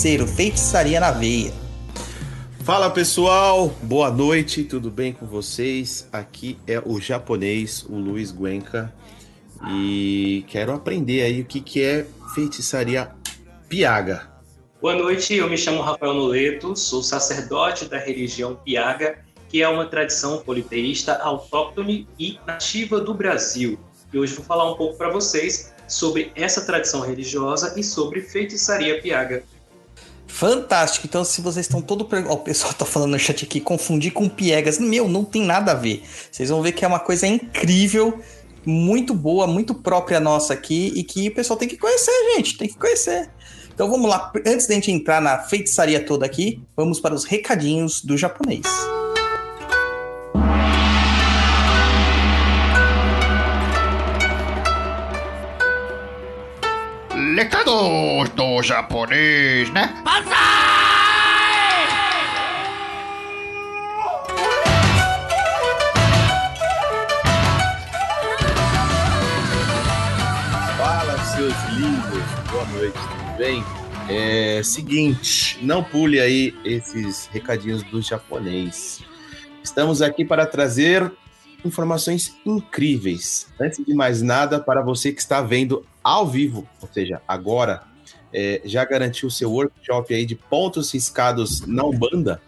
[0.00, 1.52] Feiticeiro, feitiçaria na veia.
[2.64, 6.08] Fala pessoal, boa noite, tudo bem com vocês?
[6.10, 8.90] Aqui é o japonês, o Luiz Guenca,
[9.68, 13.10] e quero aprender aí o que, que é feitiçaria
[13.68, 14.26] piaga.
[14.80, 19.18] Boa noite, eu me chamo Rafael Noleto, sou sacerdote da religião Piaga,
[19.50, 23.78] que é uma tradição politeísta autóctone e nativa do Brasil.
[24.10, 28.98] E hoje vou falar um pouco para vocês sobre essa tradição religiosa e sobre feitiçaria
[29.02, 29.44] Piaga.
[30.32, 31.06] Fantástico.
[31.06, 32.08] Então, se vocês estão todo.
[32.28, 34.78] Ó, o pessoal tá falando no chat aqui, confundir com piegas.
[34.78, 36.02] Meu, não tem nada a ver.
[36.30, 38.20] Vocês vão ver que é uma coisa incrível,
[38.64, 42.56] muito boa, muito própria nossa aqui e que o pessoal tem que conhecer, gente.
[42.56, 43.28] Tem que conhecer.
[43.74, 44.32] Então vamos lá.
[44.46, 48.66] Antes da gente entrar na feitiçaria toda aqui, vamos para os recadinhos do japonês.
[57.36, 60.02] Recados do japonês, né?
[70.76, 73.64] Fala seus lindos, boa noite, tudo bem?
[74.08, 79.02] É seguinte, não pule aí esses recadinhos do japonês.
[79.62, 81.10] Estamos aqui para trazer
[81.64, 83.46] informações incríveis.
[83.60, 87.82] Antes de mais nada, para você que está vendo ao vivo, ou seja, agora,
[88.32, 92.40] é, já garantiu seu workshop aí de pontos riscados na Umbanda?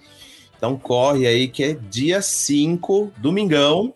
[0.56, 3.92] Então corre aí que é dia 5, domingão.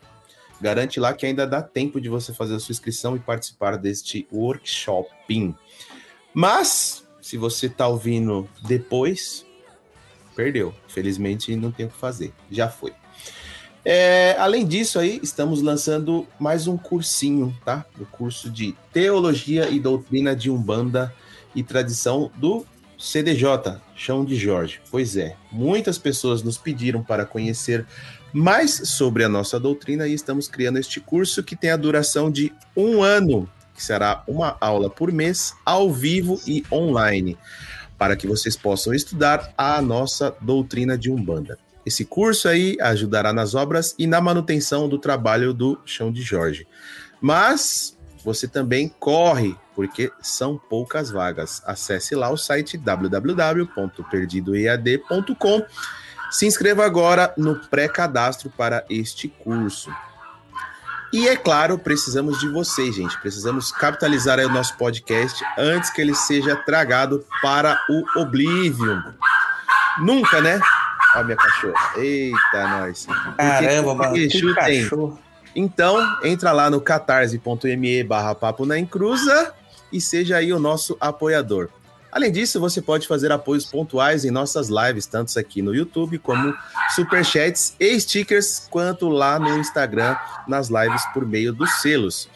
[0.61, 4.27] Garante lá que ainda dá tempo de você fazer a sua inscrição e participar deste
[4.33, 5.55] workshoping.
[6.35, 9.47] Mas, se você está ouvindo depois,
[10.35, 10.75] perdeu.
[10.89, 12.33] Felizmente não tem o que fazer.
[12.51, 12.93] Já foi.
[13.89, 17.87] É, além disso aí, estamos lançando mais um cursinho, tá?
[18.01, 21.15] O curso de Teologia e Doutrina de Umbanda
[21.55, 22.67] e Tradição do
[22.99, 24.81] CDJ, Chão de Jorge.
[24.91, 27.87] Pois é, muitas pessoas nos pediram para conhecer
[28.33, 32.53] mais sobre a nossa doutrina e estamos criando este curso que tem a duração de
[32.77, 37.39] um ano, que será uma aula por mês, ao vivo e online,
[37.97, 41.57] para que vocês possam estudar a nossa doutrina de Umbanda.
[41.87, 46.67] Esse curso aí ajudará nas obras e na manutenção do trabalho do Chão de Jorge.
[47.21, 51.63] Mas você também corre, porque são poucas vagas.
[51.65, 55.65] Acesse lá o site www.perdidoead.com.
[56.29, 59.95] Se inscreva agora no pré-cadastro para este curso.
[61.13, 63.17] E é claro, precisamos de vocês, gente.
[63.21, 69.01] Precisamos capitalizar o nosso podcast antes que ele seja tragado para o Oblivion.
[70.01, 70.61] Nunca, né?
[71.17, 71.93] Ó, minha cachorra.
[71.97, 73.07] Eita, nós.
[73.37, 74.15] Caramba, mano.
[74.15, 74.83] que chutem.
[74.83, 75.19] cachorro.
[75.55, 79.55] Então, entra lá no catarse.me barra papo na encruza
[79.91, 81.71] e seja aí o nosso apoiador.
[82.13, 86.55] Além disso, você pode fazer apoios pontuais em nossas lives, tanto aqui no YouTube como
[86.95, 90.17] superchats e stickers, quanto lá no Instagram,
[90.47, 92.29] nas lives por meio dos selos.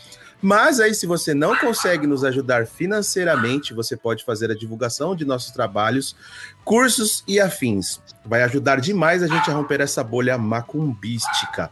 [0.43, 5.25] Mas aí, se você não consegue nos ajudar financeiramente, você pode fazer a divulgação de
[5.25, 6.17] nossos trabalhos,
[6.65, 8.00] cursos e afins.
[8.25, 11.70] Vai ajudar demais a gente a romper essa bolha macumbística.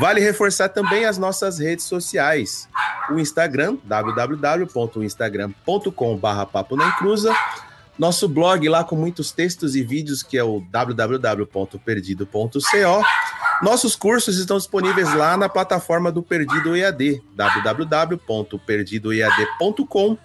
[0.00, 2.66] Vale reforçar também as nossas redes sociais.
[3.10, 6.76] O Instagram, www.instagram.com.br papo.
[7.96, 13.04] Nosso blog lá com muitos textos e vídeos, que é o www.perdido.co.
[13.62, 20.18] Nossos cursos estão disponíveis lá na plataforma do Perdido EAD, www.perdidoead.com.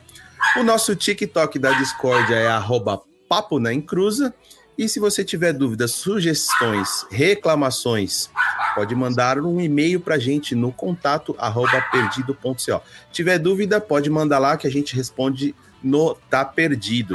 [0.57, 4.33] O nosso TikTok da Discord é arroba papo na encruza.
[4.79, 8.29] E se você tiver dúvidas, sugestões, reclamações,
[8.73, 12.81] pode mandar um e-mail para a gente no contato arroba perdido.co.
[13.11, 15.53] Tiver dúvida, pode mandar lá que a gente responde
[15.83, 17.13] no Tá Perdido.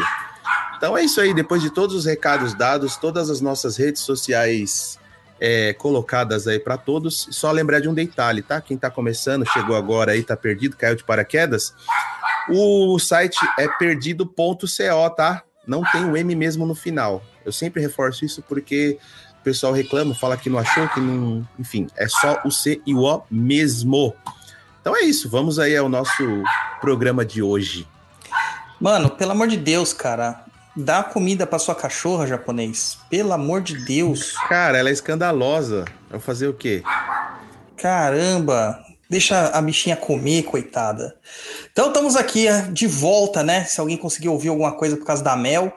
[0.77, 4.99] Então é isso aí, depois de todos os recados dados, todas as nossas redes sociais
[5.41, 8.61] é, colocadas aí para todos, só lembrar de um detalhe, tá?
[8.61, 11.73] Quem está começando, chegou agora aí, tá perdido, caiu de paraquedas,
[12.47, 15.43] o site é perdido.co, tá?
[15.67, 17.25] Não tem o M mesmo no final.
[17.45, 18.99] Eu sempre reforço isso porque
[19.41, 21.47] o pessoal reclama, fala que não achou, que não.
[21.59, 24.15] Enfim, é só o C e o O mesmo.
[24.81, 26.43] Então é isso, vamos aí ao nosso
[26.81, 27.87] programa de hoje.
[28.81, 30.45] Mano, pelo amor de Deus, cara.
[30.77, 32.99] Dá comida pra sua cachorra, japonês.
[33.09, 34.33] Pelo amor de Deus.
[34.49, 35.85] Cara, ela é escandalosa.
[36.11, 36.83] Vai fazer o quê?
[37.77, 38.85] Caramba.
[39.09, 41.15] Deixa a bichinha comer, coitada.
[41.71, 43.65] Então estamos aqui eh, de volta, né?
[43.65, 45.73] Se alguém conseguiu ouvir alguma coisa por causa da Mel,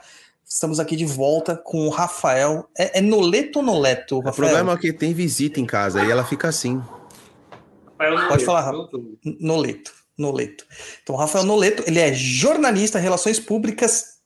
[0.48, 2.70] estamos aqui de volta com o Rafael.
[2.78, 4.32] É, é Noleto ou Noleto, Rafael?
[4.32, 6.82] O problema é que tem visita em casa e ela fica assim.
[8.30, 8.90] Pode falar, Rafael.
[9.40, 9.92] Noleto.
[10.18, 10.66] Noleto.
[11.04, 14.18] Então, o Rafael Noleto, ele é jornalista, relações públicas,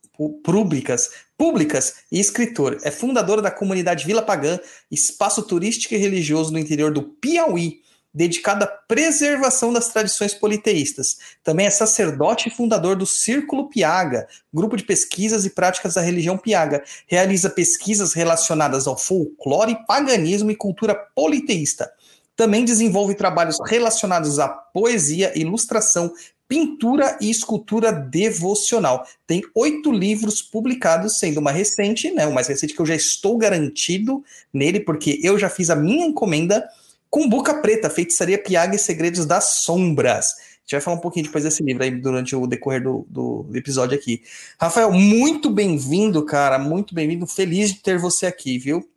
[0.42, 2.78] públicas, públicas e escritor.
[2.82, 4.58] É fundador da comunidade Vila Pagã,
[4.90, 7.80] espaço turístico e religioso no interior do Piauí,
[8.14, 11.16] dedicado à preservação das tradições politeístas.
[11.42, 16.36] Também é sacerdote e fundador do Círculo Piaga, grupo de pesquisas e práticas da religião
[16.36, 16.82] Piaga.
[17.06, 21.90] Realiza pesquisas relacionadas ao folclore, paganismo e cultura politeísta.
[22.36, 26.12] Também desenvolve trabalhos relacionados à poesia, ilustração,
[26.48, 29.06] pintura e escultura devocional.
[29.26, 32.26] Tem oito livros publicados, sendo uma recente, né?
[32.26, 34.22] O mais recente que eu já estou garantido
[34.52, 36.68] nele, porque eu já fiz a minha encomenda
[37.12, 40.28] com Boca Preta, Feitiçaria Piaga e Segredos das Sombras.
[40.28, 43.46] A gente vai falar um pouquinho depois desse livro aí durante o decorrer do, do
[43.54, 44.22] episódio aqui.
[44.58, 46.58] Rafael, muito bem-vindo, cara.
[46.58, 47.26] Muito bem-vindo.
[47.26, 48.88] Feliz de ter você aqui, viu?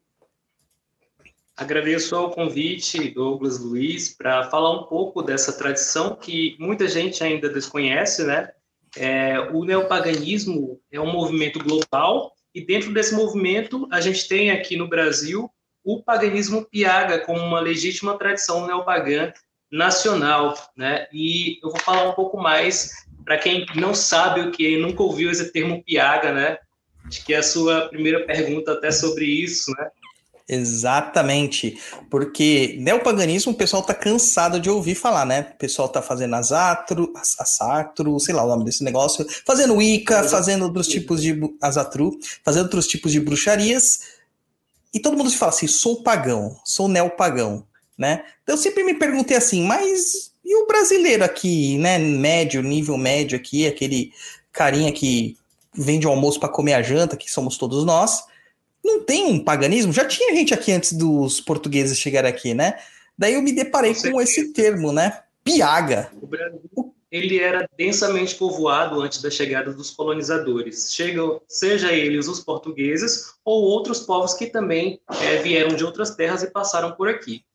[1.57, 7.49] Agradeço ao convite, Douglas Luiz, para falar um pouco dessa tradição que muita gente ainda
[7.49, 8.49] desconhece, né?
[8.95, 14.77] É, o neopaganismo é um movimento global e dentro desse movimento a gente tem aqui
[14.77, 15.51] no Brasil
[15.85, 19.31] o paganismo piaga como uma legítima tradição neopagã
[19.71, 21.07] nacional, né?
[21.13, 25.29] E eu vou falar um pouco mais para quem não sabe o que, nunca ouviu
[25.29, 26.57] esse termo piaga, né?
[27.05, 29.87] Acho que é a sua primeira pergunta até sobre isso, né?
[30.47, 31.79] Exatamente,
[32.09, 35.47] porque neopaganismo o pessoal tá cansado de ouvir falar, né?
[35.55, 40.65] O pessoal tá fazendo asatru, asatru, sei lá o nome desse negócio, fazendo Wicca, fazendo
[40.65, 42.11] outros tipos de asatru,
[42.43, 44.14] fazendo outros tipos de bruxarias,
[44.95, 48.23] e todo mundo se fala assim, sou pagão, sou neopagão, né?
[48.41, 53.35] Então eu sempre me perguntei assim, mas e o brasileiro aqui, né, médio, nível médio
[53.35, 54.13] aqui, aquele
[54.53, 55.37] carinha que
[55.73, 58.23] vende o almoço para comer a janta, que somos todos nós,
[58.81, 59.91] não tem um paganismo?
[59.91, 62.79] Já tinha gente aqui antes dos portugueses chegarem aqui, né?
[63.17, 65.19] Daí eu me deparei com, com esse termo, né?
[65.43, 66.09] Piaga.
[66.21, 72.41] O Brasil, ele era densamente povoado antes da chegada dos colonizadores, Chegam, seja eles os
[72.41, 77.45] portugueses ou outros povos que também é, vieram de outras terras e passaram por aqui.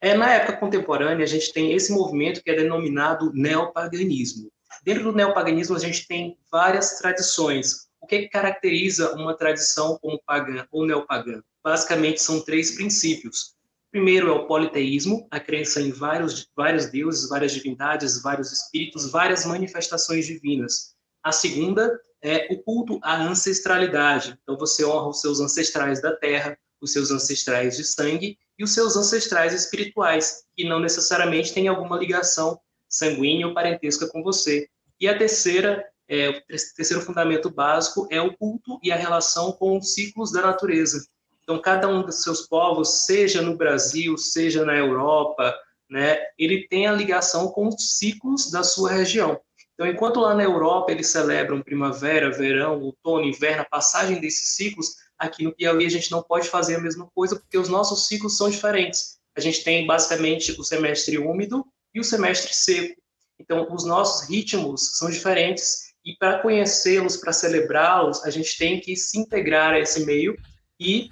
[0.00, 4.50] É, na época contemporânea, a gente tem esse movimento que é denominado neopaganismo.
[4.82, 7.90] Dentro do neopaganismo, a gente tem várias tradições.
[8.00, 11.42] O que caracteriza uma tradição como pagã ou neopagã?
[11.62, 13.54] Basicamente, são três princípios.
[13.90, 19.44] Primeiro é o politeísmo, a crença em vários, vários deuses, várias divindades, vários espíritos, várias
[19.44, 20.94] manifestações divinas.
[21.22, 24.38] A segunda é o culto à ancestralidade.
[24.42, 28.72] Então você honra os seus ancestrais da terra, os seus ancestrais de sangue e os
[28.72, 34.68] seus ancestrais espirituais, que não necessariamente têm alguma ligação sanguínea ou parentesca com você.
[35.00, 36.42] E a terceira, é, o
[36.76, 41.06] terceiro fundamento básico é o culto e a relação com os ciclos da natureza.
[41.50, 45.52] Então, cada um dos seus povos, seja no Brasil, seja na Europa,
[45.90, 49.40] né, ele tem a ligação com os ciclos da sua região.
[49.74, 54.94] Então, enquanto lá na Europa eles celebram primavera, verão, outono, inverno, a passagem desses ciclos,
[55.18, 58.36] aqui no Piauí a gente não pode fazer a mesma coisa porque os nossos ciclos
[58.36, 59.18] são diferentes.
[59.36, 62.94] A gente tem basicamente o semestre úmido e o semestre seco.
[63.40, 68.94] Então, os nossos ritmos são diferentes e para conhecê-los, para celebrá-los, a gente tem que
[68.94, 70.38] se integrar a esse meio
[70.78, 71.10] e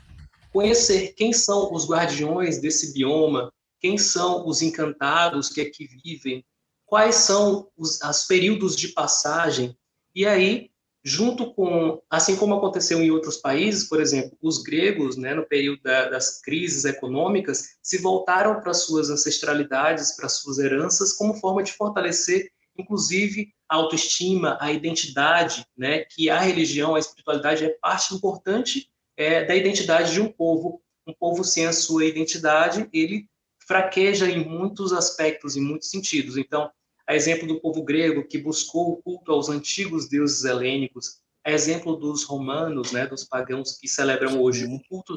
[0.58, 6.44] conhecer quem são os guardiões desse bioma, quem são os encantados que aqui vivem,
[6.84, 9.78] quais são os as períodos de passagem,
[10.12, 10.68] e aí
[11.04, 15.80] junto com, assim como aconteceu em outros países, por exemplo, os gregos, né, no período
[15.80, 21.72] da, das crises econômicas, se voltaram para suas ancestralidades, para suas heranças, como forma de
[21.72, 28.90] fortalecer, inclusive, a autoestima, a identidade, né, que a religião, a espiritualidade é parte importante
[29.18, 30.80] é, da identidade de um povo.
[31.04, 33.28] Um povo sem a sua identidade, ele
[33.66, 36.36] fraqueja em muitos aspectos, em muitos sentidos.
[36.36, 36.70] Então,
[37.06, 41.96] a exemplo do povo grego que buscou o culto aos antigos deuses helênicos, a exemplo
[41.96, 45.16] dos romanos, né, dos pagãos que celebram hoje o culto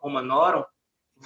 [0.00, 0.64] Romanorum,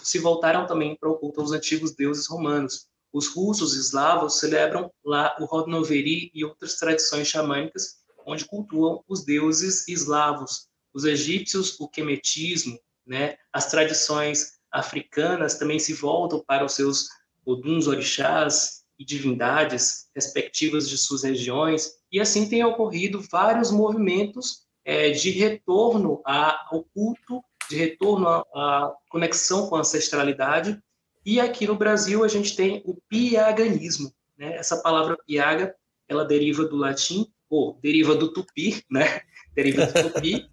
[0.03, 2.87] se voltaram também para o culto aos antigos deuses romanos.
[3.13, 9.87] Os russos eslavos celebram lá o Rodnoveri e outras tradições xamânicas, onde cultuam os deuses
[9.89, 10.69] eslavos.
[10.95, 17.09] Os egípcios, o quemetismo, né, as tradições africanas também se voltam para os seus
[17.45, 25.11] oduns orixás e divindades respectivas de suas regiões, e assim tem ocorrido vários movimentos é,
[25.11, 30.81] de retorno ao culto, de retorno à, conexão com a ancestralidade,
[31.25, 34.13] e aqui no Brasil a gente tem o piaganismo.
[34.37, 34.57] Né?
[34.57, 35.75] Essa palavra piaga,
[36.09, 39.21] ela deriva do latim, ou deriva do tupi, né?
[39.55, 40.51] deriva do tupi,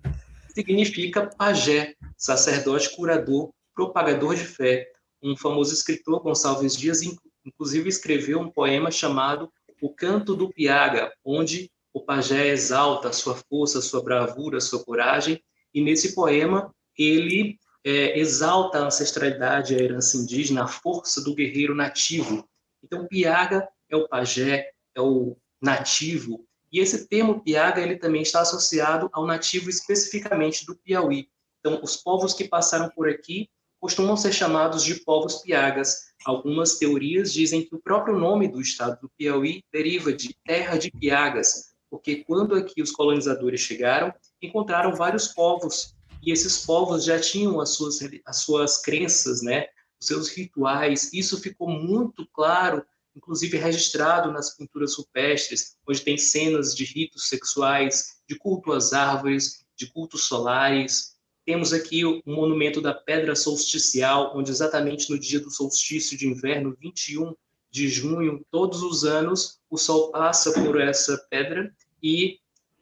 [0.53, 4.87] significa pajé, sacerdote, curador, propagador de fé.
[5.21, 7.01] Um famoso escritor, Gonçalves Dias,
[7.45, 13.81] inclusive escreveu um poema chamado O Canto do Piaga, onde o pajé exalta sua força,
[13.81, 15.41] sua bravura, sua coragem,
[15.73, 21.75] e nesse poema ele é, exalta a ancestralidade, a herança indígena, a força do guerreiro
[21.75, 22.47] nativo.
[22.83, 28.41] Então, Piaga é o pajé, é o nativo, e esse termo Piaga ele também está
[28.41, 31.27] associado ao nativo especificamente do Piauí.
[31.59, 33.49] Então, os povos que passaram por aqui
[33.79, 38.99] costumam ser chamados de povos piagas, Algumas teorias dizem que o próprio nome do estado
[39.01, 45.27] do Piauí deriva de terra de piagas, porque quando aqui os colonizadores chegaram, encontraram vários
[45.27, 49.65] povos, e esses povos já tinham as suas, as suas crenças, né,
[49.99, 51.11] os seus rituais.
[51.11, 58.21] Isso ficou muito claro, inclusive registrado nas pinturas rupestres, onde tem cenas de ritos sexuais,
[58.27, 61.11] de culto às árvores, de cultos solares,
[61.45, 66.77] temos aqui o monumento da Pedra Solsticial, onde exatamente no dia do solstício de inverno,
[66.79, 67.35] 21
[67.71, 72.37] de junho, todos os anos, o sol passa por essa pedra e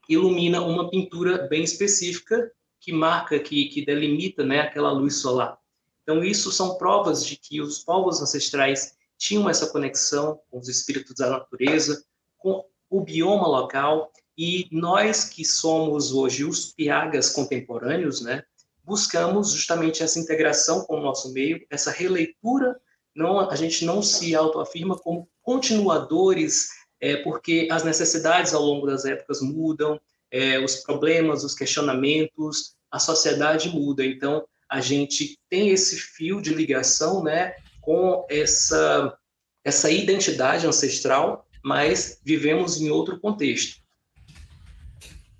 [0.09, 5.57] ilumina uma pintura bem específica que marca, que, que delimita né, aquela luz solar.
[6.03, 11.15] Então, isso são provas de que os povos ancestrais tinham essa conexão com os espíritos
[11.15, 12.03] da natureza,
[12.37, 18.41] com o bioma local, e nós que somos hoje os piagas contemporâneos, né,
[18.83, 22.79] buscamos justamente essa integração com o nosso meio, essa releitura.
[23.13, 26.69] Não, a gente não se autoafirma como continuadores,
[27.01, 29.99] é, porque as necessidades ao longo das épocas mudam,
[30.31, 34.05] é, os problemas, os questionamentos, a sociedade muda.
[34.05, 37.55] Então, a gente tem esse fio de ligação, né,
[37.89, 39.17] com essa
[39.65, 43.81] essa identidade ancestral, mas vivemos em outro contexto.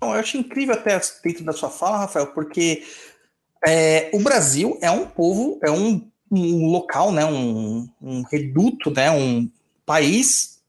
[0.00, 2.82] Bom, eu acho incrível até dentro da sua fala, Rafael, porque
[3.64, 9.10] é, o Brasil é um povo, é um, um local, né, um, um reduto, né,
[9.12, 9.48] um
[9.86, 10.60] país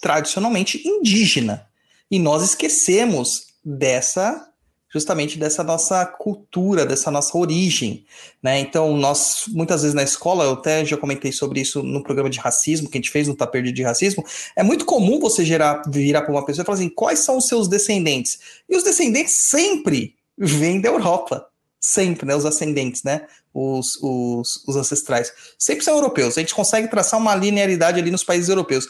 [0.00, 1.66] tradicionalmente indígena.
[2.10, 4.47] E nós esquecemos dessa
[4.90, 8.04] justamente dessa nossa cultura, dessa nossa origem,
[8.42, 8.58] né?
[8.58, 12.38] Então, nós muitas vezes na escola, eu até já comentei sobre isso no programa de
[12.38, 14.24] racismo que a gente fez no Tá Perdido de Racismo,
[14.56, 17.46] é muito comum você gerar, virar para uma pessoa e falar assim, quais são os
[17.46, 18.38] seus descendentes?
[18.68, 21.48] E os descendentes sempre vêm da Europa
[21.80, 22.34] sempre, né?
[22.34, 23.26] Os ascendentes, né?
[23.54, 25.32] Os, os, os ancestrais.
[25.58, 26.36] Sempre são europeus.
[26.36, 28.88] A gente consegue traçar uma linearidade ali nos países europeus.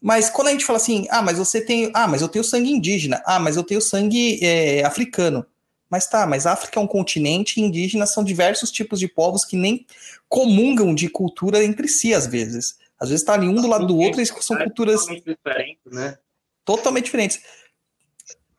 [0.00, 1.90] Mas quando a gente fala assim, ah, mas você tem.
[1.94, 3.22] Ah, mas eu tenho sangue indígena.
[3.26, 5.44] Ah, mas eu tenho sangue é, africano.
[5.90, 9.56] Mas tá, mas África é um continente e indígenas são diversos tipos de povos que
[9.56, 9.84] nem
[10.28, 12.78] comungam de cultura entre si, às vezes.
[12.98, 15.00] Às vezes tá ali um do lado do outro e são culturas.
[15.00, 16.18] Totalmente diferentes, né?
[16.64, 17.40] Totalmente diferentes.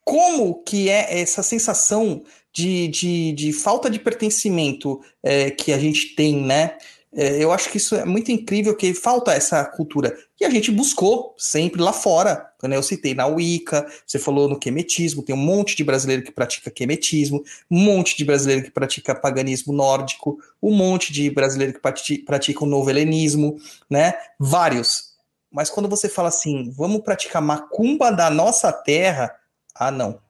[0.03, 6.15] Como que é essa sensação de, de, de falta de pertencimento é, que a gente
[6.15, 6.77] tem, né?
[7.13, 10.18] É, eu acho que isso é muito incrível, que falta essa cultura.
[10.39, 12.50] E a gente buscou sempre lá fora.
[12.58, 16.32] Quando eu citei na Wicca, você falou no quemetismo, tem um monte de brasileiro que
[16.32, 22.18] pratica quemetismo, um monte de brasileiro que pratica paganismo nórdico, um monte de brasileiro que
[22.25, 23.58] pratica o novo helenismo,
[23.89, 24.13] né?
[24.39, 25.12] Vários.
[25.51, 29.36] Mas quando você fala assim, vamos praticar macumba da nossa terra,
[29.75, 30.22] ah, não.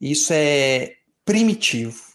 [0.00, 0.94] Isso é
[1.24, 2.09] primitivo.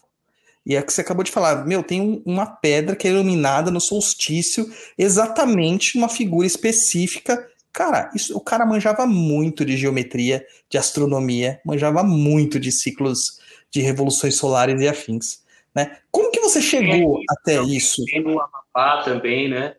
[0.66, 3.80] E é que você acabou de falar, meu, tem uma pedra que é iluminada no
[3.80, 4.68] solstício,
[4.98, 12.02] exatamente uma figura específica Cara, isso, o cara manjava muito de geometria, de astronomia, manjava
[12.02, 13.38] muito de ciclos
[13.70, 15.44] de revoluções solares e afins.
[15.74, 15.98] Né?
[16.10, 18.02] Como que você chegou é, até isso?
[18.06, 19.76] Tem no Amapá também, né?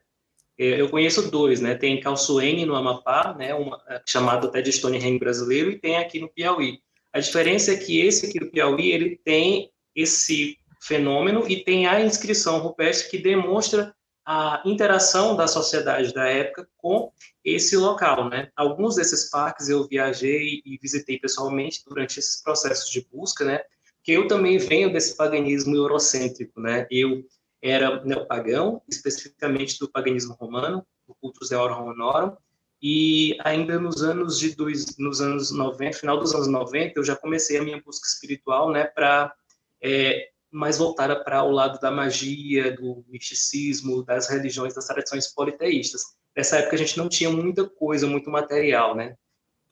[0.56, 1.74] Eu conheço dois, né?
[1.74, 3.56] Tem Calçoene no Amapá, né?
[3.56, 6.79] Uma, é, chamado até de Stonehenge brasileiro, e tem aqui no Piauí.
[7.12, 10.56] A diferença é que esse aqui do Piauí, ele tem esse
[10.88, 13.94] fenômeno e tem a inscrição rupestre que demonstra
[14.25, 17.12] a interação da sociedade da época com
[17.44, 18.51] esse local, né?
[18.56, 23.62] Alguns desses parques eu viajei e visitei pessoalmente durante esses processos de busca, né?
[24.03, 26.86] Que eu também venho desse paganismo eurocêntrico, né?
[26.91, 27.24] Eu
[27.62, 32.36] era neopagão, especificamente do paganismo romano, do cultus Deorum Honorum,
[32.82, 37.15] e ainda nos anos de dois, nos anos 90, final dos anos 90, eu já
[37.15, 39.34] comecei a minha busca espiritual, né, para
[39.82, 46.01] é, mais voltada para o lado da magia, do misticismo, das religiões, das tradições politeístas.
[46.36, 49.16] Nessa época a gente não tinha muita coisa, muito material, né?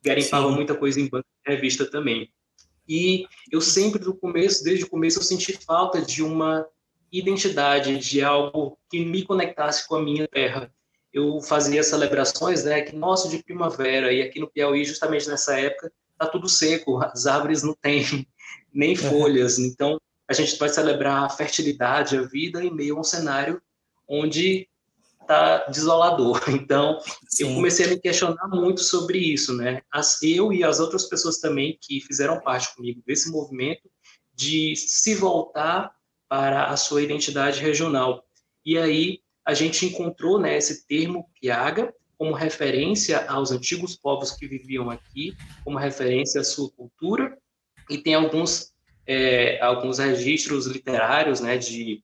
[0.03, 2.31] Garimpava muita coisa em banca de revista também.
[2.87, 6.67] E eu sempre, do começo, desde o começo, eu senti falta de uma
[7.11, 10.71] identidade, de algo que me conectasse com a minha terra.
[11.11, 15.91] Eu fazia celebrações, né, que nosso de primavera, e aqui no Piauí, justamente nessa época,
[16.17, 18.03] tá tudo seco, as árvores não têm
[18.73, 18.95] nem é.
[18.95, 19.57] folhas.
[19.57, 23.61] Então, a gente vai celebrar a fertilidade, a vida, em meio a um cenário
[24.07, 24.67] onde
[25.27, 26.41] tá desolador.
[26.49, 27.49] Então, Sim.
[27.49, 29.81] eu comecei a me questionar muito sobre isso, né?
[29.91, 33.89] As, eu e as outras pessoas também que fizeram parte comigo desse movimento
[34.33, 35.91] de se voltar
[36.27, 38.23] para a sua identidade regional.
[38.65, 44.47] E aí a gente encontrou né, esse termo piaga como referência aos antigos povos que
[44.47, 47.37] viviam aqui, como referência à sua cultura,
[47.89, 48.73] e tem alguns,
[49.07, 52.03] é, alguns registros literários né, de,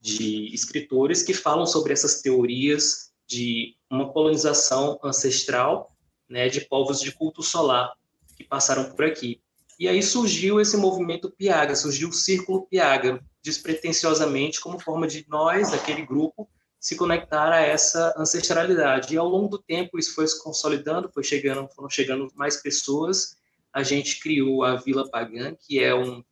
[0.00, 5.96] de escritores que falam sobre essas teorias de uma colonização ancestral
[6.28, 7.92] né, de povos de culto solar
[8.36, 9.40] que passaram por aqui.
[9.78, 15.70] E aí surgiu esse movimento Piaga, surgiu o Círculo Piaga, despretensiosamente, como forma de nós,
[15.70, 19.14] daquele grupo, se conectar a essa ancestralidade.
[19.14, 23.36] E ao longo do tempo isso foi se consolidando, foi chegando, foram chegando mais pessoas.
[23.72, 26.22] A gente criou a Vila Pagã, que é um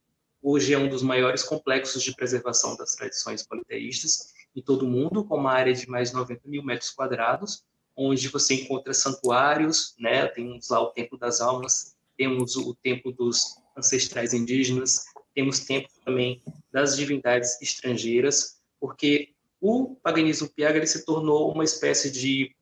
[0.43, 5.25] hoje é um dos maiores complexos de preservação das tradições politeístas em todo o mundo,
[5.25, 7.65] com uma área de mais de 90 mil metros quadrados,
[7.97, 10.27] onde você encontra santuários, né?
[10.27, 16.43] Temos lá o Templo das Almas, temos o Templo dos Ancestrais Indígenas, temos templo também
[16.73, 22.55] das divindades estrangeiras, porque o paganismo piaga se tornou uma espécie de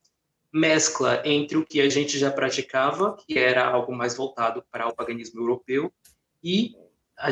[0.53, 4.95] mescla entre o que a gente já praticava, que era algo mais voltado para o
[4.95, 5.93] paganismo europeu,
[6.43, 6.75] e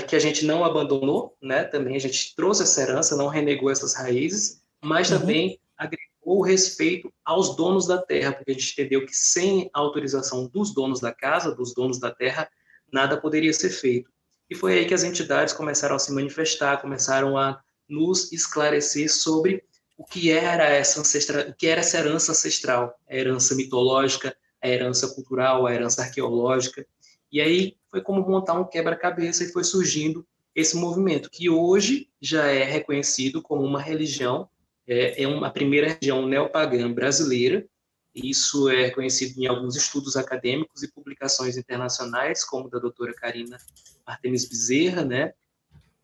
[0.07, 1.65] que a gente não abandonou, né?
[1.65, 5.21] Também a gente trouxe essa herança, não renegou essas raízes, mas uhum.
[5.21, 9.79] também agregou o respeito aos donos da terra, porque a gente entendeu que sem a
[9.79, 12.49] autorização dos donos da casa, dos donos da terra,
[12.93, 14.11] nada poderia ser feito.
[14.51, 19.63] E foi aí que as entidades começaram a se manifestar, começaram a nos esclarecer sobre
[19.97, 24.69] o que era essa ancestral, o que era essa herança ancestral, a herança mitológica, a
[24.69, 26.87] herança cultural, a herança arqueológica.
[27.31, 32.47] E aí foi como montar um quebra-cabeça e foi surgindo esse movimento que hoje já
[32.47, 34.49] é reconhecido como uma religião,
[34.87, 37.67] é, é uma primeira religião neopagã brasileira.
[38.15, 43.59] Isso é reconhecido em alguns estudos acadêmicos e publicações internacionais, como da doutora Karina
[44.07, 45.35] Artemis Bezerra, né?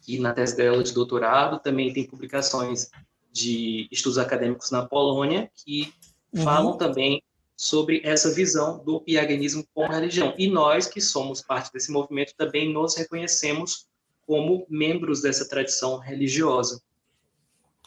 [0.02, 2.90] Que na tese dela de doutorado também tem publicações
[3.32, 5.94] de estudos acadêmicos na Polônia que
[6.34, 6.42] uhum.
[6.42, 7.22] falam também
[7.56, 10.34] sobre essa visão do piaganismo como religião.
[10.36, 13.86] E nós, que somos parte desse movimento, também nos reconhecemos
[14.26, 16.80] como membros dessa tradição religiosa.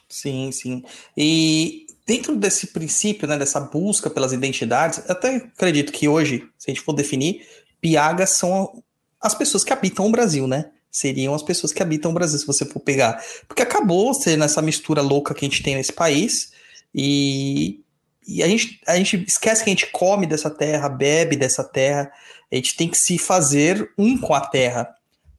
[0.07, 0.83] Sim, sim.
[1.17, 6.73] E dentro desse princípio, né, dessa busca pelas identidades, até acredito que hoje, se a
[6.73, 7.45] gente for definir,
[7.81, 8.83] piagas são
[9.19, 10.71] as pessoas que habitam o Brasil, né?
[10.91, 13.21] Seriam as pessoas que habitam o Brasil, se você for pegar.
[13.47, 16.53] Porque acabou sendo essa mistura louca que a gente tem nesse país.
[16.93, 17.83] E,
[18.27, 22.11] e a, gente, a gente esquece que a gente come dessa terra, bebe dessa terra.
[22.51, 24.93] A gente tem que se fazer um com a terra.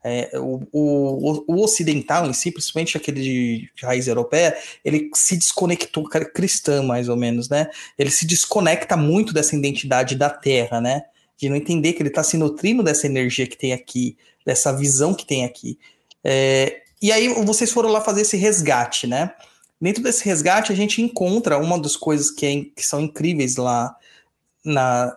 [0.05, 5.37] É, o, o, o, ocidental em si, principalmente aquele de, de, raiz europeia, ele se
[5.37, 7.69] desconectou, cristã mais ou menos, né?
[7.99, 11.03] Ele se desconecta muito dessa identidade da terra, né?
[11.37, 15.13] de não entender que ele está se nutrindo dessa energia que tem aqui, dessa visão
[15.13, 15.79] que tem aqui.
[16.25, 19.33] É, e aí vocês foram lá fazer esse resgate, né?
[19.81, 23.95] Dentro desse resgate, a gente encontra uma das coisas que, é, que são incríveis lá
[24.65, 25.17] na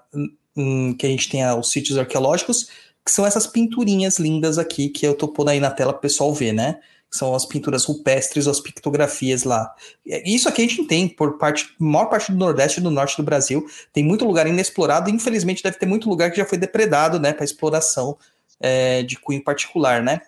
[0.55, 2.69] em, que a gente tem os sítios arqueológicos,
[3.05, 6.01] que são essas pinturinhas lindas aqui que eu tô pondo aí na tela para o
[6.01, 6.79] pessoal ver, né?
[7.11, 9.73] são as pinturas rupestres, as pictografias lá.
[10.05, 13.23] Isso aqui a gente tem por parte, maior parte do Nordeste e do Norte do
[13.23, 13.65] Brasil.
[13.91, 17.33] Tem muito lugar inexplorado e infelizmente deve ter muito lugar que já foi depredado, né,
[17.33, 18.17] para exploração
[18.59, 20.21] é, de cunho particular, né?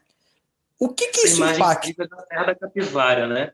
[0.79, 2.07] O que que Essa isso impacta?
[2.07, 3.53] da Terra da Capivara, né?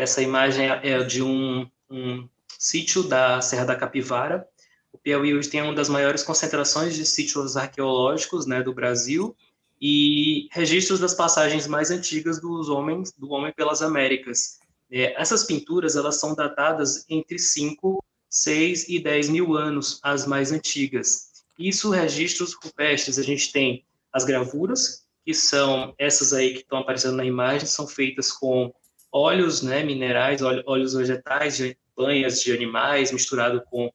[0.00, 2.26] Essa imagem é de um, um
[2.58, 4.48] sítio da Serra da Capivara.
[4.90, 9.36] O Piauí hoje tem uma das maiores concentrações de sítios arqueológicos, né, do Brasil
[9.78, 14.58] e registros das passagens mais antigas dos homens, do homem pelas Américas.
[14.90, 20.50] É, essas pinturas elas são datadas entre 5, 6 e 10 mil anos, as mais
[20.50, 21.44] antigas.
[21.58, 27.16] Isso, registros rupestres, a gente tem as gravuras, que são essas aí que estão aparecendo
[27.16, 28.72] na imagem, são feitas com
[29.12, 33.92] óleos né, minerais, óleos vegetais, de banhas de animais, misturado com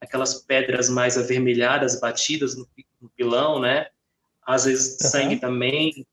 [0.00, 2.68] aquelas pedras mais avermelhadas, batidas no,
[3.00, 3.88] no pilão, né?
[4.48, 5.10] às vezes uhum.
[5.10, 6.06] sangue também,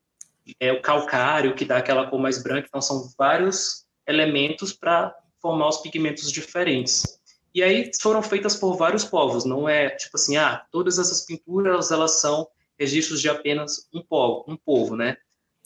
[0.60, 5.70] é o calcário que dá aquela cor mais branca, então são vários elementos para formar
[5.70, 7.18] os pigmentos diferentes.
[7.54, 11.92] E aí foram feitas por vários povos, não é tipo assim, ah, todas essas pinturas
[11.92, 12.46] elas são
[12.78, 15.16] registros de apenas um povo, um povo, né?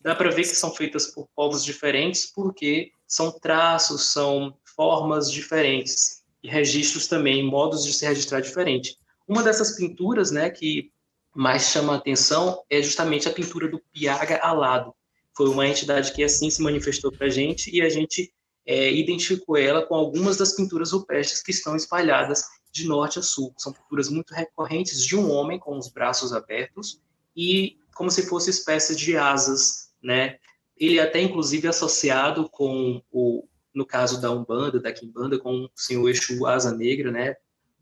[0.02, 6.24] Dá para ver que são feitas por povos diferentes porque são traços, são formas diferentes
[6.42, 8.98] e registros também, modos de se registrar diferente.
[9.28, 10.92] Uma dessas pinturas, né, que
[11.36, 14.94] mais chama a atenção é justamente a pintura do Piaga Alado.
[15.36, 18.34] Foi uma entidade que assim se manifestou para a gente e a gente
[18.66, 23.54] é, identificou ela com algumas das pinturas rupestres que estão espalhadas de norte a sul.
[23.58, 27.02] São pinturas muito recorrentes de um homem com os braços abertos
[27.36, 30.38] e como se fosse espécie de asas, né?
[30.78, 36.10] Ele até inclusive associado com o, no caso da Umbanda, da Quimbanda, com o Senhor
[36.10, 37.36] Exu Asa Negra, né?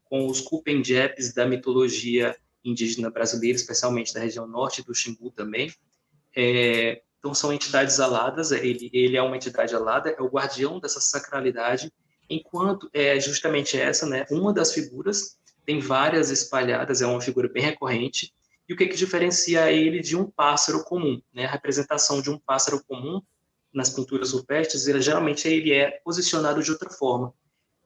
[0.06, 5.72] Com os Kupendjepes da mitologia indígena brasileira, especialmente da região norte do Xingu também.
[6.36, 11.00] É, então, são entidades aladas, ele, ele é uma entidade alada, é o guardião dessa
[11.00, 11.92] sacralidade,
[12.30, 17.64] enquanto é justamente essa, né, uma das figuras, tem várias espalhadas, é uma figura bem
[17.64, 18.34] recorrente,
[18.68, 21.22] e o que, que diferencia ele de um pássaro comum?
[21.34, 21.46] Né?
[21.46, 23.22] A representação de um pássaro comum
[23.74, 27.34] nas pinturas rupestres, ele, geralmente ele é posicionado de outra forma.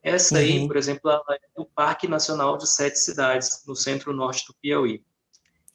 [0.01, 0.67] Essa aí, uhum.
[0.67, 5.03] por exemplo, é o Parque Nacional de Sete Cidades, no centro-norte do Piauí.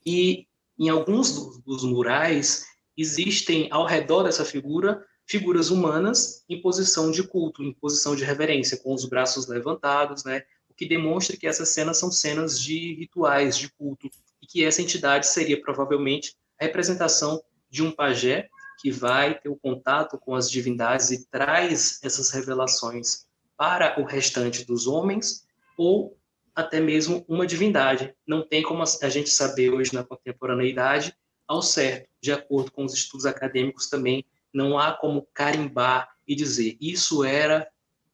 [0.04, 0.46] E
[0.78, 2.66] em alguns dos, dos murais
[2.96, 8.76] existem ao redor dessa figura figuras humanas em posição de culto, em posição de reverência,
[8.76, 10.42] com os braços levantados, né?
[10.68, 14.08] O que demonstra que essas cenas são cenas de rituais, de culto,
[14.46, 18.48] e que essa entidade seria provavelmente a representação de um pajé
[18.80, 24.64] que vai ter o contato com as divindades e traz essas revelações para o restante
[24.64, 25.44] dos homens
[25.76, 26.16] ou
[26.54, 28.14] até mesmo uma divindade.
[28.26, 31.14] Não tem como a gente saber hoje na contemporaneidade
[31.48, 36.76] ao certo, de acordo com os estudos acadêmicos também, não há como carimbar e dizer
[36.80, 37.68] isso era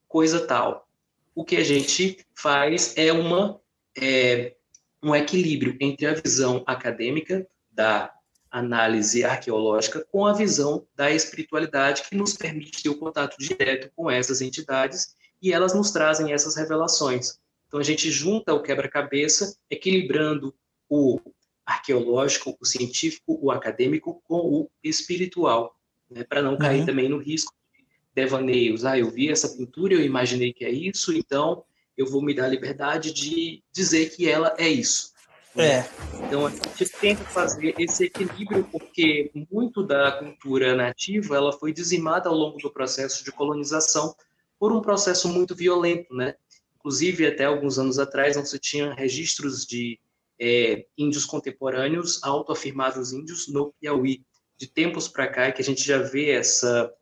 [0.08, 0.88] coisa tal.
[1.34, 3.60] O que a gente faz é uma
[3.96, 4.54] é,
[5.02, 8.12] um equilíbrio entre a visão acadêmica da
[8.50, 14.10] análise arqueológica com a visão da espiritualidade que nos permite ter o contato direto com
[14.10, 17.40] essas entidades e elas nos trazem essas revelações.
[17.66, 20.54] Então a gente junta o quebra-cabeça, equilibrando
[20.88, 21.18] o
[21.64, 25.74] arqueológico, o científico, o acadêmico com o espiritual,
[26.10, 26.86] né, para não cair uhum.
[26.86, 28.84] também no risco de devaneios.
[28.84, 31.64] Ah, eu vi essa pintura, eu imaginei que é isso, então
[32.02, 35.12] eu vou me dar a liberdade de dizer que ela é isso.
[35.56, 35.84] É.
[36.26, 42.28] Então a gente tenta fazer esse equilíbrio porque muito da cultura nativa ela foi dizimada
[42.28, 44.14] ao longo do processo de colonização
[44.58, 46.34] por um processo muito violento, né?
[46.76, 50.00] Inclusive, até alguns anos atrás, não se tinha registros de
[50.40, 54.24] é, índios contemporâneos, autoafirmados índios, no Piauí.
[54.58, 56.92] De tempos para cá, é que a gente já vê essa,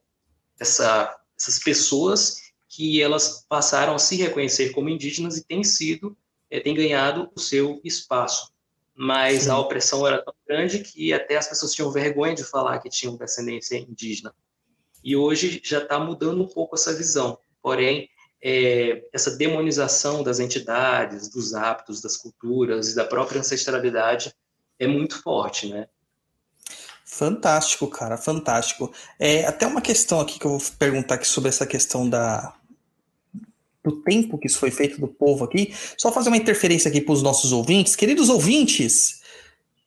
[0.58, 6.16] essa, essas pessoas que elas passaram a se reconhecer como indígenas e têm sido,
[6.48, 8.52] é, têm ganhado o seu espaço.
[8.94, 9.50] Mas Sim.
[9.50, 13.16] a opressão era tão grande que até as pessoas tinham vergonha de falar que tinham
[13.16, 14.32] descendência indígena.
[15.02, 17.38] E hoje já está mudando um pouco essa visão.
[17.60, 18.08] Porém,
[18.40, 24.32] é, essa demonização das entidades, dos hábitos, das culturas e da própria ancestralidade
[24.78, 25.88] é muito forte, né?
[27.04, 28.92] Fantástico, cara, fantástico.
[29.18, 32.54] É, até uma questão aqui que eu vou perguntar aqui sobre essa questão da
[33.84, 35.72] do tempo que isso foi feito do povo aqui.
[35.96, 37.96] Só fazer uma interferência aqui para os nossos ouvintes.
[37.96, 39.20] Queridos ouvintes,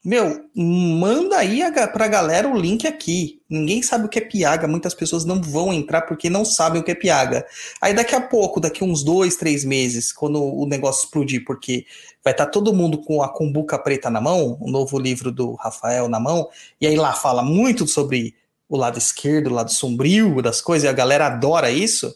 [0.04, 3.40] meu, manda aí a, galera o link aqui.
[3.48, 6.84] Ninguém sabe o que é piaga, muitas pessoas não vão entrar porque não sabem o
[6.84, 7.46] que é piaga.
[7.80, 11.86] Aí daqui a pouco, daqui uns dois, três meses, quando o negócio explodir, porque
[12.22, 15.54] vai estar tá todo mundo com a Cumbuca Preta na mão, o novo livro do
[15.54, 18.34] Rafael na mão, e aí lá fala muito sobre
[18.68, 22.14] o lado esquerdo, o lado sombrio das coisas, e a galera adora isso.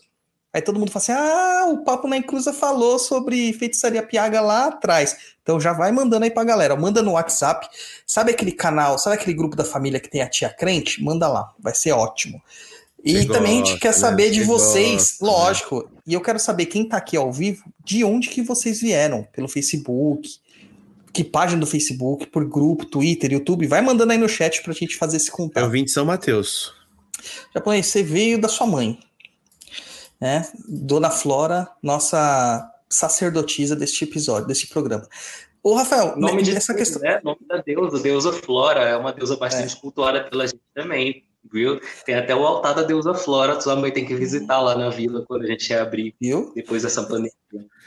[0.52, 4.66] Aí todo mundo fala assim: ah, o Papo na Encruza falou sobre feitiçaria piaga lá
[4.66, 5.16] atrás.
[5.42, 6.74] Então já vai mandando aí pra galera.
[6.76, 7.68] Manda no WhatsApp.
[8.06, 11.02] Sabe aquele canal, sabe aquele grupo da família que tem a tia crente?
[11.02, 12.42] Manda lá, vai ser ótimo.
[13.04, 14.30] E Você também a gente quer saber né?
[14.30, 15.30] de Você vocês, gosta, né?
[15.30, 15.90] lógico.
[16.06, 19.46] E eu quero saber quem tá aqui ao vivo, de onde que vocês vieram, pelo
[19.46, 20.28] Facebook,
[21.12, 23.66] que página do Facebook, por grupo, Twitter, YouTube.
[23.66, 25.62] Vai mandando aí no chat pra gente fazer esse contato.
[25.62, 26.74] Eu vim de São Mateus.
[27.54, 28.98] Japonês, você veio da sua mãe,
[30.20, 30.46] né?
[30.68, 35.06] Dona Flora, nossa sacerdotisa deste episódio, deste programa.
[35.62, 37.02] Ô, Rafael, Nome né, de essa Deus, questão.
[37.02, 37.20] né?
[37.22, 41.80] Nome da deusa, deusa Flora, é uma deusa bastante cultuada pela gente também, viu?
[42.06, 45.24] Tem até o altar da deusa Flora, sua mãe tem que visitar lá na vila
[45.26, 46.52] quando a gente abrir Viu?
[46.54, 47.32] depois dessa pandemia.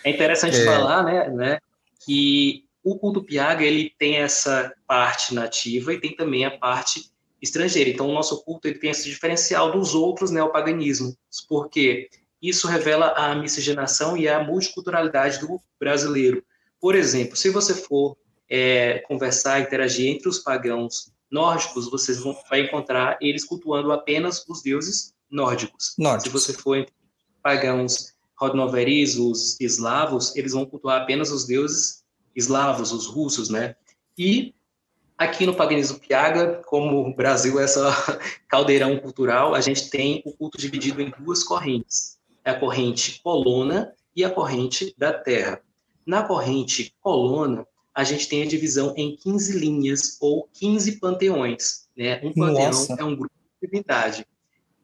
[0.03, 0.65] É interessante É.
[0.65, 1.59] falar, né, né,
[2.05, 7.09] que o culto piaga ele tem essa parte nativa e tem também a parte
[7.41, 7.89] estrangeira.
[7.89, 11.15] Então, o nosso culto ele tem esse diferencial dos outros neopaganismos,
[11.47, 12.09] porque
[12.41, 16.43] isso revela a miscigenação e a multiculturalidade do brasileiro.
[16.79, 18.17] Por exemplo, se você for
[18.49, 24.61] é, conversar, interagir entre os pagãos nórdicos, vocês vão vai encontrar eles cultuando apenas os
[24.61, 25.93] deuses nórdicos.
[25.97, 26.43] Nórdicos.
[26.43, 26.93] Se você for entre
[27.41, 32.03] pagãos rodnoveris, os eslavos, eles vão cultuar apenas os deuses
[32.35, 33.75] eslavos, os russos, né?
[34.17, 34.53] E
[35.17, 37.91] aqui no paganismo piaga, como o Brasil é essa
[38.49, 42.19] caldeirão cultural, a gente tem o culto dividido em duas correntes.
[42.43, 45.61] É a corrente colona e a corrente da terra.
[46.05, 51.89] Na corrente colona, a gente tem a divisão em 15 linhas ou 15 panteões.
[51.95, 52.19] Né?
[52.23, 52.95] Um panteão Nossa.
[52.97, 54.25] é um grupo de divindade,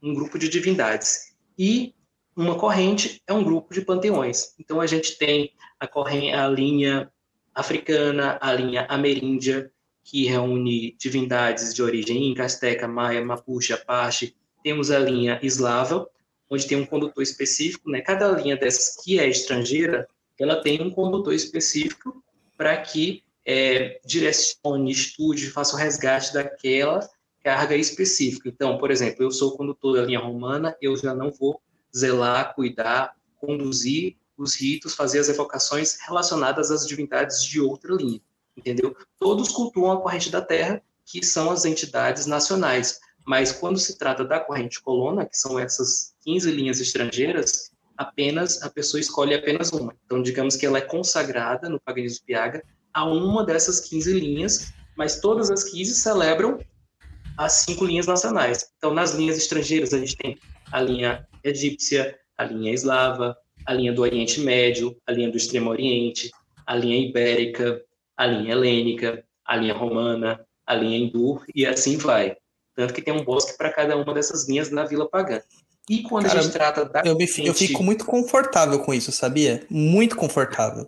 [0.01, 1.33] um grupo de divindades.
[1.57, 1.95] E
[2.35, 4.53] uma corrente é um grupo de panteões.
[4.59, 7.11] Então a gente tem a, corrente, a linha
[7.53, 9.71] africana, a linha ameríndia,
[10.03, 14.35] que reúne divindades de origem inca, asteca, maia, mapuche, apache.
[14.63, 16.07] Temos a linha eslava,
[16.49, 17.89] onde tem um condutor específico.
[17.89, 18.01] Né?
[18.01, 20.07] Cada linha dessas que é estrangeira,
[20.39, 22.23] ela tem um condutor específico
[22.55, 27.07] para que é, direcione, estude, faça o resgate daquela
[27.43, 28.49] carga específica.
[28.49, 31.61] Então, por exemplo, eu sou condutor da linha romana, eu já não vou
[31.95, 38.21] zelar, cuidar, conduzir os ritos, fazer as evocações relacionadas às divindades de outra linha,
[38.55, 38.95] entendeu?
[39.17, 44.23] Todos cultuam a corrente da Terra, que são as entidades nacionais, mas quando se trata
[44.23, 49.93] da corrente colona, que são essas 15 linhas estrangeiras, apenas a pessoa escolhe apenas uma.
[50.05, 52.63] Então, digamos que ela é consagrada no paganismo piaga
[52.93, 56.57] a uma dessas 15 linhas, mas todas as 15 celebram
[57.37, 58.71] as cinco linhas nacionais.
[58.77, 60.37] Então, nas linhas estrangeiras, a gente tem
[60.71, 65.69] a linha egípcia, a linha eslava, a linha do Oriente Médio, a linha do Extremo
[65.69, 66.31] Oriente,
[66.65, 67.83] a linha ibérica,
[68.15, 72.37] a linha helênica, a linha romana, a linha hindu e assim vai.
[72.77, 75.41] Tanto que tem um bosque para cada uma dessas linhas na Vila Pagã.
[75.89, 79.11] E quando Cara, a gente trata da Eu, me, eu fico muito confortável com isso,
[79.11, 79.65] sabia?
[79.67, 80.87] Muito confortável.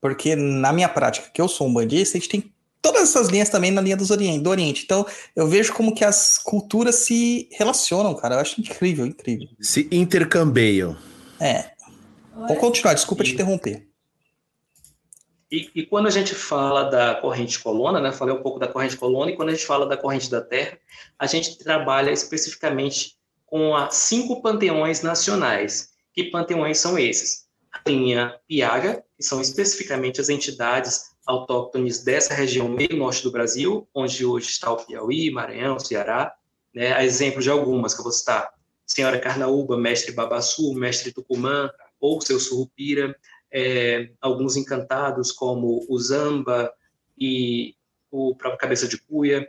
[0.00, 3.48] Porque na minha prática, que eu sou um bandista, a gente tem todas essas linhas
[3.48, 4.84] também na linha dos Oriente, do Oriente.
[4.84, 8.36] Então, eu vejo como que as culturas se relacionam, cara.
[8.36, 9.48] Eu acho incrível, incrível.
[9.60, 10.96] Se intercambiam.
[11.40, 11.72] É.
[12.46, 13.88] Vou continuar, desculpa te interromper.
[15.52, 18.96] E, e quando a gente fala da corrente colona, né, falei um pouco da corrente
[18.96, 20.78] colona, e quando a gente fala da corrente da Terra,
[21.18, 25.90] a gente trabalha especificamente com as cinco panteões nacionais.
[26.14, 27.46] Que panteões são esses?
[27.70, 33.86] A linha Piaga, que são especificamente as entidades autóctones dessa região meio norte do Brasil,
[33.94, 36.34] onde hoje está o Piauí, Maranhão, Ceará,
[36.74, 38.48] né, a exemplo de algumas que eu vou citar.
[38.86, 43.14] Senhora Carnaúba, Mestre Babassu, Mestre Tucumã, ou Seu Surrupira,
[43.52, 46.72] é, alguns encantados como o Zamba
[47.18, 47.74] e
[48.10, 49.48] o próprio Cabeça de Cuia.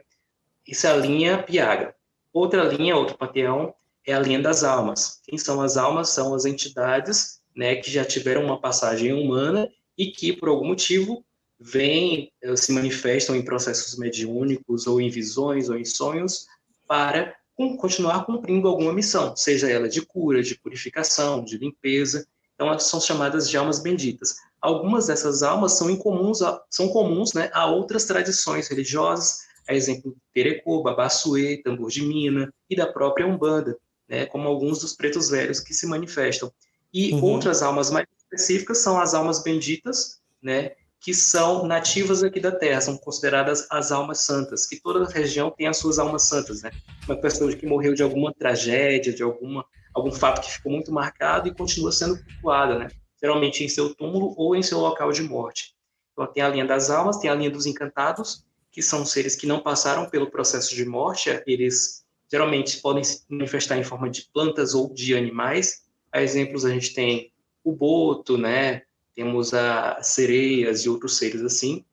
[0.68, 1.96] Isso é a linha Piaga.
[2.32, 3.74] Outra linha, outro panteão,
[4.06, 5.22] é a linha das almas.
[5.24, 6.10] Quem são as almas?
[6.10, 11.24] São as entidades né, que já tiveram uma passagem humana e que, por algum motivo,
[11.60, 16.48] vêm, eh, se manifestam em processos mediúnicos ou em visões ou em sonhos
[16.88, 17.36] para
[17.78, 22.28] continuar cumprindo alguma missão, seja ela de cura, de purificação, de limpeza.
[22.56, 24.36] Então, elas são chamadas de almas benditas.
[24.62, 26.40] Algumas dessas almas são incomuns,
[26.70, 32.54] são comuns né, a outras tradições religiosas, a exemplo do Terecô, Babassuê, Tambor de Mina
[32.70, 36.52] e da própria Umbanda, né, como alguns dos pretos velhos que se manifestam.
[36.94, 37.24] E Uhum.
[37.24, 42.80] outras almas mais específicas são as almas benditas, né, que são nativas aqui da Terra,
[42.80, 46.72] são consideradas as almas santas, que toda região tem as suas almas santas, né?
[47.06, 51.48] Uma pessoa que morreu de alguma tragédia, de alguma algum fato que ficou muito marcado
[51.48, 52.88] e continua sendo cultuada, né?
[53.22, 55.76] Geralmente em seu túmulo ou em seu local de morte.
[56.12, 59.48] Então tem a linha das almas, tem a linha dos encantados, que são seres que
[59.48, 64.74] não passaram pelo processo de morte, eles geralmente podem se manifestar em forma de plantas
[64.74, 65.84] ou de animais.
[66.12, 67.32] A exemplos, a gente tem
[67.64, 68.82] o boto, né?
[69.16, 71.86] Temos as sereias e outros seres assim.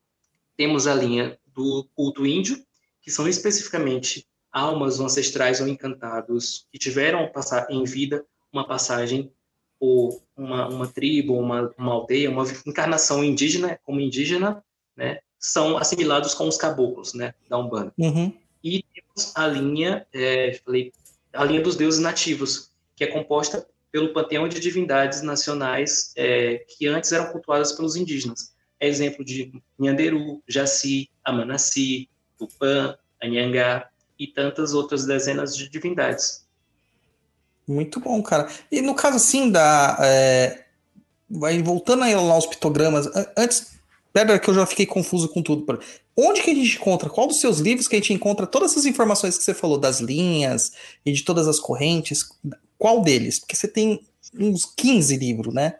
[0.56, 2.64] Temos a linha do culto índio,
[3.02, 9.32] que são especificamente almas ancestrais ou encantados que tiveram passar em vida uma passagem
[9.78, 14.62] por uma, uma tribo, uma, uma aldeia, uma encarnação indígena, como indígena,
[14.96, 17.92] né, são assimilados com os caboclos, né, da Umbanda.
[17.96, 18.32] Uhum.
[18.62, 20.92] E temos a linha, é, falei,
[21.32, 26.86] a linha dos deuses nativos, que é composta pelo panteão de divindades nacionais é, que
[26.86, 28.54] antes eram cultuadas pelos indígenas.
[28.78, 32.08] É exemplo de Nhanderu, Jaci, Amanassi,
[32.38, 36.44] Tupã, Anhangá e tantas outras dezenas de divindades.
[37.66, 38.50] Muito bom, cara.
[38.70, 39.96] E no caso assim da.
[40.00, 40.64] É,
[41.28, 43.80] vai voltando aí lá aos pictogramas, antes.
[44.12, 45.78] Pera que eu já fiquei confuso com tudo.
[46.16, 47.09] Onde que a gente encontra?
[47.09, 50.00] Qual dos seus livros que a gente encontra todas essas informações que você falou, das
[50.00, 50.72] linhas
[51.06, 52.28] e de todas as correntes?
[52.76, 53.38] Qual deles?
[53.38, 54.04] Porque você tem
[54.37, 55.76] uns 15 livros, né?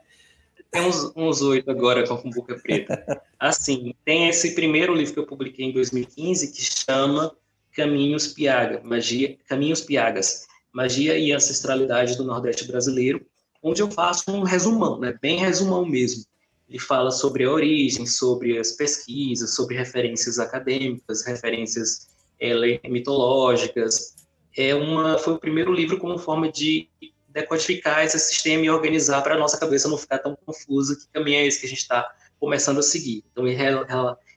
[0.71, 0.83] Tem
[1.17, 3.21] uns oito agora com a boca preta.
[3.37, 7.35] Assim, tem esse primeiro livro que eu publiquei em 2015 que chama
[7.75, 13.25] Caminhos Piaga, Magia, Caminhos Piagas, Magia e Ancestralidade do Nordeste Brasileiro,
[13.63, 16.25] onde eu faço um resumão, né, bem resumão mesmo.
[16.69, 24.15] Ele fala sobre a origem, sobre as pesquisas, sobre referências acadêmicas, referências é, mitológicas.
[24.57, 26.89] É uma, foi o primeiro livro como forma de
[27.29, 31.39] decodificar esse sistema e organizar para a nossa cabeça não ficar tão confusa, que caminho
[31.39, 33.25] é esse que a gente está começando a seguir.
[33.31, 33.57] Então, ele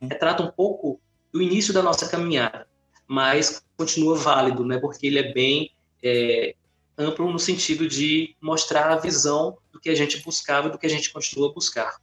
[0.01, 0.99] retrata um pouco
[1.31, 2.67] do início da nossa caminhada,
[3.13, 5.69] mas continua válido, né, porque ele é bem
[6.01, 6.55] é,
[6.97, 10.87] amplo no sentido de mostrar a visão do que a gente buscava e do que
[10.87, 11.97] a gente continua a buscar.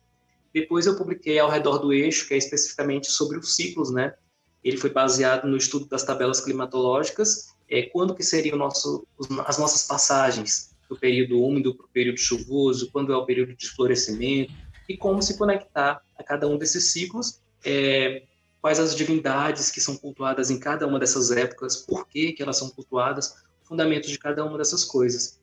[0.54, 4.14] Depois eu publiquei Ao Redor do Eixo, que é especificamente sobre os ciclos, né?
[4.62, 10.70] Ele foi baseado no estudo das tabelas climatológicas, é, quando que seriam as nossas passagens
[10.88, 14.52] do período úmido para o período chuvoso, quando é o período de florescimento,
[14.88, 18.22] e como se conectar a cada um desses ciclos, é,
[18.60, 22.58] quais as divindades que são cultuadas em cada uma dessas épocas, por que, que elas
[22.58, 25.40] são cultuadas, fundamentos de cada uma dessas coisas.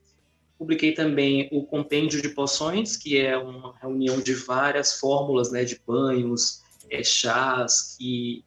[0.58, 5.80] Publiquei também o Compêndio de Poções, que é uma reunião de várias fórmulas né, de
[5.86, 8.44] banhos, é, chás, que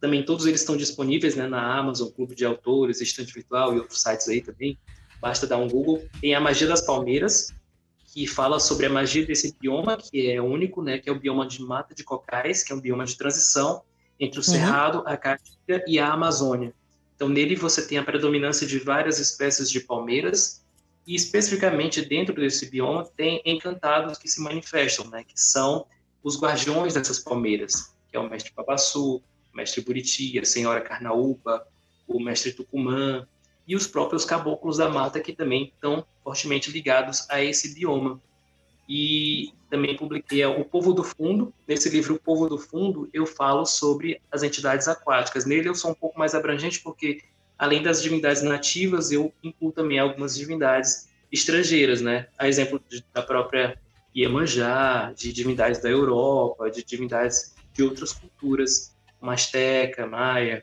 [0.00, 4.02] também todos eles estão disponíveis né, na Amazon, Clube de Autores, Estante Virtual e outros
[4.02, 4.76] sites aí também.
[5.20, 6.04] Basta dar um Google.
[6.20, 7.54] Tem a Magia das Palmeiras,
[8.12, 11.46] que fala sobre a magia desse bioma, que é único, né, que é o bioma
[11.46, 13.82] de mata de cocais, que é um bioma de transição
[14.22, 14.44] entre o uhum.
[14.44, 16.72] Cerrado, a Caatinga e a Amazônia.
[17.16, 20.62] Então, nele você tem a predominância de várias espécies de palmeiras,
[21.04, 25.84] e especificamente dentro desse bioma tem encantados que se manifestam, né, que são
[26.22, 31.66] os guardiões dessas palmeiras, que é o mestre Babassu, o mestre Buriti, a senhora Carnaúba,
[32.06, 33.26] o mestre Tucumã,
[33.66, 38.20] e os próprios caboclos da mata que também estão fortemente ligados a esse bioma.
[38.88, 41.52] E também publiquei O Povo do Fundo.
[41.66, 45.46] Nesse livro, O Povo do Fundo, eu falo sobre as entidades aquáticas.
[45.46, 47.22] Nele eu sou um pouco mais abrangente porque,
[47.58, 52.26] além das divindades nativas, eu incluo também algumas divindades estrangeiras, né?
[52.38, 52.82] A exemplo
[53.14, 53.78] da própria
[54.14, 60.62] Iemanjá, de divindades da Europa, de divindades de outras culturas, Masteca, Maia.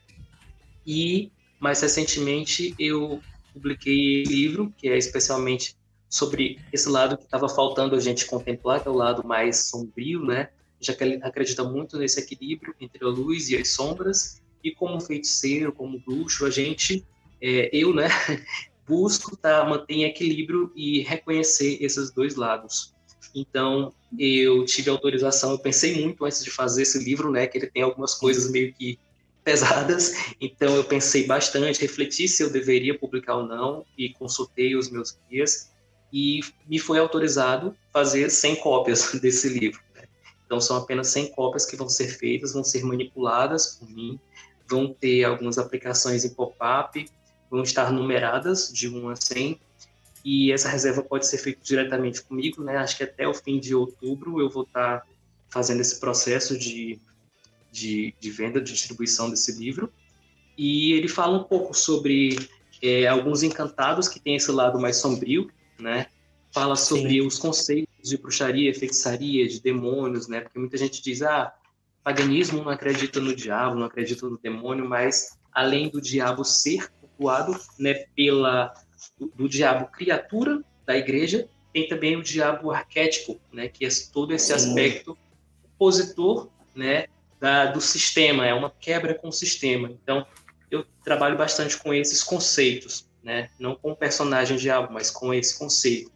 [0.86, 3.22] E, mais recentemente, eu
[3.54, 5.76] publiquei livro, que é especialmente
[6.10, 10.26] sobre esse lado que estava faltando a gente contemplar, que é o lado mais sombrio,
[10.26, 10.50] né?
[10.82, 15.00] Já que ele acredita muito nesse equilíbrio entre a luz e as sombras, e como
[15.00, 17.06] feiticeiro, como bruxo, a gente,
[17.42, 18.08] é, eu, né,
[18.88, 22.94] busco tá, manter equilíbrio e reconhecer esses dois lados.
[23.36, 27.68] Então, eu tive autorização, eu pensei muito antes de fazer esse livro, né, que ele
[27.68, 28.98] tem algumas coisas meio que
[29.44, 34.90] pesadas, então eu pensei bastante, refleti se eu deveria publicar ou não, e consultei os
[34.90, 35.72] meus guias,
[36.12, 39.80] e me foi autorizado fazer 100 cópias desse livro.
[40.46, 44.20] Então são apenas 100 cópias que vão ser feitas, vão ser manipuladas por mim,
[44.68, 47.06] vão ter algumas aplicações em pop-up,
[47.50, 49.60] vão estar numeradas de 1 a 100,
[50.24, 52.78] e essa reserva pode ser feita diretamente comigo, né?
[52.78, 55.06] Acho que até o fim de outubro eu vou estar
[55.50, 57.00] fazendo esse processo de,
[57.72, 59.92] de, de venda, de distribuição desse livro.
[60.58, 62.38] E ele fala um pouco sobre
[62.82, 65.50] é, alguns encantados que têm esse lado mais sombrio,
[65.80, 66.08] né?
[66.52, 67.22] Fala sobre Sim.
[67.22, 70.42] os conceitos de bruxaria, feitiçaria, de demônios, né?
[70.42, 71.54] Porque muita gente diz, ah,
[72.04, 77.60] paganismo não acredita no diabo, não acredita no demônio, mas além do diabo ser cultuado,
[77.78, 78.74] né, pela
[79.18, 84.52] do, diabo criatura da igreja, tem também o diabo arquétipo, né, que é todo esse
[84.54, 85.18] aspecto
[85.76, 87.06] opositor, né,
[87.40, 89.90] da, do sistema, é uma quebra com o sistema.
[89.90, 90.26] Então,
[90.70, 93.09] eu trabalho bastante com esses conceitos.
[93.24, 93.50] Né?
[93.60, 96.12] Não com o personagem diabo, mas com esse conceito.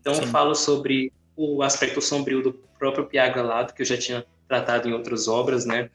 [0.00, 0.22] Então Sim.
[0.22, 4.88] eu falo sobre o aspecto sombrio do próprio Piaga Lado, que eu já tinha tratado
[4.88, 5.88] em outras obras, né?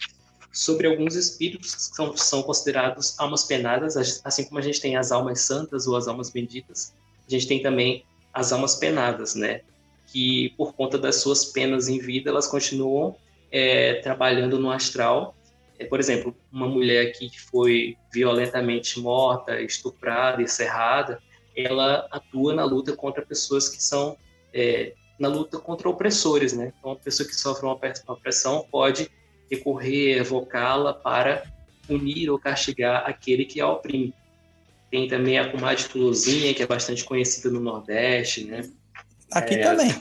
[0.52, 5.12] Sobre alguns espíritos que são, são considerados almas penadas, assim como a gente tem as
[5.12, 6.94] almas santas ou as almas benditas,
[7.28, 9.62] a gente tem também as almas penadas, né?
[10.08, 13.16] Que por conta das suas penas em vida, elas continuam
[13.52, 15.35] é, trabalhando no astral.
[15.90, 21.22] Por exemplo, uma mulher que foi violentamente morta, estuprada e serrada,
[21.56, 24.18] ela atua na luta contra pessoas que são
[24.54, 26.74] é, na luta contra opressores, né?
[26.78, 29.10] Então, uma pessoa que sofre uma opressão pode
[29.50, 31.44] recorrer, evocá-la para
[31.88, 34.14] punir ou castigar aquele que a oprime.
[34.90, 38.70] Tem também a comadre Tulozinha, que é bastante conhecida no Nordeste, né?
[39.32, 39.96] Aqui É, também.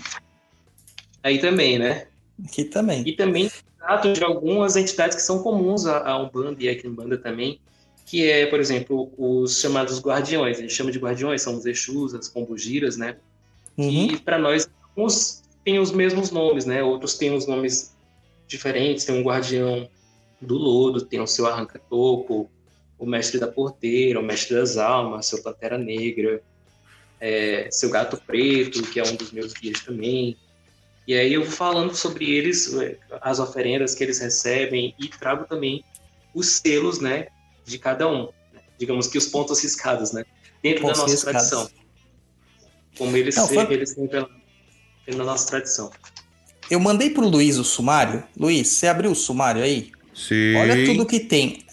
[1.22, 2.06] Aí também, né?
[2.44, 3.02] Aqui também.
[3.06, 3.50] E também
[3.84, 7.60] trato de algumas entidades que são comuns à Umbanda e à Quimbanda também,
[8.06, 10.58] que é, por exemplo, os chamados guardiões.
[10.58, 13.16] A gente chama de guardiões, são os Exus, as pombogiras, né?
[13.76, 14.06] Uhum.
[14.12, 16.82] E para nós, uns têm os mesmos nomes, né?
[16.82, 17.94] Outros têm os nomes
[18.46, 19.04] diferentes.
[19.04, 19.88] Tem um guardião
[20.40, 22.50] do lodo, tem o seu arranca-toco,
[22.98, 26.42] o mestre da porteira, o mestre das almas, seu pantera negra,
[27.20, 30.36] é, seu gato preto, que é um dos meus guias também.
[31.06, 35.44] E aí eu vou falando sobre eles, é, as oferendas que eles recebem e trago
[35.46, 35.84] também
[36.34, 37.28] os selos, né,
[37.64, 38.28] de cada um.
[38.52, 38.60] né?
[38.78, 40.24] Digamos que os pontos riscados, né,
[40.62, 41.48] dentro Pontos da nossa riscados.
[41.50, 41.84] tradição.
[42.96, 44.28] Como eles, Não, foi- eles têm pela,
[45.04, 45.90] pela nossa tradição.
[46.70, 48.24] Eu mandei pro Luiz o sumário.
[48.36, 49.92] Luiz, você abriu o sumário aí?
[50.14, 50.54] Sim.
[50.56, 51.64] Olha tudo que tem.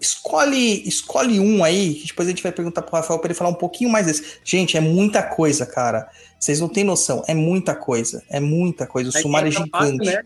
[0.00, 3.50] Escolhe, escolhe um aí, que depois a gente vai perguntar pro Rafael para ele falar
[3.50, 4.38] um pouquinho mais desse.
[4.44, 6.08] Gente, é muita coisa, cara.
[6.38, 8.22] Vocês não têm noção, é muita coisa.
[8.28, 9.10] É muita coisa.
[9.10, 9.70] O Aí sumário é gigante.
[9.70, 10.22] parte, né,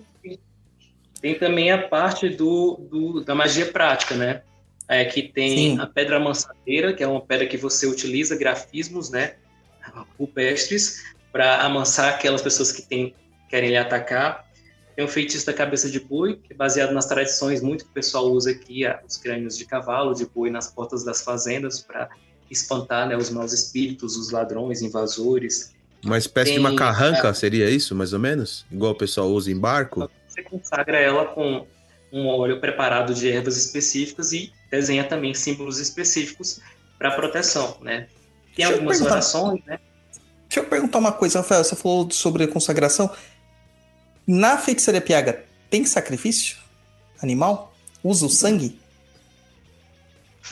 [1.21, 4.43] Tem também a parte do, do- da magia prática, né?
[4.89, 5.81] É, que tem Sim.
[5.81, 9.35] a pedra amansadeira, que é uma pedra que você utiliza grafismos, né?
[10.19, 13.15] Rupestres, para amansar aquelas pessoas que tem,
[13.49, 14.45] querem lhe atacar.
[14.95, 17.95] Tem o feitiço da cabeça de boi, que é baseado nas tradições muito que o
[17.95, 22.11] pessoal usa aqui, os crânios de cavalo, de boi nas portas das fazendas, para
[22.51, 25.73] espantar né, os maus espíritos, os ladrões, invasores.
[26.05, 28.67] Uma espécie de Tem- uma carranca, seria isso, mais ou menos?
[28.71, 30.11] Igual o pessoal usa em barco?
[30.29, 31.67] Você consagra ela com
[32.13, 36.61] um óleo preparado de ervas específicas e desenha também símbolos específicos
[36.99, 38.09] para proteção, né?
[38.55, 39.79] Tem Deixa algumas orações, né?
[40.49, 41.65] Deixa eu perguntar uma coisa, Rafael.
[41.65, 43.11] Você falou sobre a consagração.
[44.27, 46.57] Na feitiçaria piaga, tem sacrifício
[47.23, 47.75] animal?
[48.05, 48.79] Usa o sangue?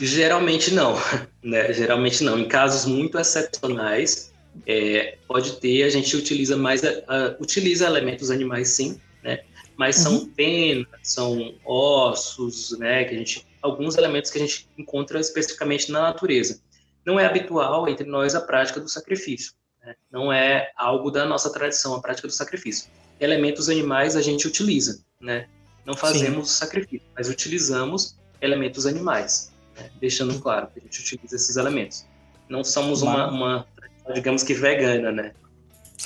[0.01, 0.95] Geralmente não,
[1.43, 1.73] né?
[1.73, 2.39] Geralmente não.
[2.39, 4.33] Em casos muito excepcionais,
[4.66, 9.41] é, pode ter, a gente utiliza mais, a- a- utiliza elementos animais sim, né?
[9.77, 13.05] Mas são penas, são ossos, né?
[13.05, 16.61] Que a gente, alguns elementos que a gente encontra especificamente na natureza.
[17.05, 19.53] Não é habitual entre nós a prática do sacrifício.
[19.83, 19.95] né?
[20.11, 22.91] Não é algo da nossa tradição a prática do sacrifício.
[23.21, 25.47] Elementos animais a gente utiliza, né?
[25.85, 29.91] Não fazemos sacrifício, mas utilizamos elementos animais né?
[30.01, 32.07] deixando claro que a gente utiliza esses elementos.
[32.49, 33.66] Não somos uma, uma
[34.14, 35.33] digamos que vegana, né?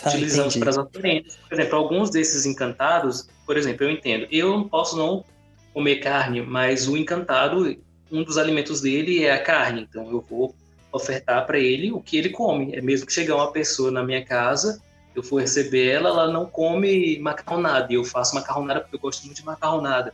[0.02, 1.36] Ah, Utilizamos para as oferendas.
[1.48, 5.24] Por exemplo, alguns desses encantados, por exemplo, eu entendo, eu não posso não
[5.72, 7.76] comer carne, mas o encantado,
[8.10, 10.54] um dos alimentos dele é a carne, então eu vou
[10.92, 12.74] ofertar para ele o que ele come.
[12.74, 14.80] É mesmo que chegar uma pessoa na minha casa,
[15.14, 19.24] eu for receber ela, ela não come macarronada, e eu faço macarronada porque eu gosto
[19.24, 20.12] muito de macarronada.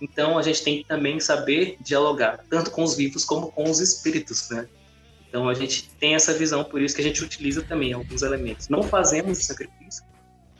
[0.00, 3.80] Então a gente tem que também saber dialogar, tanto com os vivos como com os
[3.80, 4.68] espíritos, né?
[5.28, 8.68] Então a gente tem essa visão, por isso que a gente utiliza também alguns elementos.
[8.68, 10.04] Não fazemos sacrifício,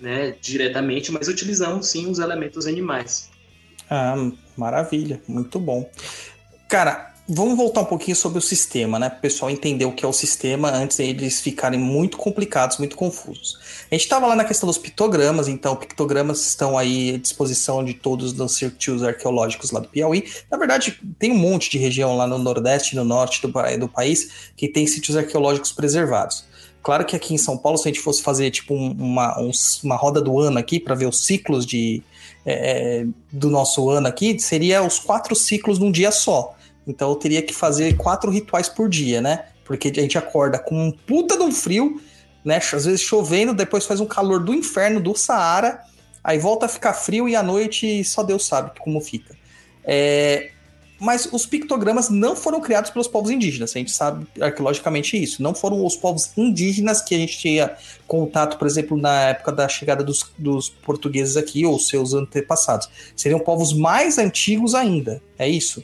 [0.01, 3.31] né, diretamente, mas utilizamos sim os elementos animais.
[3.89, 4.17] Ah,
[4.57, 5.89] maravilha, muito bom.
[6.69, 9.09] Cara, vamos voltar um pouquinho sobre o sistema, né?
[9.09, 12.97] Para o pessoal entender o que é o sistema antes deles ficarem muito complicados, muito
[12.97, 13.59] confusos.
[13.91, 17.95] A gente estava lá na questão dos pictogramas, então pictogramas estão aí à disposição de
[17.95, 20.25] todos os sítios arqueológicos lá do Piauí.
[20.51, 23.89] Na verdade, tem um monte de região lá no Nordeste e no Norte do, do
[23.89, 26.45] país que tem sítios arqueológicos preservados.
[26.83, 29.51] Claro que aqui em São Paulo, se a gente fosse fazer tipo um- uma, um-
[29.83, 32.03] uma roda do ano aqui para ver os ciclos de,
[32.45, 36.54] é, do nosso ano aqui, seria os quatro ciclos num dia só.
[36.87, 39.47] Então eu teria que fazer quatro rituais por dia, né?
[39.65, 42.01] Porque a gente acorda com um puta de um frio,
[42.45, 42.59] né?
[42.59, 45.81] Às vezes chovendo, depois faz um calor do inferno, do Saara,
[46.23, 49.35] aí volta a ficar frio e à noite só Deus sabe como fica.
[49.83, 50.51] É,
[51.01, 55.43] Mas os pictogramas não foram criados pelos povos indígenas, a gente sabe arqueologicamente isso.
[55.43, 57.77] Não foram os povos indígenas que a gente tinha
[58.07, 62.89] contato, por exemplo, na época da chegada dos, dos portugueses aqui, ou seus antepassados.
[63.17, 65.83] Seriam povos mais antigos ainda, é isso?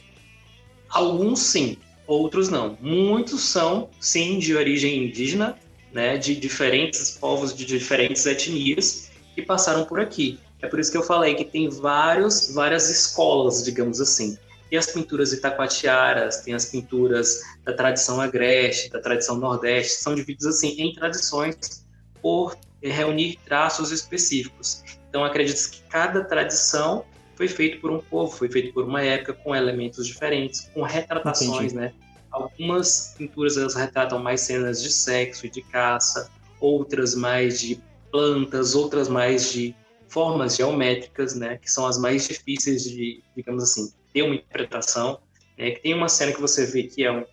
[0.91, 2.77] Alguns sim, outros não.
[2.81, 5.57] Muitos são, sim, de origem indígena,
[5.91, 10.39] né, de diferentes povos, de diferentes etnias que passaram por aqui.
[10.61, 14.37] É por isso que eu falei que tem vários, várias escolas, digamos assim.
[14.69, 20.55] Tem as pinturas itacoatiaras, tem as pinturas da tradição agreste, da tradição nordeste, são divididas
[20.55, 21.85] assim em tradições
[22.21, 24.83] por reunir traços específicos.
[25.09, 27.03] Então acredito que cada tradição
[27.41, 31.73] foi feito por um povo, foi feito por uma época com elementos diferentes, com retratações,
[31.73, 31.75] Entendi.
[31.75, 31.93] né?
[32.29, 36.29] Algumas pinturas elas retratam mais cenas de sexo e de caça,
[36.59, 37.81] outras mais de
[38.11, 39.75] plantas, outras mais de
[40.07, 41.57] formas geométricas, né?
[41.57, 45.19] Que são as mais difíceis de, digamos assim, ter uma interpretação.
[45.57, 45.71] Né?
[45.71, 47.25] Que tem uma cena que você vê que é um,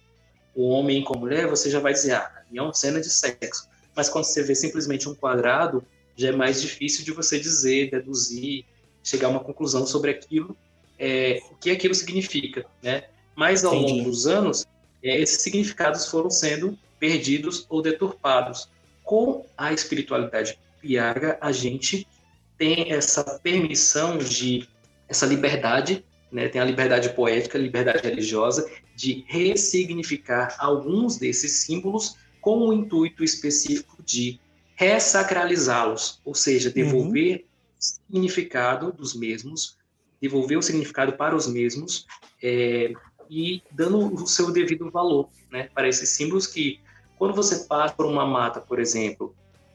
[0.57, 3.69] um homem com mulher, você já vai dizer, ah, é uma cena de sexo.
[3.95, 5.85] Mas quando você vê simplesmente um quadrado,
[6.17, 8.65] já é mais difícil de você dizer, deduzir,
[9.03, 10.57] chegar a uma conclusão sobre aquilo,
[10.99, 13.05] é, o que aquilo significa, né?
[13.37, 14.67] Mas ao longo dos anos,
[15.03, 18.69] é, esses significados foram sendo perdidos ou deturpados.
[19.05, 22.07] Com a espiritualidade piaga, a gente
[22.59, 24.69] tem essa permissão de,
[25.09, 26.49] essa liberdade, né?
[26.49, 33.23] tem a liberdade poética, a liberdade religiosa, de ressignificar alguns desses símbolos com o intuito
[33.23, 34.41] específico de
[34.75, 37.48] ressacralizá-los, ou seja, devolver uhum.
[37.79, 39.77] Significado dos mesmos,
[40.21, 42.07] devolver o significado para os mesmos,
[42.43, 42.93] é,
[43.31, 46.81] e dando o seu devido valor né, para esses símbolos que,
[47.17, 49.35] quando você passa por uma mata, por exemplo,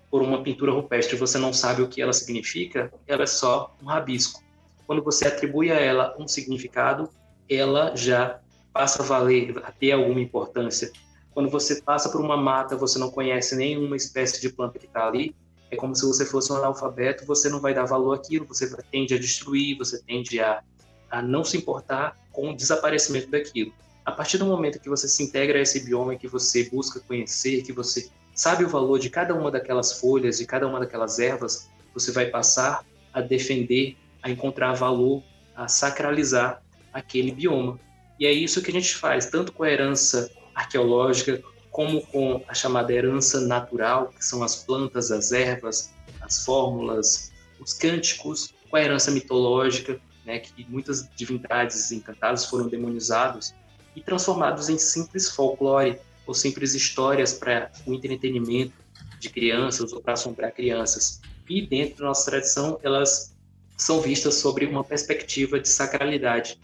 [0.09, 3.85] por uma pintura rupestre você não sabe o que ela significa, ela é só um
[3.85, 4.43] rabisco.
[4.85, 7.09] Quando você atribui a ela um significado,
[7.49, 8.39] ela já
[8.71, 10.91] passa a valer, a ter alguma importância.
[11.33, 15.07] Quando você passa por uma mata, você não conhece nenhuma espécie de planta que está
[15.07, 15.35] ali,
[15.73, 19.13] é como se você fosse um analfabeto, você não vai dar valor àquilo, você tende
[19.13, 20.61] a destruir, você tende a,
[21.09, 23.73] a não se importar com o desaparecimento daquilo.
[24.05, 27.63] A partir do momento que você se integra a esse bioma, que você busca conhecer,
[27.63, 31.69] que você sabe o valor de cada uma daquelas folhas, de cada uma daquelas ervas,
[31.93, 35.23] você vai passar a defender, a encontrar valor,
[35.55, 36.61] a sacralizar
[36.91, 37.79] aquele bioma.
[38.19, 41.41] E é isso que a gente faz, tanto com a herança arqueológica,
[41.73, 47.73] como com a chamada herança natural, que são as plantas, as ervas, as fórmulas, os
[47.73, 53.53] cânticos, com a herança mitológica, né, que muitas divindades encantadas foram demonizados
[53.95, 58.75] e transformados em simples folclore ou simples histórias para o entretenimento
[59.19, 61.21] de crianças ou para assombrar crianças.
[61.49, 63.33] E dentro da nossa tradição, elas
[63.77, 66.55] são vistas sobre uma perspectiva de sacralidade.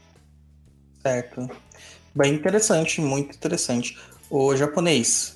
[1.01, 1.49] Certo.
[2.15, 3.97] Bem interessante, muito interessante.
[4.29, 5.35] O japonês,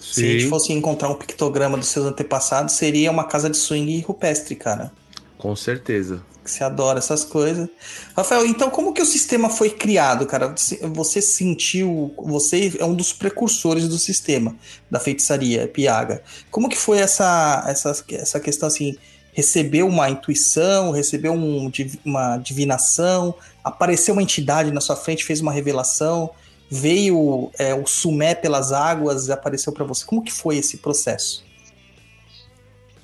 [0.00, 0.12] Sim.
[0.12, 4.00] se a gente fosse encontrar um pictograma dos seus antepassados, seria uma casa de swing
[4.00, 4.92] rupestre, cara.
[5.38, 7.68] Com certeza você adora essas coisas.
[8.16, 10.54] Rafael, então como que o sistema foi criado, cara?
[10.94, 14.54] Você sentiu, você é um dos precursores do sistema
[14.90, 16.22] da feitiçaria Piaga.
[16.50, 18.96] Como que foi essa essa, essa questão assim?
[19.32, 21.70] Recebeu uma intuição, recebeu um,
[22.04, 26.30] uma divinação, apareceu uma entidade na sua frente, fez uma revelação,
[26.70, 30.04] veio é, o sumé pelas águas e apareceu para você.
[30.04, 31.44] Como que foi esse processo?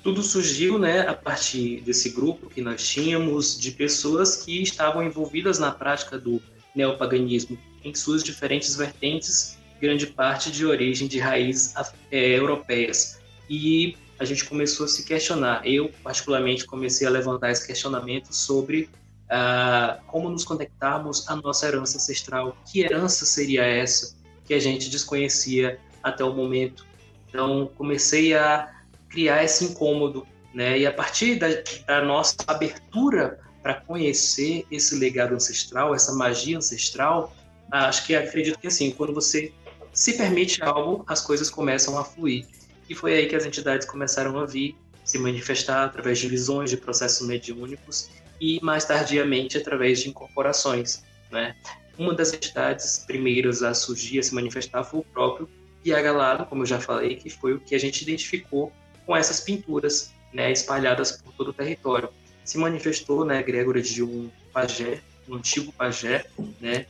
[0.07, 5.59] tudo surgiu né, a partir desse grupo que nós tínhamos de pessoas que estavam envolvidas
[5.59, 6.41] na prática do
[6.73, 11.73] neopaganismo em suas diferentes vertentes, grande parte de origem de raízes
[12.09, 13.19] é, europeias.
[13.49, 15.67] E a gente começou a se questionar.
[15.67, 18.89] Eu, particularmente, comecei a levantar esse questionamento sobre
[19.29, 22.55] ah, como nos conectarmos à nossa herança ancestral.
[22.65, 24.15] Que herança seria essa
[24.45, 26.85] que a gente desconhecia até o momento?
[27.27, 28.73] Então, comecei a
[29.09, 30.79] criar esse incômodo, né?
[30.79, 31.47] E a partir da,
[31.85, 37.35] da nossa abertura para conhecer esse legado ancestral, essa magia ancestral,
[37.69, 39.51] acho que acredito que assim, quando você
[39.91, 42.45] se permite algo, as coisas começam a fluir.
[42.89, 46.77] E foi aí que as entidades começaram a vir, se manifestar através de visões, de
[46.77, 48.09] processos mediúnicos
[48.39, 51.55] e mais tardiamente através de incorporações, né?
[51.97, 55.49] Uma das entidades primeiras a surgir, a se manifestar, foi o próprio
[55.83, 58.71] Piagalado, como eu já falei, que foi o que a gente identificou
[59.05, 62.09] com essas pinturas né, espalhadas por todo o território.
[62.43, 66.25] Se manifestou, né, Gregor, de um pajé, um antigo pajé,
[66.59, 66.85] né,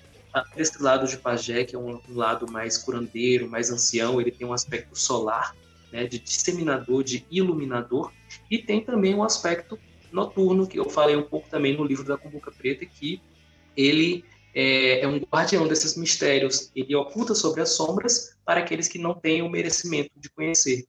[0.55, 4.45] esse lado de pajé, que é um, um, lado mais curandeiro, mais ancião, ele tem
[4.45, 5.55] um aspecto solar,
[5.91, 8.11] né, de disseminador, de iluminador,
[8.49, 9.79] e tem também um aspecto
[10.17, 13.21] noturno, que eu falei um pouco também no livro da Cumbuca Preta, que
[13.75, 18.97] ele é, é, um guardião desses mistérios, ele oculta sobre as sombras para aqueles que
[18.97, 20.85] não têm o merecimento de conhecer.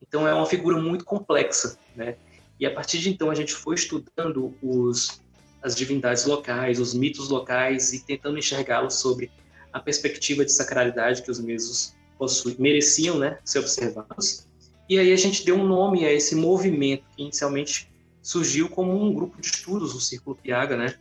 [0.00, 2.16] Então é uma figura muito complexa, né?
[2.58, 5.20] E a partir de então a gente foi estudando os,
[5.62, 9.30] as divindades locais, os mitos locais e tentando enxergá-los sobre
[9.70, 14.46] a perspectiva de sacralidade que os mesmos possuem, mereciam né, ser observados.
[14.88, 17.89] E aí a gente deu um nome a esse movimento que inicialmente
[18.22, 20.94] surgiu como um grupo de estudos, o Círculo Piaga, né?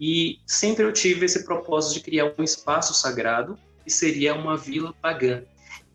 [0.00, 4.94] E sempre eu tive esse propósito de criar um espaço sagrado que seria uma vila
[5.00, 5.42] pagã.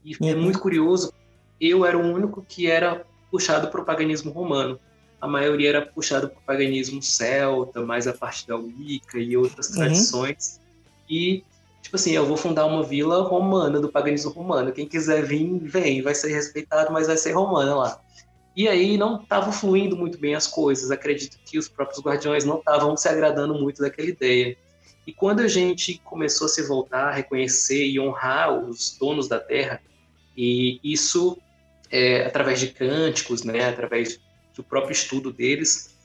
[0.04, 0.42] E é uhum.
[0.42, 1.14] muito curioso,
[1.60, 4.80] eu era o único que era puxado para o paganismo romano.
[5.20, 9.70] A maioria era puxado para o paganismo celta, mais a parte da Wicca e outras
[9.70, 9.76] uhum.
[9.76, 10.62] tradições.
[11.10, 11.44] E,
[11.82, 14.72] tipo assim, eu vou fundar uma vila romana, do paganismo romano.
[14.72, 18.02] Quem quiser vir, vem, vai ser respeitado, mas vai ser romana lá.
[18.58, 20.90] E aí não estavam fluindo muito bem as coisas.
[20.90, 24.58] Acredito que os próprios guardiões não estavam se agradando muito daquela ideia.
[25.06, 29.40] E quando a gente começou a se voltar, a reconhecer e honrar os donos da
[29.40, 29.80] terra,
[30.36, 31.38] e isso
[31.92, 34.20] é, através de cânticos, né, através
[34.56, 35.96] do próprio estudo deles,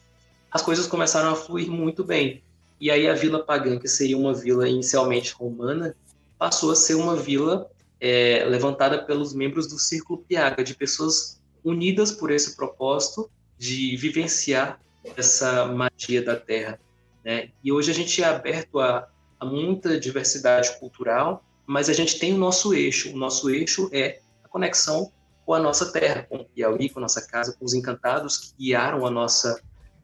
[0.50, 2.42] as coisas começaram a fluir muito bem.
[2.78, 5.96] E aí a Vila Pagã, que seria uma vila inicialmente romana,
[6.38, 12.12] passou a ser uma vila é, levantada pelos membros do Círculo Piaga, de pessoas unidas
[12.12, 14.80] por esse propósito de vivenciar
[15.16, 16.80] essa magia da terra.
[17.24, 17.50] Né?
[17.62, 19.08] E hoje a gente é aberto a,
[19.38, 23.12] a muita diversidade cultural, mas a gente tem o nosso eixo.
[23.12, 25.12] O nosso eixo é a conexão
[25.44, 28.54] com a nossa terra, com o Piauí, com a nossa casa, com os encantados que
[28.58, 29.60] guiaram a nossa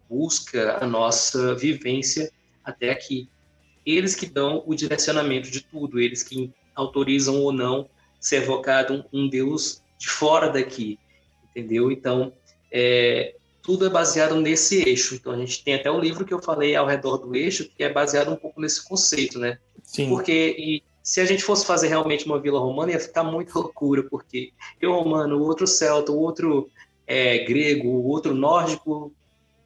[0.08, 2.30] busca, a nossa vivência
[2.64, 3.28] até aqui.
[3.84, 7.88] Eles que dão o direcionamento de tudo, eles que autorizam ou não
[8.20, 10.98] ser evocado um Deus de fora daqui
[11.50, 11.90] entendeu?
[11.90, 12.32] Então,
[12.70, 15.14] é, tudo é baseado nesse eixo.
[15.14, 17.82] Então, a gente tem até o livro que eu falei ao redor do eixo, que
[17.82, 19.58] é baseado um pouco nesse conceito, né?
[19.82, 20.08] Sim.
[20.08, 24.02] Porque e, se a gente fosse fazer realmente uma vila romana, ia ficar muito loucura,
[24.02, 26.70] porque eu romano, o outro celta, o outro
[27.06, 29.12] é, grego, o outro nórdico,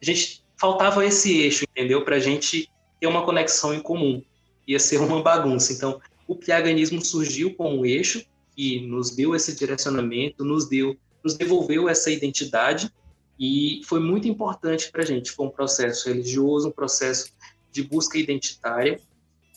[0.01, 2.03] a gente faltava esse eixo, entendeu?
[2.05, 2.69] Para a gente
[2.99, 4.23] ter uma conexão em comum.
[4.65, 5.73] Ia ser uma bagunça.
[5.73, 8.25] Então, o piaganismo surgiu com um eixo
[8.55, 12.91] que nos deu esse direcionamento, nos deu nos devolveu essa identidade
[13.39, 15.31] e foi muito importante para a gente.
[15.31, 17.31] Foi um processo religioso, um processo
[17.71, 18.99] de busca identitária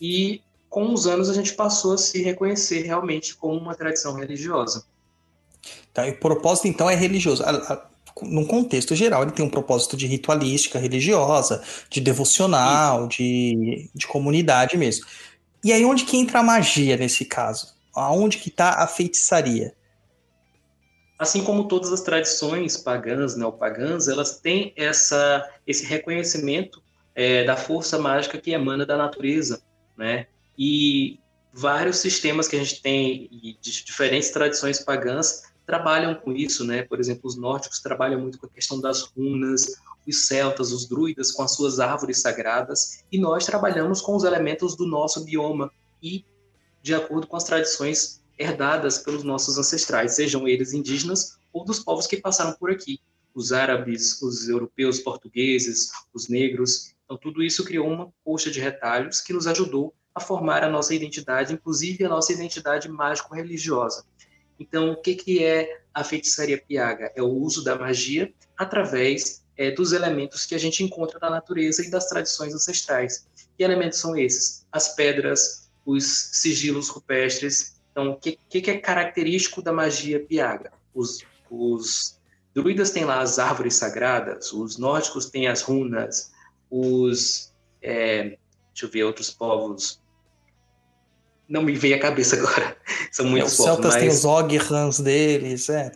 [0.00, 4.84] e com os anos a gente passou a se reconhecer realmente como uma tradição religiosa.
[5.92, 7.42] Tá, e o propósito então é religioso.
[8.22, 14.76] Num contexto geral, ele tem um propósito de ritualística religiosa, de devocional, de, de comunidade
[14.76, 15.06] mesmo.
[15.62, 17.74] E aí onde que entra a magia nesse caso?
[17.94, 19.74] Aonde que está a feitiçaria?
[21.18, 26.82] Assim como todas as tradições pagãs, neopagãs, elas têm essa, esse reconhecimento
[27.14, 29.62] é, da força mágica que emana da natureza,
[29.96, 30.26] né?
[30.58, 31.18] E
[31.52, 36.82] vários sistemas que a gente tem de diferentes tradições pagãs trabalham com isso, né?
[36.82, 39.66] Por exemplo, os nórdicos trabalham muito com a questão das runas,
[40.06, 44.76] os celtas, os druidas com as suas árvores sagradas, e nós trabalhamos com os elementos
[44.76, 46.24] do nosso bioma e
[46.82, 52.07] de acordo com as tradições herdadas pelos nossos ancestrais, sejam eles indígenas ou dos povos
[52.07, 53.01] que passaram por aqui,
[53.34, 56.95] os árabes, os europeus, portugueses, os negros.
[57.05, 60.95] Então, tudo isso criou uma coxa de retalhos que nos ajudou a formar a nossa
[60.95, 64.05] identidade, inclusive a nossa identidade mágico-religiosa.
[64.59, 67.12] Então, o que, que é a feitiçaria piaga?
[67.14, 71.84] É o uso da magia através é, dos elementos que a gente encontra na natureza
[71.84, 73.26] e das tradições ancestrais.
[73.57, 74.66] Que elementos são esses?
[74.72, 80.70] As pedras, os sigilos rupestres, então, o que, que, é característico da magia piaga?
[80.94, 82.20] Os, os
[82.55, 86.30] druidas têm lá as árvores sagradas, os nórdicos têm as runas,
[86.70, 87.55] os.
[87.80, 88.36] É,
[88.68, 89.99] deixa eu ver, outros povos.
[91.49, 92.76] Não me veio a cabeça agora.
[93.11, 93.61] São muitos é, povos.
[93.61, 94.03] Os celtas mas...
[94.03, 95.90] têm os Ograns deles, é.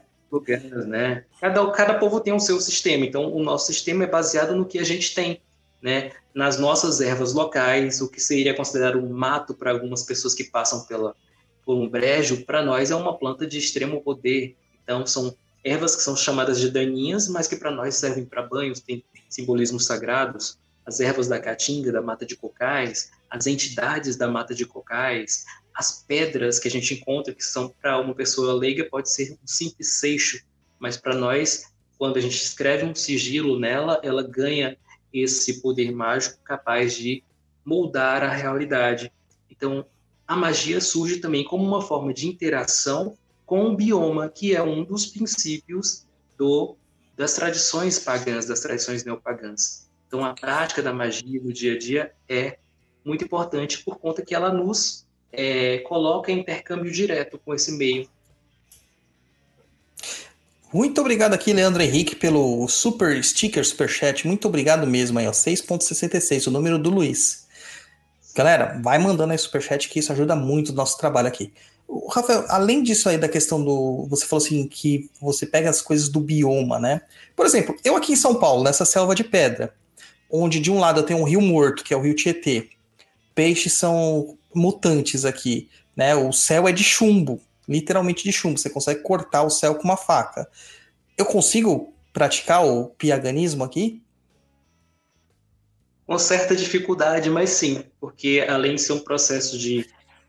[0.86, 1.26] Né?
[1.38, 4.78] Cada, cada povo tem o seu sistema, então o nosso sistema é baseado no que
[4.78, 5.42] a gente tem,
[5.82, 6.12] né?
[6.32, 10.86] nas nossas ervas locais, o que seria considerado um mato para algumas pessoas que passam
[10.86, 11.16] pela,
[11.70, 14.56] por um brejo, para nós é uma planta de extremo poder.
[14.82, 18.80] Então, são ervas que são chamadas de daninhas, mas que para nós servem para banhos,
[18.80, 20.58] tem simbolismos sagrados.
[20.84, 26.02] As ervas da caatinga, da mata de cocais, as entidades da mata de cocais, as
[26.02, 30.00] pedras que a gente encontra, que são para uma pessoa leiga, pode ser um simples
[30.00, 30.44] seixo,
[30.76, 31.66] mas para nós,
[31.96, 34.76] quando a gente escreve um sigilo nela, ela ganha
[35.12, 37.22] esse poder mágico capaz de
[37.64, 39.12] moldar a realidade.
[39.48, 39.86] Então,
[40.30, 44.84] a magia surge também como uma forma de interação com o bioma, que é um
[44.84, 46.06] dos princípios
[46.38, 46.76] do,
[47.16, 49.88] das tradições pagãs, das tradições neopagãs.
[50.06, 52.58] Então, a prática da magia no dia a dia é
[53.04, 58.08] muito importante por conta que ela nos é, coloca em intercâmbio direto com esse meio.
[60.72, 64.28] Muito obrigado aqui, Leandro Henrique, pelo super sticker, super chat.
[64.28, 65.32] Muito obrigado mesmo aí, ó.
[65.32, 67.49] 6.66, o número do Luiz.
[68.34, 71.52] Galera, vai mandando aí superchat que isso ajuda muito o nosso trabalho aqui.
[72.08, 74.06] Rafael, além disso aí da questão do.
[74.08, 77.00] Você falou assim que você pega as coisas do bioma, né?
[77.34, 79.74] Por exemplo, eu aqui em São Paulo, nessa selva de pedra,
[80.30, 82.70] onde de um lado eu tenho um rio morto, que é o rio Tietê.
[83.34, 86.14] Peixes são mutantes aqui, né?
[86.14, 88.58] O céu é de chumbo, literalmente de chumbo.
[88.58, 90.48] Você consegue cortar o céu com uma faca.
[91.18, 94.00] Eu consigo praticar o piaganismo aqui?
[96.10, 99.86] Com certa dificuldade, mas sim, porque além de ser um processo de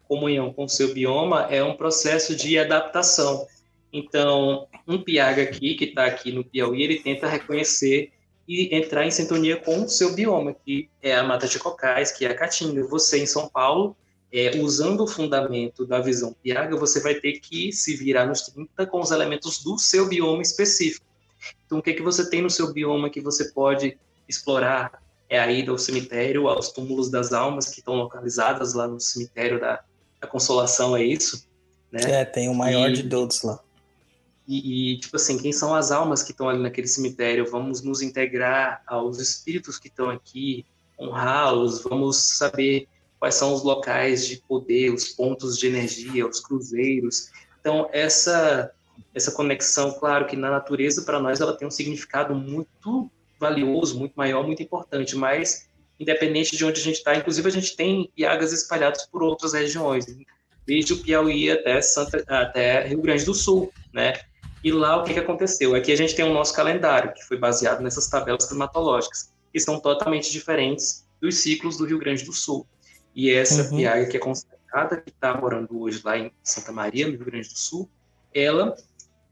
[0.07, 3.47] comunhão com o seu bioma, é um processo de adaptação.
[3.91, 8.11] Então, um piaga aqui, que está aqui no Piauí, ele tenta reconhecer
[8.47, 12.25] e entrar em sintonia com o seu bioma, que é a mata de cocais, que
[12.25, 12.84] é a caatinga.
[12.84, 13.97] Você, em São Paulo,
[14.32, 18.86] é, usando o fundamento da visão piaga, você vai ter que se virar nos 30
[18.86, 21.07] com os elementos do seu bioma específico.
[21.65, 23.97] Então, o que, que você tem no seu bioma que você pode
[24.29, 25.01] explorar?
[25.32, 29.61] É a ida ao cemitério, aos túmulos das almas que estão localizadas lá no cemitério
[29.61, 29.82] da,
[30.19, 31.47] da Consolação, é isso?
[31.89, 32.01] Né?
[32.03, 33.57] É, tem o maior e, de todos lá.
[34.45, 37.49] E, e, tipo assim, quem são as almas que estão ali naquele cemitério?
[37.49, 40.65] Vamos nos integrar aos espíritos que estão aqui,
[40.99, 47.29] honrá-los, vamos saber quais são os locais de poder, os pontos de energia, os cruzeiros.
[47.59, 48.71] Então, essa
[49.13, 53.09] essa conexão, claro que na natureza para nós ela tem um significado muito
[53.41, 55.67] valioso, muito maior, muito importante, mas
[55.99, 60.05] independente de onde a gente está, inclusive a gente tem piagas espalhadas por outras regiões,
[60.65, 64.13] desde o Piauí até Santa, até Rio Grande do Sul, né?
[64.63, 65.75] E lá o que, que aconteceu?
[65.75, 69.79] Aqui a gente tem o nosso calendário, que foi baseado nessas tabelas climatológicas, que são
[69.79, 72.65] totalmente diferentes dos ciclos do Rio Grande do Sul.
[73.15, 73.77] E essa uhum.
[73.77, 77.49] piaga que é consagrada, que está morando hoje lá em Santa Maria, no Rio Grande
[77.49, 77.89] do Sul,
[78.33, 78.75] ela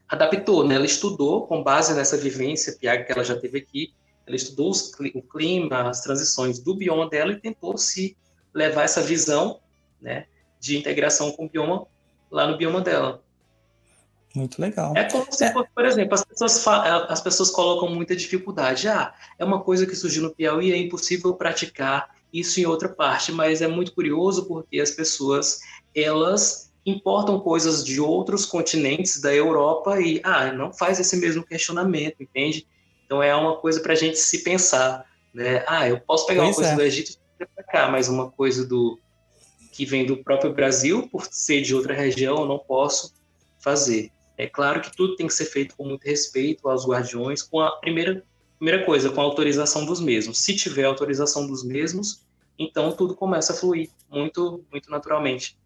[0.09, 0.75] adaptou, né?
[0.75, 3.93] Ela estudou com base nessa vivência piaga que ela já teve aqui,
[4.25, 8.17] ela estudou os, o clima, as transições do bioma dela e tentou se
[8.53, 9.59] levar essa visão,
[10.01, 10.25] né,
[10.59, 11.85] de integração com o bioma
[12.31, 13.23] lá no bioma dela.
[14.35, 14.95] Muito legal.
[14.95, 15.51] É como se, é.
[15.51, 18.87] por exemplo, as pessoas, as pessoas colocam muita dificuldade.
[18.87, 23.31] Ah, é uma coisa que surgiu no Piauí, é impossível praticar isso em outra parte,
[23.31, 25.59] mas é muito curioso porque as pessoas,
[25.95, 32.21] elas importam coisas de outros continentes da Europa e, ah, não faz esse mesmo questionamento,
[32.21, 32.67] entende?
[33.05, 35.63] Então é uma coisa para a gente se pensar, né?
[35.67, 36.75] Ah, eu posso pegar pois uma coisa é.
[36.75, 38.99] do Egito e para cá, mas uma coisa do
[39.71, 43.13] que vem do próprio Brasil, por ser de outra região, eu não posso
[43.59, 44.11] fazer.
[44.37, 47.71] É claro que tudo tem que ser feito com muito respeito aos guardiões, com a
[47.77, 48.23] primeira,
[48.57, 50.39] primeira coisa, com a autorização dos mesmos.
[50.39, 52.25] Se tiver autorização dos mesmos,
[52.57, 55.57] então tudo começa a fluir muito, muito naturalmente.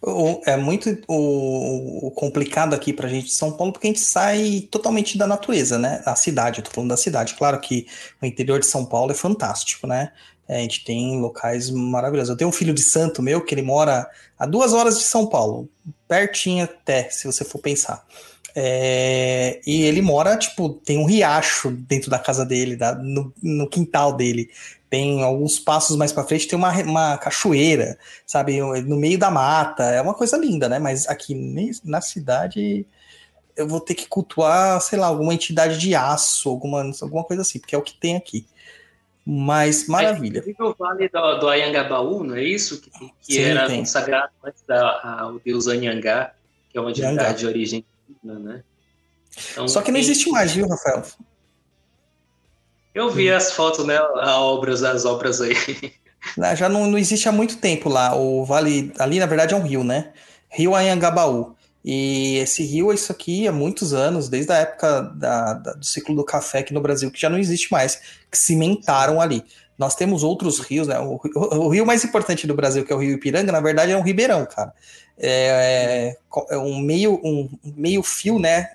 [0.00, 3.90] O, é muito o, o complicado aqui para a gente de São Paulo, porque a
[3.90, 6.02] gente sai totalmente da natureza, né?
[6.04, 7.34] A cidade, eu tô falando da cidade.
[7.34, 7.86] Claro que
[8.20, 10.12] o interior de São Paulo é fantástico, né?
[10.48, 12.30] É, a gente tem locais maravilhosos.
[12.30, 15.26] Eu tenho um filho de santo meu que ele mora a duas horas de São
[15.26, 15.68] Paulo,
[16.08, 18.04] pertinho até, se você for pensar.
[18.54, 23.68] É, e ele mora, tipo, tem um riacho dentro da casa dele, da, no, no
[23.68, 24.50] quintal dele
[24.92, 29.84] tem alguns passos mais para frente, tem uma, uma cachoeira, sabe, no meio da mata,
[29.84, 30.78] é uma coisa linda, né?
[30.78, 31.34] Mas aqui
[31.82, 32.86] na cidade
[33.56, 37.58] eu vou ter que cultuar, sei lá, alguma entidade de aço, alguma, alguma coisa assim,
[37.58, 38.46] porque é o que tem aqui.
[39.24, 40.44] Mas maravilha.
[40.46, 42.78] É, o vale do, do Ayangabaú, não é isso?
[42.82, 43.78] Que, que Sim, era tem.
[43.78, 46.34] consagrado antes ao deus Anhangá,
[46.68, 47.82] que é uma divindade de origem
[48.22, 48.62] né?
[49.52, 51.02] Então, Só que não existe mais, viu, Rafael?
[52.94, 53.96] Eu vi as fotos, né?
[53.96, 55.54] As obras, as obras aí.
[56.56, 58.14] Já não, não existe há muito tempo lá.
[58.14, 58.92] O vale.
[58.98, 60.12] Ali, na verdade, é um rio, né?
[60.48, 61.54] Rio Anhangabaú.
[61.84, 65.84] E esse rio é isso aqui há muitos anos, desde a época da, da, do
[65.84, 69.44] ciclo do café aqui no Brasil, que já não existe mais, que cimentaram ali.
[69.76, 71.00] Nós temos outros rios, né?
[71.00, 73.90] O, o, o, rio mais importante do Brasil, que é o Rio Ipiranga, na verdade
[73.90, 74.72] é um ribeirão, cara.
[75.18, 76.16] É,
[76.50, 78.70] é um meio um meio fio, né?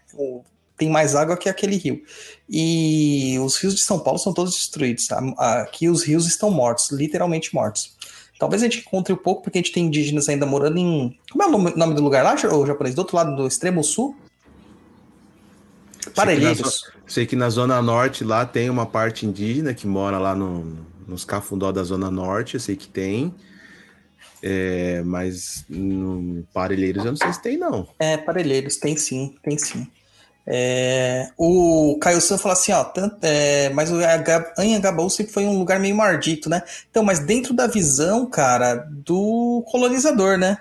[0.77, 2.01] Tem mais água que aquele rio.
[2.49, 5.07] E os rios de São Paulo são todos destruídos.
[5.37, 7.95] Aqui os rios estão mortos, literalmente mortos.
[8.39, 11.17] Talvez a gente encontre um pouco, porque a gente tem indígenas ainda morando em.
[11.31, 12.93] Como é o nome do lugar lá, o japonês?
[12.93, 14.15] Do outro lado do extremo sul?
[16.13, 16.81] Parelheiros.
[16.81, 20.77] Sei, sei que na Zona Norte lá tem uma parte indígena que mora lá no,
[21.07, 23.33] nos cafundó da Zona Norte, eu sei que tem.
[24.41, 27.87] É, mas no Parelheiros eu não sei se tem, não.
[27.97, 29.87] É, Parelheiros, tem sim, tem sim.
[30.49, 33.95] É, o Caio San fala assim, ó, tanto, é, mas o
[34.57, 36.63] Anhangabaú sempre foi um lugar meio maldito, né?
[36.89, 40.57] Então, mas dentro da visão, cara, do colonizador, né?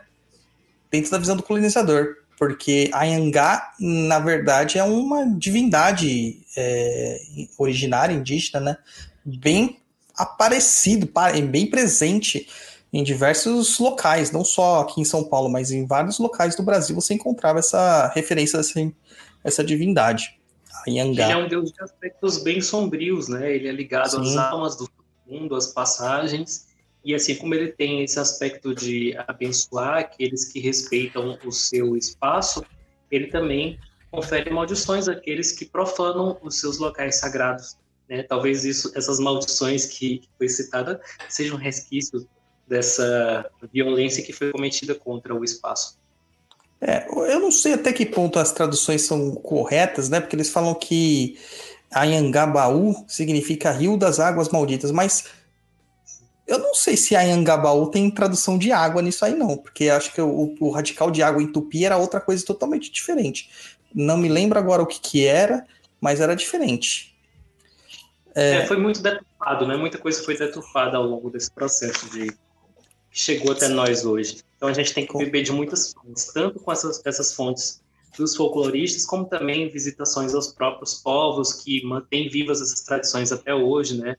[0.91, 2.17] Dentro da visão do colonizador.
[2.37, 7.21] Porque Anhangá, na verdade, é uma divindade é,
[7.57, 8.77] originária, indígena, né?
[9.25, 9.79] Bem
[10.17, 11.09] aparecido,
[11.49, 12.49] bem presente
[12.93, 16.95] em diversos locais, não só aqui em São Paulo, mas em vários locais do Brasil
[16.95, 18.61] você encontrava essa referência a
[19.47, 20.39] essa, divindade.
[20.87, 21.25] A Yangá.
[21.25, 23.55] Ele é um deus de aspectos bem sombrios, né?
[23.55, 24.21] Ele é ligado Sim.
[24.21, 24.89] às almas do
[25.27, 26.67] mundo, às passagens,
[27.05, 32.65] e assim como ele tem esse aspecto de abençoar aqueles que respeitam o seu espaço,
[33.11, 33.79] ele também
[34.11, 37.77] confere maldições àqueles que profanam os seus locais sagrados.
[38.09, 38.23] Né?
[38.23, 42.27] Talvez isso, essas maldições que, que foi citada sejam resquícios
[42.67, 45.99] dessa violência que foi cometida contra o espaço.
[46.81, 50.21] É, eu não sei até que ponto as traduções são corretas, né?
[50.21, 51.39] Porque eles falam que
[51.93, 55.25] Anhangabaú significa rio das águas malditas, mas
[56.47, 60.21] eu não sei se Anhangabaú tem tradução de água nisso aí, não, porque acho que
[60.21, 63.51] o, o, radical de água em tupi era outra coisa totalmente diferente.
[63.93, 65.67] Não me lembro agora o que, que era,
[66.01, 67.17] mas era diferente.
[68.35, 68.57] É...
[68.57, 69.77] É, foi muito deturpado, né?
[69.77, 72.39] Muita coisa foi deturpada ao longo desse processo de que
[73.19, 74.45] chegou até nós hoje.
[74.57, 77.83] Então a gente tem que beber de muitas fontes, tanto com essas, essas fontes
[78.17, 83.99] dos folcloristas, como também visitações aos próprios povos que mantêm vivas essas tradições até hoje,
[84.01, 84.17] né?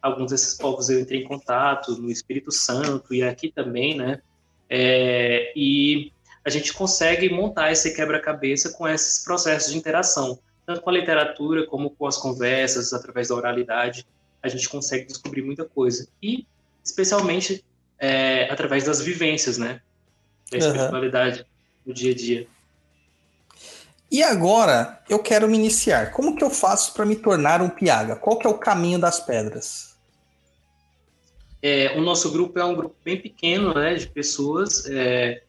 [0.00, 4.22] Alguns desses povos eu entrei em contato no Espírito Santo e aqui também, né?
[4.68, 6.12] É, e
[6.44, 11.66] a gente consegue montar esse quebra-cabeça com esses processos de interação, tanto com a literatura
[11.66, 14.06] como com as conversas, através da oralidade,
[14.42, 16.06] a gente consegue descobrir muita coisa.
[16.22, 16.46] E,
[16.82, 17.64] especialmente,
[17.98, 19.80] é, através das vivências, né?
[20.50, 21.46] Da espiritualidade uhum.
[21.86, 22.46] no dia a dia.
[24.10, 26.12] E agora eu quero me iniciar.
[26.12, 28.14] Como que eu faço para me tornar um piaga?
[28.14, 29.96] Qual que é o caminho das pedras?
[31.62, 34.84] É, o nosso grupo é um grupo bem pequeno, né, de pessoas.
[34.86, 35.42] É,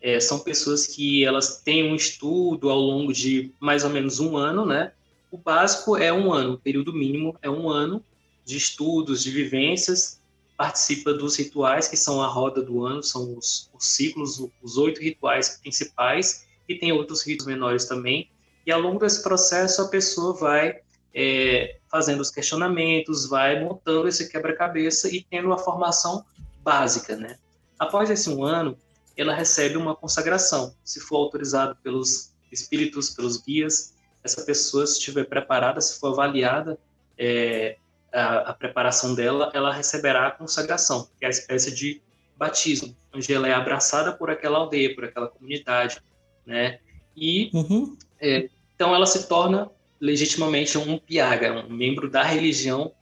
[0.00, 4.36] é, são pessoas que elas têm um estudo ao longo de mais ou menos um
[4.36, 4.92] ano, né?
[5.30, 8.02] O básico é um ano, o período mínimo é um ano
[8.44, 10.17] de estudos, de vivências
[10.58, 15.00] participa dos rituais, que são a roda do ano, são os, os ciclos, os oito
[15.00, 18.28] rituais principais, e tem outros ritos menores também.
[18.66, 20.80] E ao longo desse processo, a pessoa vai
[21.14, 26.24] é, fazendo os questionamentos, vai montando esse quebra-cabeça e tendo a formação
[26.60, 27.38] básica, né?
[27.78, 28.76] Após esse um ano,
[29.16, 30.74] ela recebe uma consagração.
[30.84, 33.94] Se for autorizado pelos espíritos, pelos guias,
[34.24, 36.76] essa pessoa, se estiver preparada, se for avaliada,
[37.16, 37.76] é,
[38.12, 42.00] a, a, preparação dela, ela receberá a consagração, que é a espécie de
[42.36, 46.00] batismo, onde ela é abraçada por aquela aldeia, por aquela comunidade,
[46.46, 46.78] né?
[47.16, 47.96] E uhum.
[48.20, 52.92] é, então ela se torna legitimamente um piaga, um membro da religião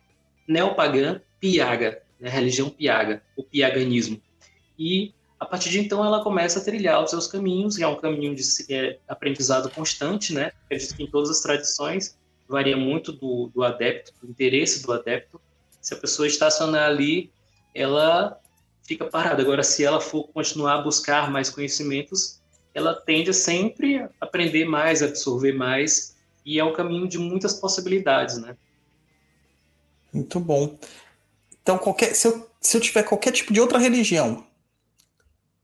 [0.48, 2.30] neopagã piaga, né?
[2.30, 4.20] religião piaga, o piaganismo.
[4.78, 7.96] E a partir de então ela começa a trilhar os seus caminhos, que é um
[7.96, 10.50] caminho de é, aprendizado constante, né?
[10.64, 12.16] Acredito que em todas as tradições
[12.48, 15.40] varia muito do, do adepto, do interesse do adepto.
[15.80, 17.30] Se a pessoa estacionar ali,
[17.74, 18.40] ela
[18.86, 19.42] fica parada.
[19.42, 22.40] Agora, se ela for continuar a buscar mais conhecimentos,
[22.72, 28.38] ela tende a sempre aprender mais, absorver mais, e é um caminho de muitas possibilidades,
[28.38, 28.56] né?
[30.12, 30.78] Muito bom.
[31.60, 34.46] Então, qualquer, se, eu, se eu tiver qualquer tipo de outra religião,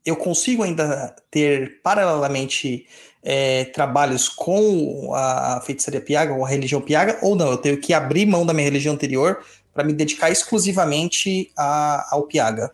[0.04, 2.88] eu consigo ainda ter paralelamente
[3.22, 7.94] é, trabalhos com a feitiçaria Piaga, ou a religião Piaga, ou não, eu tenho que
[7.94, 12.72] abrir mão da minha religião anterior para me dedicar exclusivamente a, ao Piaga.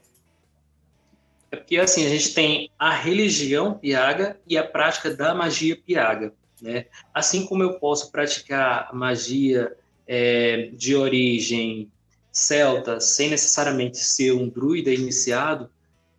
[1.50, 6.32] É porque assim, a gente tem a religião Piaga e a prática da magia Piaga.
[6.60, 6.86] Né?
[7.14, 9.72] Assim como eu posso praticar magia
[10.06, 11.90] é, de origem
[12.32, 15.70] celta sem necessariamente ser um druida iniciado,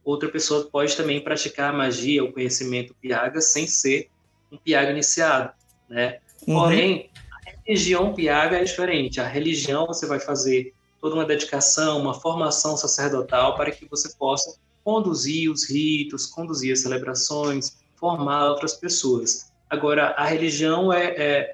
[0.04, 4.10] outra pessoa pode também praticar magia ou conhecimento Piaga sem ser
[4.52, 5.52] um Piaga iniciado,
[5.90, 6.20] né?
[6.48, 6.56] Uhum.
[6.56, 7.10] Porém,
[7.46, 9.20] a religião Piaga é diferente.
[9.20, 14.58] A religião você vai fazer toda uma dedicação, uma formação sacerdotal para que você possa
[14.84, 19.52] conduzir os ritos, conduzir as celebrações, formar outras pessoas.
[19.70, 21.54] Agora, a religião é, é,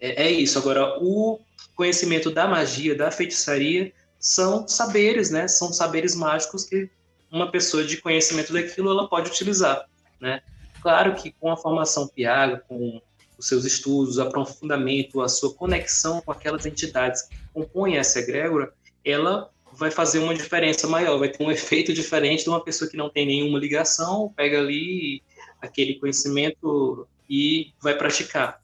[0.00, 0.58] é, é isso.
[0.58, 1.40] Agora, o
[1.74, 5.48] conhecimento da magia, da feitiçaria, são saberes, né?
[5.48, 6.90] São saberes mágicos que
[7.30, 9.86] uma pessoa de conhecimento daquilo ela pode utilizar,
[10.20, 10.42] né?
[10.84, 13.00] Claro que com a formação Piaga, com
[13.38, 18.70] os seus estudos, aprofundamento, a sua conexão com aquelas entidades que compõem essa egrégora,
[19.02, 22.98] ela vai fazer uma diferença maior, vai ter um efeito diferente de uma pessoa que
[22.98, 25.22] não tem nenhuma ligação, pega ali
[25.58, 28.62] aquele conhecimento e vai praticar.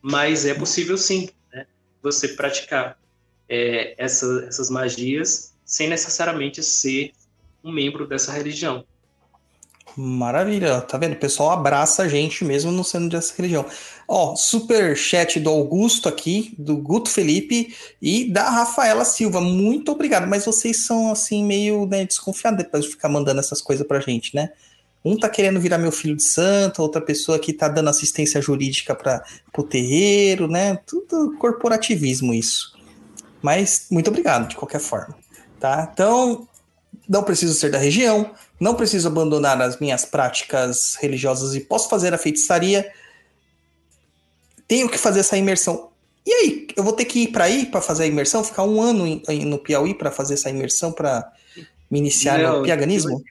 [0.00, 1.66] Mas é possível sim, né,
[2.02, 2.98] você praticar
[3.46, 7.12] é, essa, essas magias sem necessariamente ser
[7.62, 8.86] um membro dessa religião.
[10.00, 11.14] Maravilha, tá vendo?
[11.14, 13.66] O pessoal abraça a gente mesmo não sendo dessa religião.
[14.06, 19.40] Ó, super chat do Augusto aqui, do Guto Felipe e da Rafaela Silva.
[19.40, 23.84] Muito obrigado, mas vocês são assim meio né, desconfiados depois de ficar mandando essas coisas
[23.84, 24.50] pra gente, né?
[25.04, 28.94] Um tá querendo virar meu filho de santo, outra pessoa aqui tá dando assistência jurídica
[28.94, 29.24] para
[29.56, 30.78] o terreiro, né?
[30.86, 32.78] Tudo corporativismo isso.
[33.42, 35.16] Mas muito obrigado de qualquer forma,
[35.58, 35.90] tá?
[35.92, 36.46] Então,
[37.08, 38.30] não preciso ser da região,
[38.60, 42.90] não preciso abandonar as minhas práticas religiosas e posso fazer a feitiçaria.
[44.66, 45.90] Tenho que fazer essa imersão.
[46.26, 48.80] E aí, eu vou ter que ir para aí para fazer a imersão, ficar um
[48.82, 51.32] ano em, em, no Piauí para fazer essa imersão para
[51.90, 53.22] me iniciar não, no piaganismo?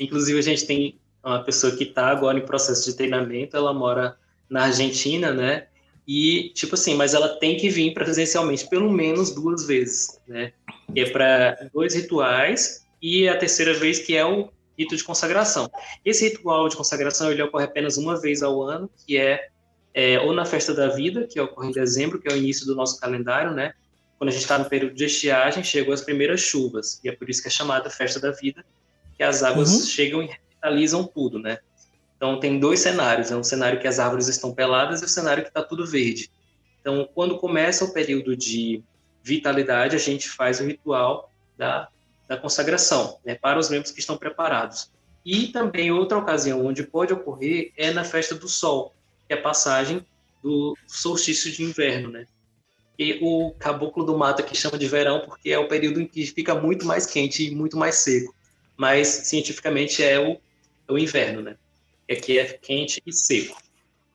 [0.00, 4.16] Inclusive, a gente tem uma pessoa que está agora em processo de treinamento, ela mora
[4.48, 5.66] na Argentina, né?
[6.06, 10.52] E, tipo assim, mas ela tem que vir presencialmente pelo menos duas vezes, né?
[10.92, 15.70] Que é para dois rituais e a terceira vez que é o rito de consagração.
[16.04, 19.48] Esse ritual de consagração ele ocorre apenas uma vez ao ano, que é,
[19.92, 22.74] é ou na festa da vida, que ocorre em dezembro, que é o início do
[22.74, 23.72] nosso calendário, né?
[24.16, 27.28] Quando a gente está no período de estiagem, chegam as primeiras chuvas, e é por
[27.28, 28.64] isso que é chamada festa da vida,
[29.16, 29.86] que as águas uhum.
[29.86, 31.58] chegam e revitalizam tudo, né?
[32.16, 35.08] Então tem dois cenários, é um cenário que as árvores estão peladas e o um
[35.08, 36.30] cenário que está tudo verde.
[36.80, 38.82] Então, quando começa o período de
[39.22, 41.88] vitalidade, a gente faz o ritual da
[42.28, 44.92] da consagração, né, para os membros que estão preparados.
[45.24, 48.94] E também outra ocasião onde pode ocorrer é na festa do sol,
[49.26, 50.06] que é a passagem
[50.42, 52.26] do solstício de inverno, né?
[52.98, 56.26] E o caboclo do mato aqui chama de verão porque é o período em que
[56.26, 58.34] fica muito mais quente e muito mais seco.
[58.76, 60.32] Mas cientificamente é o,
[60.88, 61.56] é o inverno, né?
[62.06, 63.56] É que é quente e seco.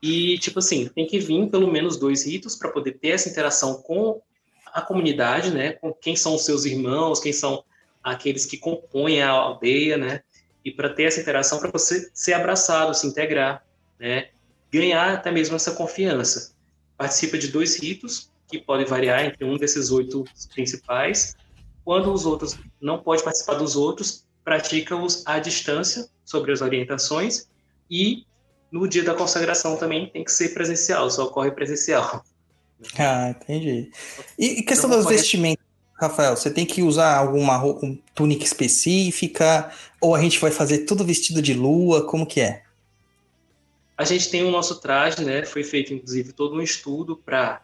[0.01, 3.81] E, tipo assim, tem que vir pelo menos dois ritos para poder ter essa interação
[3.81, 4.21] com
[4.65, 5.73] a comunidade, né?
[5.73, 7.63] Com quem são os seus irmãos, quem são
[8.03, 10.21] aqueles que compõem a aldeia, né?
[10.63, 13.65] E para ter essa interação, para você ser abraçado, se integrar,
[13.99, 14.29] né?
[14.71, 16.53] Ganhar até mesmo essa confiança.
[16.97, 20.23] Participa de dois ritos, que podem variar entre um desses oito
[20.53, 21.35] principais.
[21.83, 27.47] Quando os outros não pode participar dos outros, pratica-os à distância sobre as orientações
[27.89, 28.25] e
[28.71, 32.23] no dia da consagração também tem que ser presencial, só ocorre presencial.
[32.97, 33.91] Ah, entendi.
[34.37, 35.63] E questão das vestimentas?
[36.03, 39.71] Rafael, você tem que usar alguma roupa, túnica específica?
[40.01, 42.05] Ou a gente vai fazer tudo vestido de lua?
[42.05, 42.63] Como que é?
[43.97, 45.45] A gente tem o nosso traje, né?
[45.45, 47.61] Foi feito, inclusive, todo um estudo para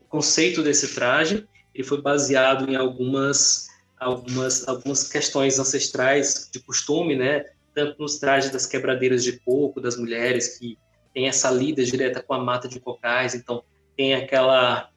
[0.00, 1.46] o conceito desse traje.
[1.74, 7.44] Ele foi baseado em algumas, algumas, algumas questões ancestrais de costume, né?
[7.74, 10.76] Tanto nos trajes das quebradeiras de coco das mulheres, que
[11.14, 13.62] tem essa lida direta com a mata de cocais, então
[13.96, 14.90] tem aquela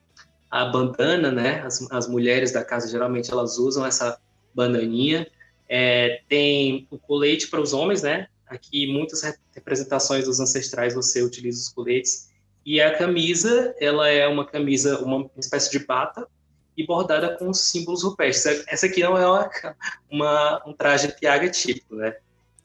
[0.52, 1.62] a bandana, né?
[1.62, 4.20] As, as mulheres da casa geralmente elas usam essa
[4.54, 5.26] bandaninha.
[5.66, 8.28] É, tem o colete para os homens, né?
[8.46, 9.22] Aqui muitas
[9.54, 12.30] representações dos ancestrais você utiliza os coletes.
[12.66, 16.28] E a camisa, ela é uma camisa, uma espécie de bata
[16.76, 18.62] e bordada com símbolos rupestres.
[18.68, 19.50] Essa aqui não é uma,
[20.10, 22.14] uma um traje piaga típico, né?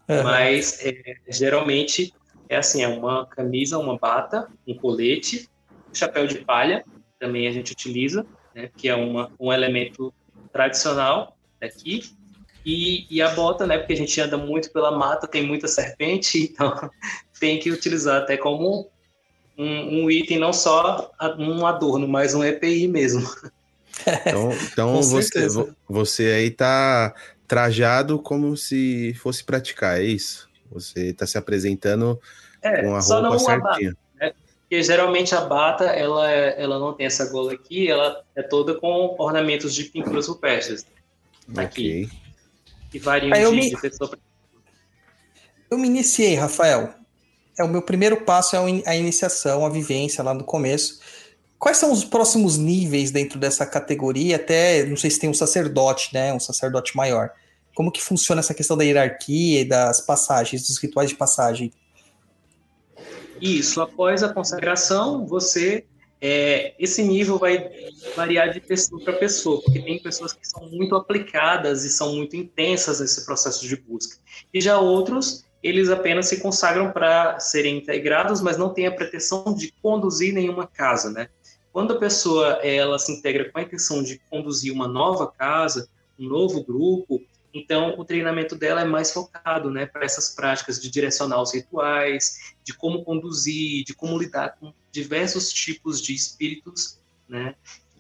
[0.10, 0.24] Uhum.
[0.24, 2.14] Mas é, geralmente
[2.50, 5.50] é assim, é uma camisa, uma bata, um colete,
[5.90, 6.84] um chapéu de palha
[7.20, 10.14] também a gente utiliza, né, que é uma, um elemento
[10.52, 12.04] tradicional daqui.
[12.66, 16.38] E, e, a bota, né, porque a gente anda muito pela mata, tem muita serpente,
[16.52, 16.90] então
[17.40, 18.90] tem que utilizar até como
[19.58, 23.28] um, um item, não só um adorno, mas um EPI mesmo.
[24.28, 25.48] Então, então você,
[25.90, 27.16] você aí tá
[27.48, 30.48] trajado como se fosse praticar, é isso?
[30.72, 32.20] Você está se apresentando
[32.62, 33.98] é, com a roupa certinha.
[34.68, 39.16] Porque geralmente a bata, ela, ela não tem essa gola aqui, ela é toda com
[39.18, 40.86] ornamentos de pinturas rupestres.
[41.56, 42.04] Aqui.
[42.04, 42.10] Okay.
[42.94, 43.70] E variam de, me...
[43.70, 44.20] de pessoa pra...
[45.72, 46.94] Eu me iniciei, Rafael.
[47.58, 51.00] É o meu primeiro passo é a iniciação, a vivência lá no começo.
[51.58, 54.36] Quais são os próximos níveis dentro dessa categoria?
[54.36, 56.34] Até, não sei se tem um sacerdote, né?
[56.34, 57.32] Um sacerdote maior.
[57.74, 61.72] Como que funciona essa questão da hierarquia e das passagens, dos rituais de passagem?
[63.42, 65.86] Isso, após a consagração, você
[66.20, 67.70] é, esse nível vai
[68.16, 72.36] variar de pessoa para pessoa, porque tem pessoas que são muito aplicadas e são muito
[72.36, 74.18] intensas nesse processo de busca.
[74.54, 79.54] E já outros, eles apenas se consagram para serem integrados, mas não têm a pretensão
[79.54, 81.30] de conduzir nenhuma casa, né?
[81.72, 86.28] Quando a pessoa ela se integra com a intenção de conduzir uma nova casa, um
[86.28, 87.22] novo grupo,
[87.58, 92.54] então, o treinamento dela é mais focado né, para essas práticas de direcionar os rituais,
[92.64, 97.00] de como conduzir, de como lidar com diversos tipos de espíritos.
[97.28, 97.56] Né?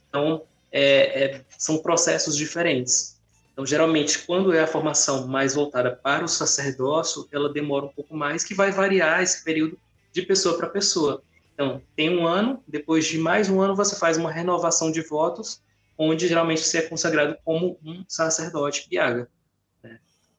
[0.08, 3.18] Então, é, é, são processos diferentes.
[3.52, 8.16] Então, geralmente, quando é a formação mais voltada para o sacerdócio, ela demora um pouco
[8.16, 9.80] mais, que vai variar esse período
[10.14, 11.24] de pessoa para pessoa.
[11.56, 15.60] Então, tem um ano, depois de mais um ano, você faz uma renovação de votos,
[15.98, 19.28] onde geralmente você é consagrado como um sacerdote piaga?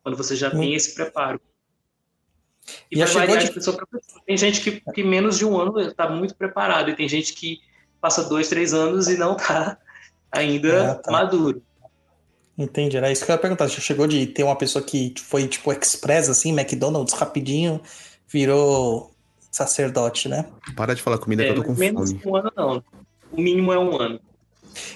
[0.08, 0.60] Quando você já hum.
[0.60, 1.38] tem esse preparo.
[2.90, 3.46] E, e vai variar de...
[3.46, 4.22] de pessoa para pessoa.
[4.26, 7.60] Tem gente que, que menos de um ano está muito preparado, e tem gente que
[8.00, 9.76] passa dois, três anos e não está
[10.32, 11.12] ainda ah, tá.
[11.12, 11.62] maduro.
[12.56, 13.68] Entendi, era isso que eu ia perguntar.
[13.68, 17.80] Já chegou de ter uma pessoa que foi tipo express, assim, McDonald's, rapidinho,
[18.26, 19.12] virou
[19.50, 20.46] sacerdote, né?
[20.74, 22.20] Para de falar comida é, que eu tô com menos fome.
[22.24, 22.84] Menos um ano, não.
[23.30, 24.20] O mínimo é um ano.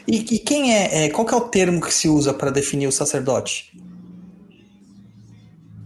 [0.06, 2.86] E, e quem é, é, Qual que é o termo que se usa para definir
[2.86, 3.72] o sacerdote?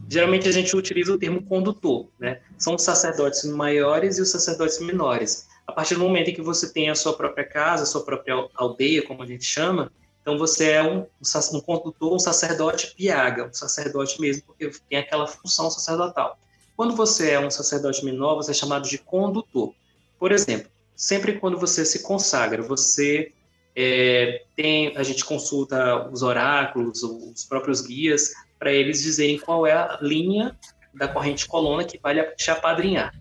[0.09, 2.41] Geralmente a gente utiliza o termo condutor, né?
[2.59, 5.49] São os sacerdotes maiores e os sacerdotes menores.
[5.67, 8.49] A partir do momento em que você tem a sua própria casa, a sua própria
[8.55, 9.91] aldeia, como a gente chama,
[10.23, 11.07] então você é um,
[11.53, 16.39] um condutor, um sacerdote piaga, um sacerdote mesmo, porque tem aquela função sacerdotal.
[16.77, 19.73] Quando você é um sacerdote menor, você é chamado de condutor.
[20.19, 23.33] Por exemplo, sempre quando você se consagra, você
[23.75, 29.73] é, tem, a gente consulta os oráculos, os próprios guias, para eles dizerem qual é
[29.73, 30.57] a linha
[30.95, 33.15] da corrente colona que vai te apadrinhar.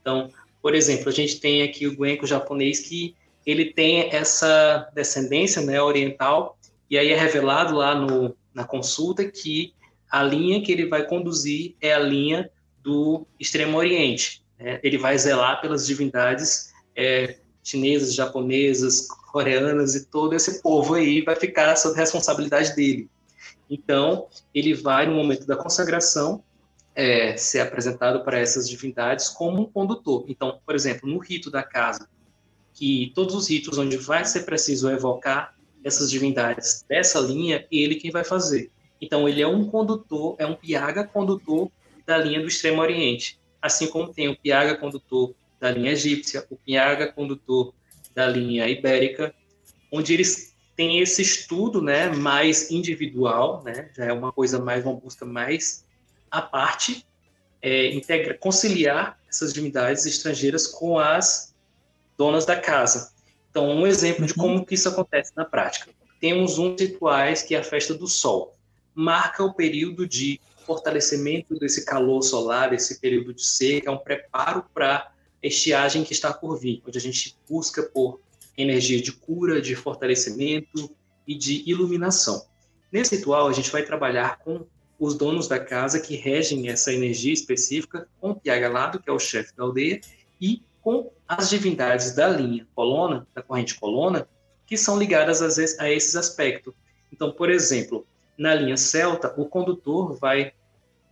[0.00, 0.30] Então,
[0.62, 3.14] por exemplo, a gente tem aqui o Guenco japonês que
[3.46, 6.58] ele tem essa descendência né, oriental,
[6.90, 9.74] e aí é revelado lá no, na consulta que
[10.10, 12.50] a linha que ele vai conduzir é a linha
[12.82, 14.42] do Extremo Oriente.
[14.58, 14.80] Né?
[14.82, 21.36] Ele vai zelar pelas divindades é, chinesas, japonesas, coreanas e todo esse povo aí vai
[21.36, 23.08] ficar sob responsabilidade dele.
[23.70, 26.42] Então, ele vai, no momento da consagração,
[26.94, 30.24] é, ser apresentado para essas divindades como um condutor.
[30.28, 32.08] Então, por exemplo, no rito da casa,
[32.74, 35.54] que todos os ritos onde vai ser preciso evocar
[35.84, 38.70] essas divindades dessa linha, ele quem vai fazer.
[39.00, 41.70] Então, ele é um condutor, é um piaga condutor
[42.04, 43.38] da linha do Extremo Oriente.
[43.60, 47.74] Assim como tem o piaga condutor da linha egípcia, o piaga condutor
[48.14, 49.34] da linha ibérica,
[49.92, 54.94] onde eles têm esse estudo né, mais individual, né, já é uma coisa mais, uma
[54.94, 55.84] busca mais
[56.30, 57.04] a parte
[57.60, 61.52] é, integra, conciliar essas divindades estrangeiras com as
[62.16, 63.12] donas da casa.
[63.50, 64.38] Então, um exemplo de uhum.
[64.38, 65.90] como que isso acontece na prática.
[66.20, 68.54] Temos uns rituais que é a festa do sol.
[68.94, 74.64] Marca o período de fortalecimento desse calor solar, esse período de seca, é um preparo
[74.72, 75.10] para
[75.42, 78.20] a estiagem que está por vir, onde a gente busca por
[78.58, 80.90] energia de cura, de fortalecimento
[81.26, 82.44] e de iluminação.
[82.90, 84.66] Nesse ritual, a gente vai trabalhar com
[84.98, 89.54] os donos da casa que regem essa energia específica, com Piagalado, que é o chefe
[89.56, 90.00] da aldeia,
[90.40, 94.28] e com as divindades da linha colona, da corrente colona,
[94.66, 95.40] que são ligadas
[95.78, 96.74] a esses aspectos.
[97.12, 98.06] Então, por exemplo,
[98.36, 100.52] na linha celta, o condutor vai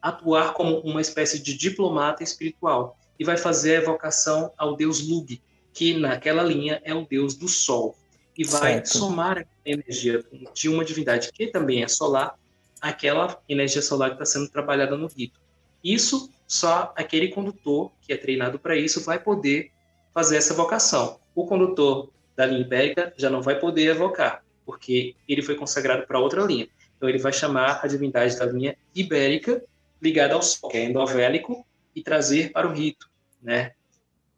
[0.02, 5.42] atuar como uma espécie de diplomata espiritual e vai fazer a evocação ao deus Lug,
[5.76, 7.94] que naquela linha é o deus do sol,
[8.36, 8.96] e vai certo.
[8.96, 10.24] somar a energia
[10.54, 12.34] de uma divindade que também é solar
[12.80, 15.38] aquela energia solar que está sendo trabalhada no rito.
[15.84, 19.70] Isso só aquele condutor que é treinado para isso vai poder
[20.14, 21.20] fazer essa vocação.
[21.34, 26.18] O condutor da linha ibérica já não vai poder evocar, porque ele foi consagrado para
[26.18, 26.68] outra linha.
[26.96, 29.62] Então ele vai chamar a divindade da linha ibérica
[30.00, 33.10] ligada ao sol, que é endovélico, e trazer para o rito,
[33.42, 33.72] né?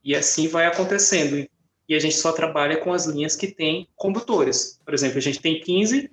[0.09, 1.47] E assim vai acontecendo.
[1.87, 4.81] E a gente só trabalha com as linhas que têm condutores.
[4.83, 6.11] Por exemplo, a gente tem 15,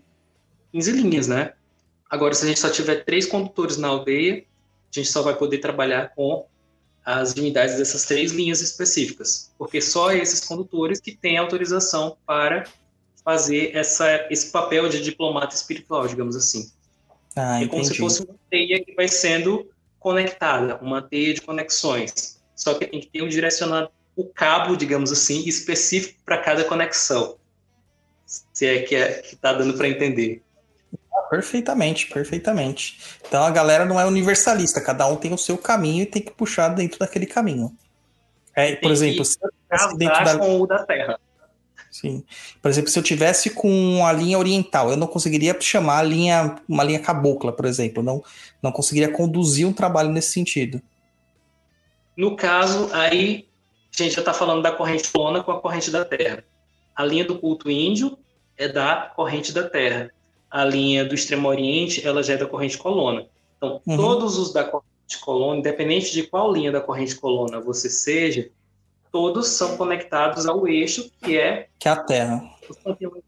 [0.73, 1.53] 15 linhas, né?
[2.09, 5.59] Agora, se a gente só tiver três condutores na aldeia, a gente só vai poder
[5.59, 6.45] trabalhar com
[7.05, 12.65] as divindades dessas três linhas específicas, porque só esses condutores que têm autorização para
[13.23, 16.69] fazer essa, esse papel de diplomata espiritual, digamos assim.
[17.33, 22.34] Ah, é como se fosse uma teia que vai sendo conectada, uma teia de conexões.
[22.55, 27.35] Só que tem que ter um direcionado, o cabo, digamos assim, específico para cada conexão.
[28.25, 30.41] Se é que é, está dando para entender.
[31.29, 32.97] Perfeitamente, perfeitamente.
[33.27, 36.31] Então a galera não é universalista, cada um tem o seu caminho e tem que
[36.31, 37.75] puxar dentro daquele caminho.
[38.55, 40.37] É, por exemplo, se eu dentro da...
[40.37, 41.19] com o da Terra.
[41.91, 42.23] Sim.
[42.61, 46.55] Por exemplo, se eu tivesse com a linha oriental, eu não conseguiria chamar a linha,
[46.67, 48.03] uma linha cabocla, por exemplo.
[48.03, 48.23] Não,
[48.61, 50.81] não conseguiria conduzir um trabalho nesse sentido.
[52.15, 53.47] No caso, aí
[53.93, 56.43] a gente já está falando da corrente lona com a corrente da Terra.
[56.95, 58.17] A linha do culto índio
[58.57, 60.11] é da corrente da Terra
[60.55, 63.27] a linha do Extremo Oriente, ela já é da corrente colona.
[63.57, 63.97] Então, uhum.
[63.97, 68.49] todos os da corrente colona, independente de qual linha da corrente colona você seja,
[69.11, 72.41] todos são conectados ao eixo que é que é a Terra.
[72.69, 72.77] Os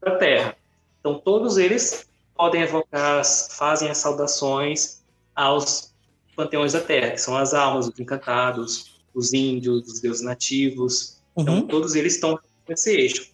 [0.00, 0.56] da Terra.
[1.00, 5.02] Então, todos eles podem evocar, fazem as saudações
[5.36, 5.92] aos
[6.38, 11.18] panteões da Terra, que são as almas, os encantados, os índios, os deuses nativos.
[11.36, 11.66] Então, Uhum.
[11.66, 12.38] todos eles estão
[12.68, 13.28] nesse eixo.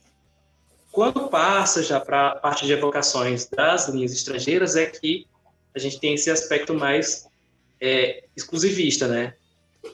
[0.90, 5.26] Quando passa já para a parte de evocações das linhas estrangeiras, é que
[5.74, 7.28] a gente tem esse aspecto mais
[7.78, 9.34] é, exclusivista, né?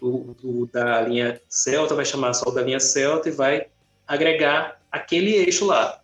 [0.01, 3.67] O, o da linha celta vai chamar só da linha celta e vai
[4.07, 6.01] agregar aquele eixo lá.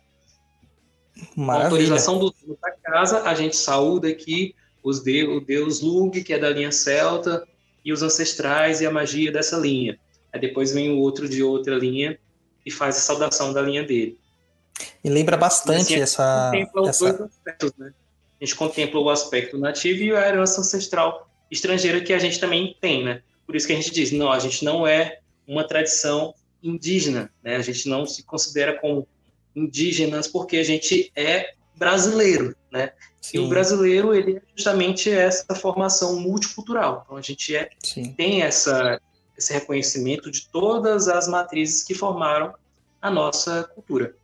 [1.33, 1.65] Com a Maravilha.
[1.69, 4.53] autorização do da casa, a gente saúda aqui
[4.87, 7.45] os de, o deus Lug, que é da linha celta,
[7.83, 9.99] e os ancestrais e a magia dessa linha.
[10.31, 12.17] Aí depois vem o outro de outra linha
[12.65, 14.17] e faz a saudação da linha dele.
[15.03, 16.51] E lembra bastante Assim, a gente essa.
[16.51, 17.13] contempla os essa...
[17.13, 17.93] dois aspectos, né?
[18.39, 22.75] A gente contempla o aspecto nativo e a herança ancestral estrangeira que a gente também
[22.79, 23.21] tem, né?
[23.45, 26.33] Por isso que a gente diz, não, a gente não é uma tradição
[26.63, 27.55] indígena, né?
[27.55, 29.07] A gente não se considera como
[29.55, 32.91] indígenas porque a gente é brasileiro, né?
[33.33, 37.03] E o Sim, brasileiro, ele é justamente essa formação multicultural.
[37.05, 38.13] Então a gente é, sim.
[38.13, 39.01] tem essa,
[39.37, 42.53] esse reconhecimento de todas as matrizes que formaram
[43.01, 44.15] a nossa cultura.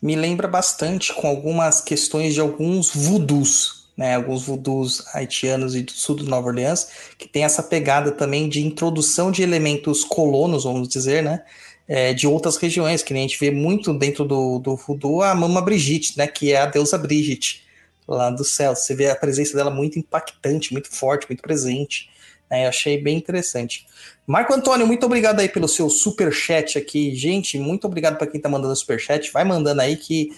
[0.00, 4.16] Me lembra bastante com algumas questões de alguns voodoos, né?
[4.16, 8.60] Alguns voodoos haitianos e do sul de Nova Orleans, que tem essa pegada também de
[8.60, 11.42] introdução de elementos colonos, vamos dizer, né?
[11.86, 15.60] É, de outras regiões, que a gente vê muito dentro do, do voodoo a Mama
[15.60, 16.26] Brigitte, né?
[16.26, 17.62] Que é a deusa Brigitte,
[18.08, 18.74] lá do céu.
[18.74, 22.08] Você vê a presença dela muito impactante, muito forte, muito presente.
[22.50, 22.64] né?
[22.64, 23.86] Eu achei bem interessante.
[24.26, 27.14] Marco Antônio, muito obrigado aí pelo seu super chat aqui.
[27.14, 29.30] Gente, muito obrigado para quem tá mandando super chat.
[29.30, 30.30] Vai mandando aí que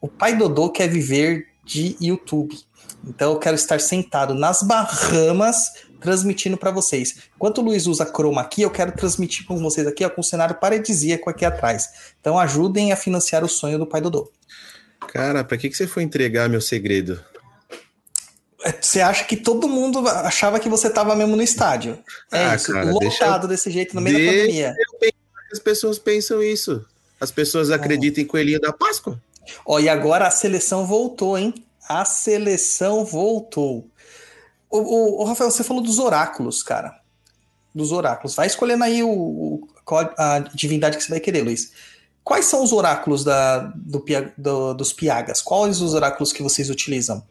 [0.00, 2.56] o pai Dodô quer viver de YouTube.
[3.06, 5.72] Então eu quero estar sentado nas Bahamas
[6.04, 7.16] transmitindo para vocês.
[7.34, 10.24] Enquanto o Luiz usa chroma key, eu quero transmitir com vocês aqui ó, com um
[10.24, 11.88] cenário paradisíaco aqui atrás.
[12.20, 14.30] Então ajudem a financiar o sonho do pai Dodô.
[15.08, 17.24] Cara, pra que, que você foi entregar meu segredo?
[18.80, 21.98] Você acha que todo mundo achava que você estava mesmo no estádio?
[22.30, 24.74] É Ah, isso, cara, lotado deixa desse jeito no meio da Deixa pandemia.
[25.52, 26.84] As pessoas pensam isso.
[27.18, 29.18] As pessoas acreditam em coelhinho da Páscoa.
[29.64, 31.54] Ó, e agora a seleção voltou, hein?
[31.88, 33.86] A seleção voltou.
[34.74, 37.00] O, o- o Rafael, você falou dos oráculos, cara.
[37.74, 38.34] Dos oráculos.
[38.34, 39.68] Vai escolhendo aí o,
[40.18, 41.72] a divindade que você vai querer, Luiz.
[42.22, 44.02] Quais são os oráculos da, do,
[44.36, 45.42] do- dos piagas?
[45.42, 47.22] Quais os oráculos que vocês utilizam?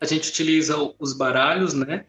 [0.00, 2.04] A gente utiliza os baralhos, né?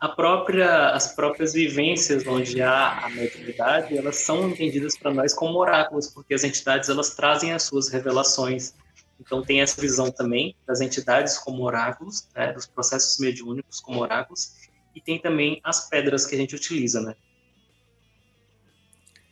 [0.00, 5.58] A própria, as próprias vivências onde há a mediunidade, elas são entendidas para nós como
[5.58, 8.74] oráculos, porque as entidades elas trazem as suas revelações.
[9.20, 12.52] Então tem essa visão também das entidades como oráculos, né?
[12.52, 14.52] dos processos mediúnicos como oráculos,
[14.94, 17.14] e tem também as pedras que a gente utiliza, né?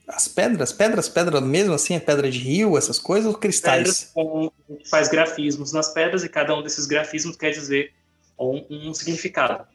[0.06, 0.72] As pedras?
[0.72, 1.94] Pedras, pedra mesmo assim?
[1.94, 4.10] É pedra de rio, essas coisas ou Pedras cristais?
[4.12, 7.94] com, a gente faz grafismos nas pedras e cada um desses grafismos quer dizer
[8.38, 9.66] um, um significado.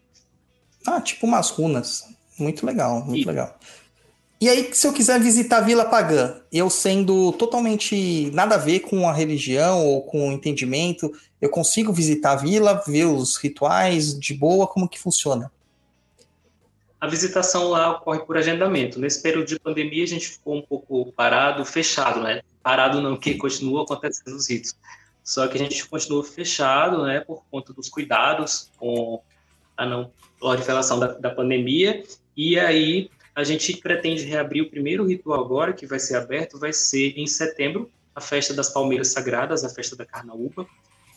[0.86, 2.04] Ah, tipo umas runas.
[2.38, 3.60] Muito legal, muito E- legal.
[4.42, 8.80] E aí, se eu quiser visitar a Vila Pagã, eu sendo totalmente nada a ver
[8.80, 11.12] com a religião ou com o entendimento,
[11.42, 15.52] eu consigo visitar a vila, ver os rituais de boa, como que funciona?
[17.02, 18.98] A visitação lá ocorre por agendamento.
[18.98, 22.42] Nesse período de pandemia, a gente ficou um pouco parado, fechado, né?
[22.64, 24.74] Parado não, que continua acontecendo os ritos.
[25.22, 29.22] Só que a gente continua fechado, né, por conta dos cuidados com
[29.76, 32.04] a não proliferação da, da pandemia.
[32.36, 33.10] E aí
[33.40, 37.26] a gente pretende reabrir o primeiro ritual agora, que vai ser aberto, vai ser em
[37.26, 40.68] setembro, a festa das Palmeiras Sagradas, a festa da Carnaúba,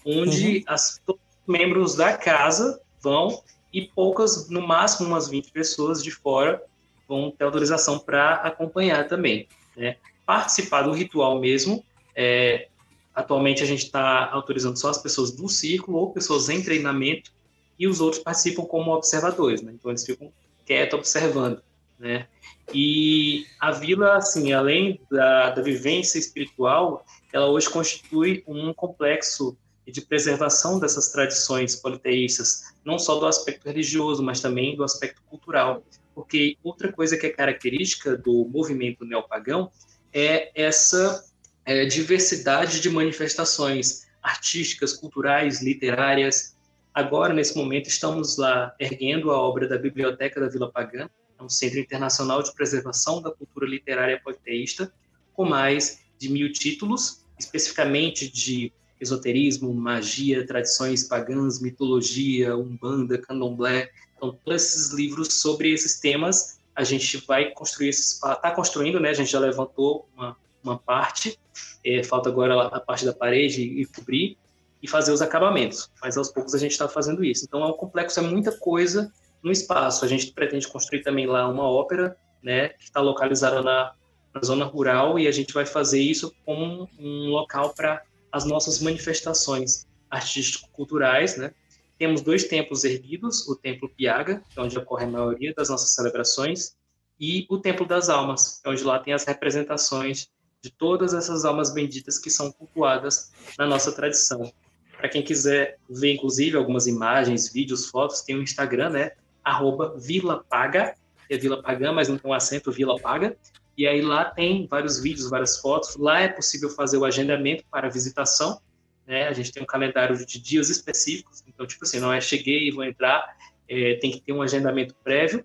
[0.07, 3.43] onde as, todos os membros da casa vão
[3.73, 6.62] e poucas, no máximo umas 20 pessoas de fora
[7.09, 9.49] vão ter autorização para acompanhar também.
[9.77, 9.97] Né?
[10.24, 11.85] Participar do ritual mesmo,
[12.15, 12.69] é,
[13.12, 17.32] atualmente a gente está autorizando só as pessoas do círculo ou pessoas em treinamento
[17.77, 19.73] e os outros participam como observadores, né?
[19.74, 20.32] então eles ficam
[20.65, 21.61] quietos observando.
[22.03, 22.27] Né?
[22.74, 29.57] E a vila, assim, além da, da vivência espiritual, ela hoje constitui um complexo
[29.87, 35.85] de preservação dessas tradições politeístas, não só do aspecto religioso, mas também do aspecto cultural.
[36.12, 39.70] Porque outra coisa que é característica do movimento neopagão
[40.12, 41.24] é essa
[41.65, 46.57] é, diversidade de manifestações artísticas, culturais, literárias.
[46.93, 51.09] Agora, nesse momento, estamos lá erguendo a obra da Biblioteca da Vila Pagã,
[51.43, 54.93] um centro internacional de preservação da cultura literária politeísta,
[55.35, 63.90] com mais de mil títulos, especificamente de esoterismo, magia, tradições pagãs, mitologia, umbanda, candomblé.
[64.16, 69.10] Então, todos esses livros sobre esses temas, a gente vai construir, está construindo, né?
[69.10, 71.39] A gente já levantou uma, uma parte,
[71.85, 74.39] é, falta agora a parte da parede e cobrir.
[74.81, 75.90] e fazer os acabamentos.
[76.01, 77.44] Mas aos poucos a gente está fazendo isso.
[77.44, 79.12] Então, é um complexo, é muita coisa
[79.43, 80.05] no espaço.
[80.05, 83.94] A gente pretende construir também lá uma ópera, né, que está localizada na,
[84.35, 88.81] na zona rural e a gente vai fazer isso como um local para as nossas
[88.81, 91.52] manifestações artístico-culturais, né?
[91.98, 95.94] Temos dois templos erguidos, o Templo Piaga, que é onde ocorre a maioria das nossas
[95.94, 96.74] celebrações,
[97.20, 100.28] e o Templo das Almas, é onde lá tem as representações
[100.62, 104.52] de todas essas almas benditas que são cultuadas na nossa tradição.
[104.97, 109.12] Para quem quiser ver, inclusive, algumas imagens, vídeos, fotos, tem o Instagram, né?
[109.44, 110.94] Arroba Vila Paga,
[111.28, 113.36] é Vila Pagã, mas não tem um acento, Vila Paga.
[113.77, 115.97] E aí lá tem vários vídeos, várias fotos.
[115.97, 118.60] Lá é possível fazer o agendamento para visitação.
[119.06, 119.27] Né?
[119.27, 121.43] A gente tem um calendário de dias específicos.
[121.47, 123.36] Então, tipo assim, não é cheguei e vou entrar.
[123.69, 125.44] É, tem que ter um agendamento prévio.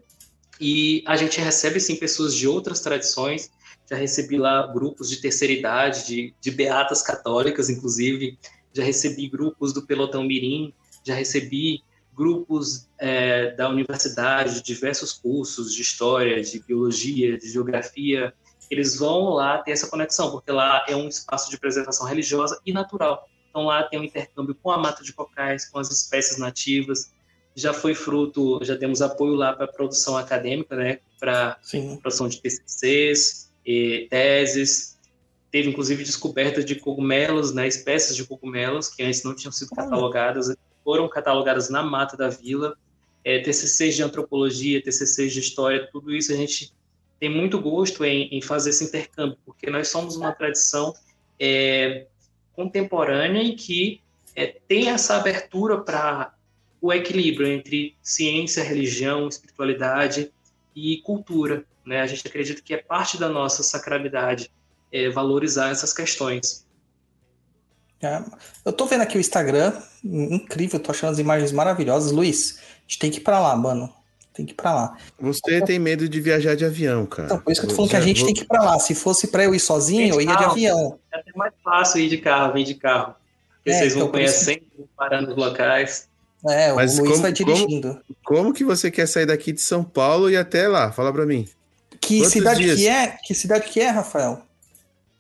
[0.60, 3.50] E a gente recebe, sim, pessoas de outras tradições.
[3.90, 8.38] Já recebi lá grupos de terceira idade, de, de beatas católicas, inclusive.
[8.74, 10.74] Já recebi grupos do Pelotão Mirim.
[11.06, 11.82] Já recebi
[12.18, 18.34] grupos é, da universidade, diversos cursos de história, de biologia, de geografia,
[18.70, 22.74] eles vão lá ter essa conexão, porque lá é um espaço de preservação religiosa e
[22.74, 23.30] natural.
[23.50, 27.12] Então lá tem um intercâmbio com a mata de cocais, com as espécies nativas.
[27.56, 31.58] Já foi fruto, já temos apoio lá para produção acadêmica, né, para
[32.02, 34.98] produção de TCCs, e teses.
[35.52, 40.50] Teve inclusive descoberta de cogumelos, né, espécies de cogumelos que antes não tinham sido catalogadas
[40.88, 42.78] foram catalogadas na mata da vila,
[43.22, 46.72] é, TCCs de antropologia, TCCs de história, tudo isso a gente
[47.20, 50.94] tem muito gosto em, em fazer esse intercâmbio, porque nós somos uma tradição
[51.38, 52.06] é,
[52.54, 54.00] contemporânea e que
[54.34, 56.34] é, tem essa abertura para
[56.80, 60.32] o equilíbrio entre ciência, religião, espiritualidade
[60.74, 61.66] e cultura.
[61.86, 62.00] Né?
[62.00, 64.50] A gente acredita que é parte da nossa sacralidade
[64.90, 66.66] é, valorizar essas questões.
[68.02, 68.22] É,
[68.64, 72.12] eu tô vendo aqui o Instagram, incrível, tô achando as imagens maravilhosas.
[72.12, 73.92] Luiz, a gente tem que ir pra lá, mano.
[74.34, 74.98] Tem que ir pra lá.
[75.20, 77.26] Você tem medo de viajar de avião, cara.
[77.26, 78.28] Então, por isso que eu tô falando que a gente vou...
[78.28, 78.78] tem que ir pra lá.
[78.78, 81.00] Se fosse pra eu ir sozinho, eu ia de avião.
[81.12, 83.16] É até mais fácil ir de carro, vir de carro.
[83.56, 84.88] Porque é, vocês vão conhecendo, isso...
[84.96, 86.08] parando nos locais.
[86.48, 88.00] É, Mas o Luiz como, vai dirigindo.
[88.24, 90.92] Como, como, que você quer sair daqui de São Paulo e até lá?
[90.92, 91.50] Fala pra mim.
[92.00, 92.78] Que cidade dias?
[92.78, 93.18] que é?
[93.24, 94.44] Que cidade que é, Rafael?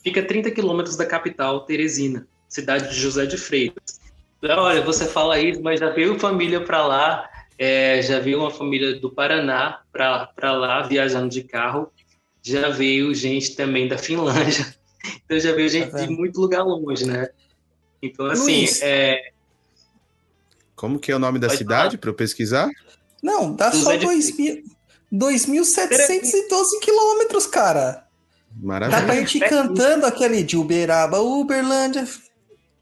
[0.04, 4.00] Fica 30 quilômetros da capital, Teresina cidade de José de Freitas.
[4.44, 9.00] Olha, você fala isso, mas já veio família para lá, é, já veio uma família
[9.00, 11.92] do Paraná para lá viajando de carro,
[12.42, 14.76] já veio gente também da Finlândia,
[15.26, 17.30] então já veio gente tá de muito lugar longe, né?
[18.02, 19.32] Então, assim, é...
[20.76, 22.70] Como que é o nome da Pode cidade para eu pesquisar?
[23.24, 24.08] Não, dá José só
[25.12, 28.06] 2.712 quilômetros, cara.
[28.56, 29.00] Maravilha.
[29.00, 32.08] Dá pra gente ir cantando aquele de Uberaba, Uberlândia,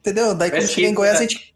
[0.05, 0.35] Entendeu?
[0.35, 1.55] Daí quando chegar em Goiás, a gente.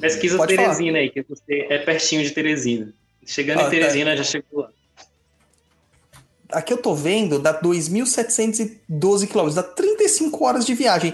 [0.00, 0.98] Pesquisa Pode Teresina falar.
[1.00, 2.94] aí, que você é pertinho de Teresina.
[3.26, 3.70] Chegando ah, em tá.
[3.70, 4.16] Teresina, tá.
[4.18, 4.70] já chegou lá.
[6.52, 11.12] Aqui eu tô vendo, dá 2.712 quilômetros, dá 35 horas de viagem.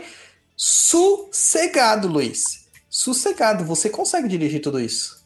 [0.54, 2.68] Sossegado, Luiz.
[2.90, 3.64] Sossegado.
[3.64, 5.24] Você consegue dirigir tudo isso.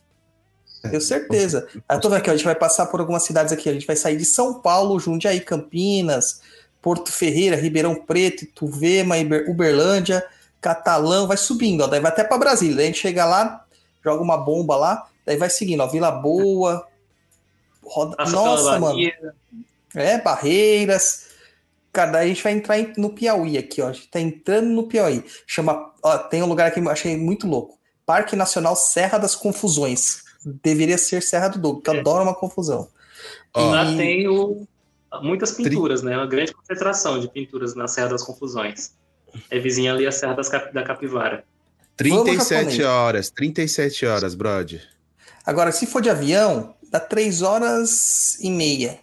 [0.85, 1.67] É, Tenho certeza.
[1.91, 3.69] Eu tô vendo aqui, a gente vai passar por algumas cidades aqui.
[3.69, 6.41] A gente vai sair de São Paulo, Jundiaí, Campinas,
[6.81, 9.17] Porto Ferreira, Ribeirão Preto, Tuvema,
[9.49, 10.25] Uberlândia,
[10.67, 12.75] Catalão, vai subindo, ó, daí vai até para Brasília.
[12.75, 13.65] Daí a gente chega lá,
[14.03, 16.85] joga uma bomba lá, daí vai seguindo, ó, Vila Boa,
[17.85, 18.17] roda...
[18.29, 18.99] Nossa, mano.
[19.95, 21.27] É, Barreiras.
[21.93, 23.89] Cara, daí a gente vai entrar no Piauí aqui, ó.
[23.89, 25.25] A gente tá entrando no Piauí.
[25.47, 27.79] Chama, ó, tem um lugar aqui que eu achei muito louco.
[28.05, 30.25] Parque Nacional Serra das Confusões.
[30.45, 32.01] Deveria ser Serra do Douro, que eu é.
[32.01, 32.89] adoro uma confusão.
[33.55, 33.97] Lá e...
[33.97, 34.67] tem o,
[35.23, 36.17] muitas pinturas, né?
[36.17, 38.93] Uma grande concentração de pinturas na Serra das Confusões.
[39.51, 41.45] É vizinha ali a Serra das Cap da Capivara.
[41.97, 44.81] 37 horas, 37 horas, Brod.
[45.45, 48.99] Agora, se for de avião, dá 3 horas e meia.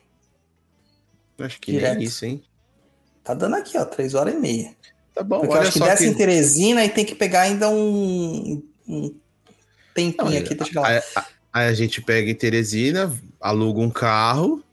[1.39, 1.99] Acho que Direto.
[1.99, 2.43] é isso, hein?
[3.23, 4.75] Tá dando aqui, ó, 3 horas e meia.
[5.13, 6.09] Tá bom, Porque eu acho que desce que...
[6.09, 9.15] em Teresina e tem que pegar ainda um, um
[9.93, 11.01] tempinho Não, aqui, deixa eu lá.
[11.51, 14.63] Aí a gente pega em Teresina, aluga um carro,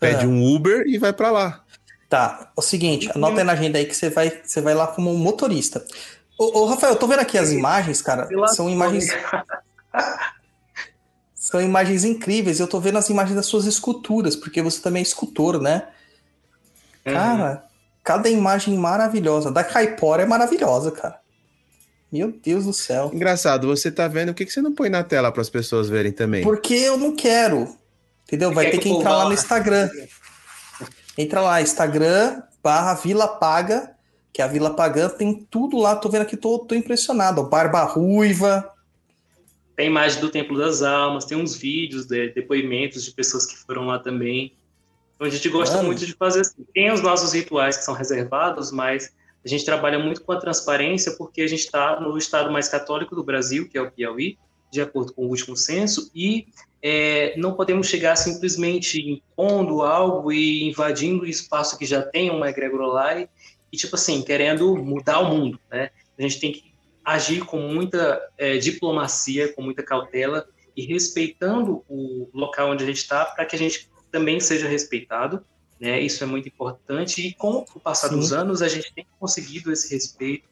[0.00, 1.64] pede um Uber e vai para lá.
[2.08, 5.12] Tá, o seguinte, anota aí na agenda aí que você vai, você vai lá como
[5.14, 5.84] motorista.
[6.38, 8.28] Ô, ô, Rafael, eu tô vendo aqui as imagens, cara.
[8.48, 9.08] São imagens.
[11.34, 12.60] São imagens incríveis.
[12.60, 15.88] Eu tô vendo as imagens das suas esculturas, porque você também é escultor, né?
[17.06, 17.12] Uhum.
[17.12, 17.64] Cara,
[18.04, 19.50] cada imagem maravilhosa.
[19.50, 21.18] Da Caipora é maravilhosa, cara.
[22.10, 23.10] Meu Deus do céu.
[23.12, 25.88] Engraçado, você tá vendo, o que, que você não põe na tela para as pessoas
[25.90, 26.42] verem também?
[26.42, 27.76] Porque eu não quero.
[28.26, 28.52] Entendeu?
[28.52, 29.88] Vai ter que entrar lá no Instagram.
[31.18, 33.96] Entra lá, Instagram barra Vila Paga,
[34.32, 35.96] que a Vila Pagã tem tudo lá.
[35.96, 37.42] Tô vendo aqui, tô, tô impressionado.
[37.42, 38.72] Barba Ruiva.
[39.74, 43.86] Tem imagem do Templo das Almas, tem uns vídeos, de, depoimentos de pessoas que foram
[43.86, 44.54] lá também.
[45.14, 45.88] Então a gente gosta Mano.
[45.88, 46.64] muito de fazer assim.
[46.72, 49.12] Tem os nossos rituais que são reservados, mas
[49.44, 53.16] a gente trabalha muito com a transparência porque a gente está no estado mais católico
[53.16, 54.38] do Brasil, que é o Piauí,
[54.70, 56.46] de acordo com o último censo, e
[56.82, 62.48] é, não podemos chegar simplesmente impondo algo e invadindo o espaço que já tem uma
[62.48, 63.28] egrégora e,
[63.72, 65.90] e, tipo assim, querendo mudar o mundo, né?
[66.18, 66.72] A gente tem que
[67.04, 70.46] agir com muita é, diplomacia, com muita cautela
[70.76, 75.44] e respeitando o local onde a gente está para que a gente também seja respeitado,
[75.80, 76.00] né?
[76.00, 78.16] Isso é muito importante e com o passar Sim.
[78.16, 80.46] dos anos a gente tem conseguido esse respeito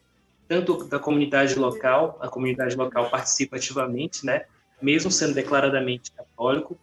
[0.49, 4.45] tanto da comunidade local, a comunidade local participa ativamente, né?
[4.81, 6.79] Mesmo sendo declaradamente católico,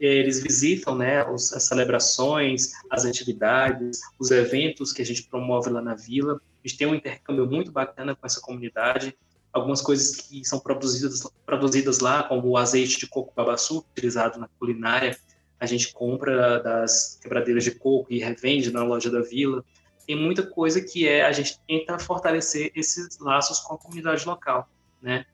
[0.00, 1.22] eles visitam, né?
[1.22, 6.40] as celebrações, as atividades, os eventos que a gente promove lá na vila.
[6.64, 9.16] A gente tem um intercâmbio muito bacana com essa comunidade.
[9.52, 14.48] Algumas coisas que são produzidas, produzidas lá, como o azeite de coco babaçu, utilizado na
[14.58, 15.16] culinária,
[15.58, 19.64] a gente compra das quebradeiras de coco e revende na loja da vila.
[20.06, 24.68] Tem muita coisa que é a gente tenta fortalecer esses laços com a comunidade local,
[25.02, 25.26] né?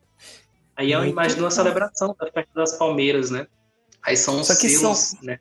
[0.77, 3.47] Aí é uma imagem de uma celebração da festa das palmeiras, né?
[4.03, 5.39] Aí são os selos, são- né?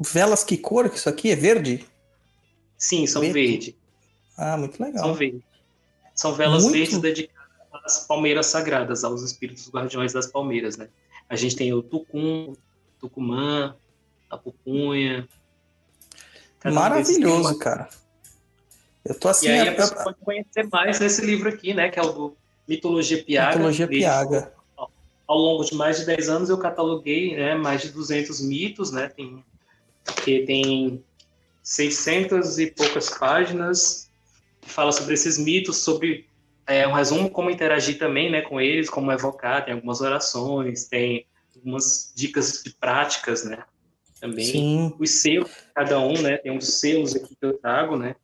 [0.00, 1.30] Velas que cor que isso aqui?
[1.30, 1.84] É verde?
[2.78, 3.34] Sim, são Verde.
[3.40, 3.76] verde.
[4.36, 5.14] Ah, muito São legal.
[5.14, 5.42] verdes.
[6.14, 6.76] São velas Muito.
[6.76, 7.42] verdes dedicadas
[7.84, 10.88] às palmeiras sagradas, aos espíritos guardiões das palmeiras, né?
[11.28, 12.54] A gente tem o tucum,
[13.00, 13.74] tucumã,
[14.30, 15.28] a pupunha.
[16.64, 17.88] Maravilhoso, cara.
[19.04, 19.46] Eu tô assim.
[19.48, 21.88] E aí a- a pessoa pode conhecer mais nesse livro aqui, né?
[21.88, 22.36] Que é o do
[22.68, 23.56] Mitologia Piaga.
[23.56, 24.52] Mitologia Piaga.
[25.26, 29.08] Ao longo de mais de 10 anos eu cataloguei né, mais de 200 mitos, né?
[29.08, 29.44] Tem,
[30.24, 31.02] que tem
[31.62, 34.10] 600 e poucas páginas
[34.60, 36.26] que fala sobre esses mitos, sobre
[36.66, 41.26] é, um resumo como interagir também né, com eles, como evocar, tem algumas orações, tem
[41.56, 43.64] algumas dicas de práticas, né?
[44.20, 44.94] Também Sim.
[44.98, 46.36] os selos, cada um, né?
[46.36, 48.14] Tem uns selos aqui que eu trago, né?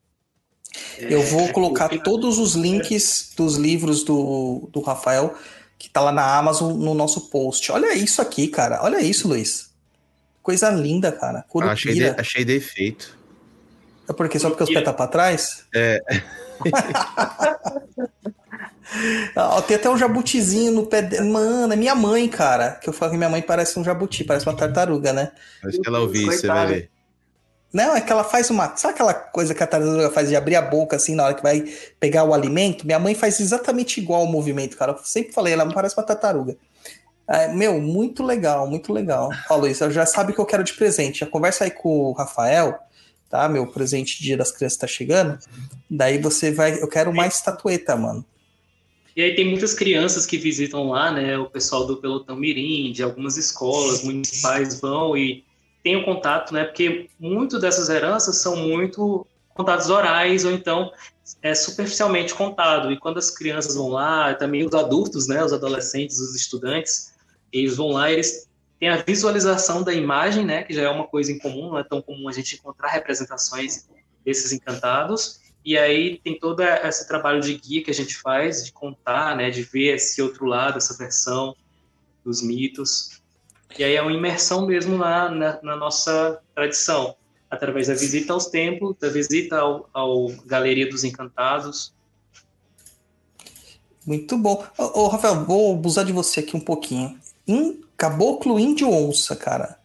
[0.99, 5.35] Eu vou É, colocar aqui- todos os links dos livros do, do Rafael,
[5.79, 7.71] que tá lá na Amazon, no nosso post.
[7.73, 8.81] Olha isso aqui, cara.
[8.83, 9.69] Olha isso, Luiz.
[10.43, 11.45] Coisa linda, cara.
[11.71, 12.21] Achei, de- Curupira.
[12.21, 13.17] achei defeito.
[14.09, 15.65] É porque só porque os pés tá pra trás?
[15.75, 16.01] É.
[19.67, 21.29] Tem até um jabutizinho no pé dele.
[21.29, 22.73] Mano, é minha mãe, cara.
[22.73, 25.33] Que eu falo que minha mãe parece um jabuti, parece uma tartaruga, né?
[25.65, 26.91] Acho que ela ouviu isso, você vai ver.
[27.73, 28.75] Não, é que ela faz uma.
[28.77, 31.43] Sabe aquela coisa que a tartaruga faz de abrir a boca assim na hora que
[31.43, 31.65] vai
[32.01, 32.87] pegar o alimento?
[32.87, 34.93] Minha mãe faz exatamente igual o movimento, cara.
[34.93, 36.57] Eu sempre falei, ela parece uma tartaruga.
[37.29, 39.29] É, meu, muito legal, muito legal.
[39.51, 41.21] Ó, Luiz, já sabe o que eu quero de presente.
[41.21, 42.79] Já conversa aí com o Rafael,
[43.29, 43.47] tá?
[43.51, 45.39] Meu presente de Dia das Crianças tá chegando.
[45.91, 46.81] Daí você vai.
[46.83, 48.25] Eu quero mais estatueta, mano.
[49.15, 51.37] E aí tem muitas crianças que visitam lá, né?
[51.37, 55.45] O pessoal do Pelotão Mirim, de algumas escolas municipais vão e
[55.85, 56.65] o contato, né?
[56.65, 60.93] Porque muito dessas heranças são muito contados orais ou então
[61.43, 62.93] é superficialmente contado.
[62.93, 65.43] E quando as crianças vão lá, também os adultos, né?
[65.45, 67.15] Os adolescentes, os estudantes,
[67.53, 68.49] eles vão lá, eles
[68.79, 70.63] têm a visualização da imagem, né?
[70.63, 73.89] Que já é uma coisa incomum, não é tão comum a gente encontrar representações
[74.25, 75.41] desses encantados.
[75.65, 79.51] E aí tem todo esse trabalho de guia que a gente faz, de contar, né,
[79.51, 81.55] de ver esse outro lado, essa versão
[82.25, 83.18] dos mitos.
[83.77, 87.15] E aí é uma imersão mesmo na, na, na nossa tradição,
[87.51, 91.93] através da visita aos templos, da visita ao, ao Galeria dos Encantados.
[94.07, 94.65] Muito bom.
[94.79, 97.19] Ô, ô, Rafael, vou abusar de você aqui um pouquinho.
[97.47, 99.79] Em Caboclo Índio Onça, cara.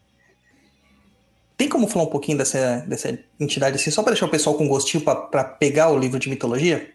[1.57, 4.67] Tem como falar um pouquinho dessa, dessa entidade assim, só para deixar o pessoal com
[4.67, 6.93] gostinho para pegar o livro de mitologia?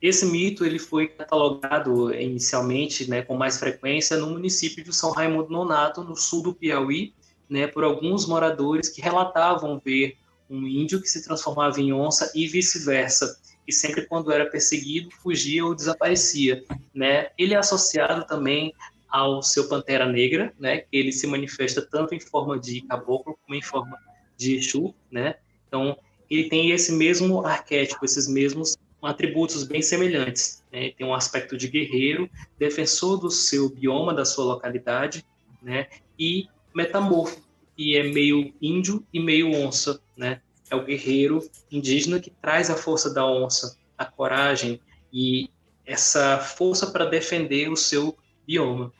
[0.00, 5.50] Esse mito ele foi catalogado inicialmente, né, com mais frequência no município de São Raimundo
[5.50, 7.12] Nonato, no sul do Piauí,
[7.48, 10.16] né, por alguns moradores que relatavam ver
[10.48, 13.38] um índio que se transformava em onça e vice-versa.
[13.66, 17.28] E sempre quando era perseguido, fugia ou desaparecia, né?
[17.38, 18.74] Ele é associado também
[19.08, 20.78] ao seu Pantera Negra, né?
[20.78, 23.96] Que ele se manifesta tanto em forma de caboclo como em forma
[24.36, 25.36] de Exu, né?
[25.68, 25.96] Então,
[26.28, 30.62] ele tem esse mesmo arquétipo, esses mesmos atributos bem semelhantes.
[30.72, 30.90] Né?
[30.90, 32.28] Tem um aspecto de guerreiro,
[32.58, 35.24] defensor do seu bioma, da sua localidade,
[35.62, 35.88] né?
[36.18, 37.40] E metamorfo,
[37.76, 40.40] que é meio índio e meio onça, né?
[40.70, 44.80] É o guerreiro indígena que traz a força da onça, a coragem
[45.12, 45.50] e
[45.84, 48.16] essa força para defender o seu
[48.46, 48.92] bioma.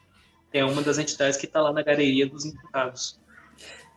[0.53, 3.20] É uma das entidades que está lá na Galeria dos Encantados.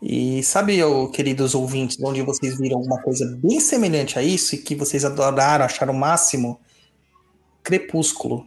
[0.06, 4.58] E sabe, ô, queridos ouvintes, onde vocês viram alguma coisa bem semelhante a isso e
[4.58, 6.60] que vocês adoraram, acharam o máximo?
[7.64, 8.46] Crepúsculo.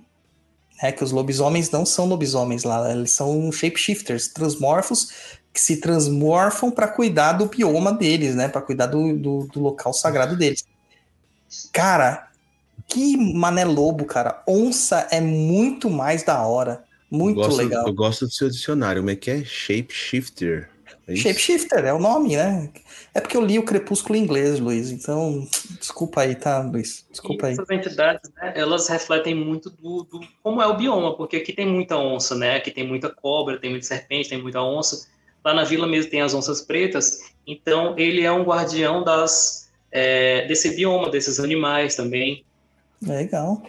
[0.82, 5.08] É que os lobisomens não são lobisomens lá, eles são shapeshifters, transmorfos,
[5.50, 8.48] que se transmorfam para cuidar do bioma deles, né?
[8.48, 10.62] Para cuidar do, do, do local sagrado deles.
[11.72, 12.28] Cara,
[12.86, 14.42] que mané lobo, cara.
[14.46, 16.84] Onça é muito mais da hora.
[17.10, 17.86] Muito eu gosto, legal.
[17.86, 19.42] Eu gosto do seu dicionário, como é que é?
[19.42, 20.75] Shapeshifter.
[21.08, 21.14] É?
[21.14, 22.68] Shapeshifter é o nome, né?
[23.14, 24.90] É porque eu li o Crepúsculo em inglês, Luiz.
[24.90, 25.46] Então,
[25.78, 27.06] desculpa aí, tá, Luiz?
[27.10, 27.52] Desculpa E aí.
[27.52, 31.66] essas entidades, né, elas refletem muito do, do como é o bioma, porque aqui tem
[31.66, 32.56] muita onça, né?
[32.56, 35.06] Aqui tem muita cobra, tem muita serpente, tem muita onça.
[35.44, 37.20] Lá na vila mesmo tem as onças pretas.
[37.46, 42.44] Então, ele é um guardião das, é, desse bioma, desses animais também.
[43.00, 43.62] Legal.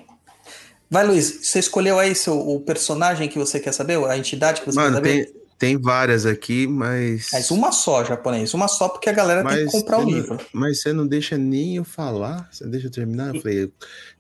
[0.90, 4.04] Vai, Luiz, você escolheu aí seu, o personagem que você quer saber?
[4.06, 5.26] A entidade que você Mano, quer saber?
[5.26, 7.30] tem, tem várias aqui, mas.
[7.34, 8.54] Mas uma só, japonês.
[8.54, 10.38] Uma só, porque a galera tem que comprar o não- livro.
[10.54, 12.48] Mas você não deixa nem eu falar?
[12.52, 13.34] Você deixa eu terminar?
[13.34, 13.72] Eu falei,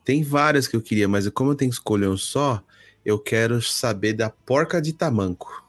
[0.03, 2.61] tem várias que eu queria, mas como eu tenho que escolher um só,
[3.05, 5.63] eu quero saber da porca de tamanco.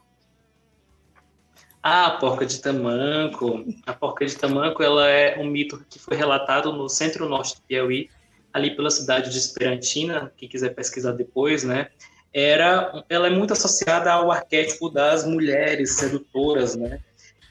[1.81, 3.65] Ah, a porca de tamanco.
[3.85, 8.09] A porca de tamanco, ela é um mito que foi relatado no centro-norte do Piauí,
[8.51, 11.89] ali pela cidade de Esperantina, quem quiser pesquisar depois, né?
[12.33, 16.99] Era, ela é muito associada ao arquétipo das mulheres sedutoras, né?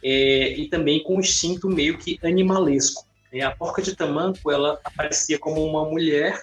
[0.02, 3.04] É, e também com um instinto meio que animalesco.
[3.32, 3.40] né?
[3.42, 6.40] A porca de tamanco, ela aparecia como uma mulher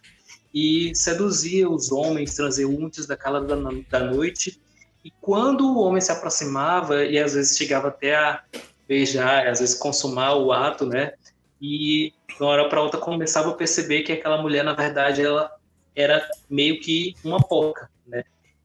[0.54, 4.60] e seduzia os homens transeuntes da, da noite
[5.06, 8.42] e quando o homem se aproximava e às vezes chegava até a
[8.88, 11.14] beijar, às vezes consumar o ato, né?
[11.62, 15.52] E de uma hora para outra começava a perceber que aquela mulher, na verdade, ela
[15.96, 17.90] era meio que uma porca?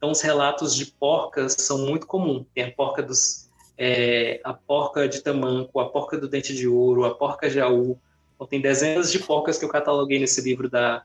[0.01, 2.47] Então os relatos de porcas são muito comuns.
[2.55, 7.05] Tem a porca dos é, a porca de tamanco, a porca do dente de ouro,
[7.05, 7.99] a porca jaú.
[8.35, 11.03] Então, tem dezenas de porcas que eu cataloguei nesse livro da,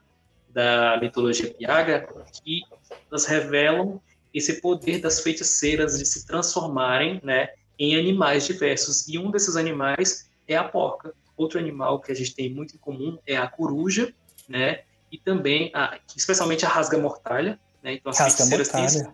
[0.50, 2.08] da mitologia piaga
[2.44, 2.62] que
[3.10, 4.02] elas revelam
[4.34, 9.08] esse poder das feiticeiras de se transformarem né, em animais diversos.
[9.10, 11.14] E um desses animais é a porca.
[11.36, 14.14] Outro animal que a gente tem muito em comum é a coruja,
[14.48, 14.84] né?
[15.12, 17.60] E também, a, especialmente a rasga-mortalha.
[17.86, 17.94] Né?
[17.94, 19.14] Então, as Rasga feiticeiras têm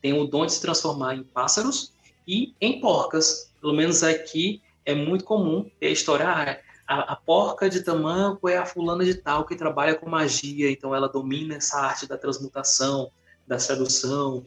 [0.00, 1.92] tem o dom de se transformar em pássaros
[2.28, 3.50] e em porcas.
[3.60, 6.28] Pelo menos aqui é muito comum ter a história.
[6.28, 10.70] Ah, a, a porca de tamanco é a fulana de tal que trabalha com magia,
[10.70, 13.10] então ela domina essa arte da transmutação,
[13.48, 14.46] da sedução.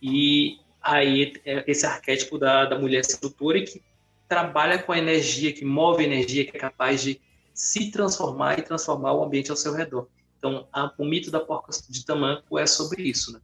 [0.00, 3.82] E aí é esse arquétipo da, da mulher sedutora que
[4.28, 7.20] trabalha com a energia, que move a energia, que é capaz de
[7.52, 10.06] se transformar e transformar o ambiente ao seu redor.
[10.46, 13.40] Então, a- o mito da porca de tamanco é sobre isso, né?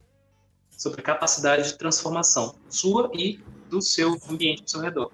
[0.77, 5.11] sobre a capacidade de transformação sua e do seu ambiente ao seu redor.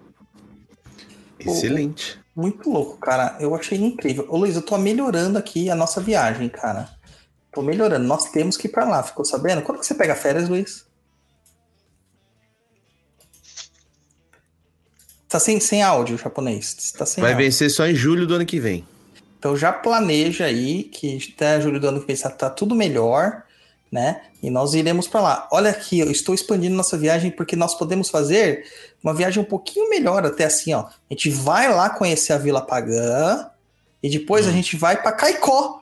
[1.39, 2.19] Excelente.
[2.35, 3.35] Muito louco, cara.
[3.39, 4.25] Eu achei incrível.
[4.29, 6.89] Ô, Luiz, eu tô melhorando aqui a nossa viagem, cara.
[7.51, 8.05] Tô melhorando.
[8.07, 9.61] Nós temos que ir pra lá, ficou sabendo?
[9.61, 10.85] Quando que você pega férias, Luiz?
[15.27, 16.93] Tá sem, sem áudio japonês.
[16.97, 17.45] Tá sem Vai áudio.
[17.45, 18.87] vencer só em julho do ano que vem.
[19.39, 23.43] Então já planeja aí que até julho do ano que vem tá- tá tudo melhor,
[23.91, 24.21] né?
[24.41, 25.47] E nós iremos para lá.
[25.51, 28.65] Olha aqui, eu estou expandindo nossa viagem porque nós podemos fazer
[29.03, 30.81] uma viagem um pouquinho melhor até assim, ó.
[30.81, 33.49] A gente vai lá conhecer a Vila Pagã
[34.01, 35.81] e depois a gente vai para Caicó.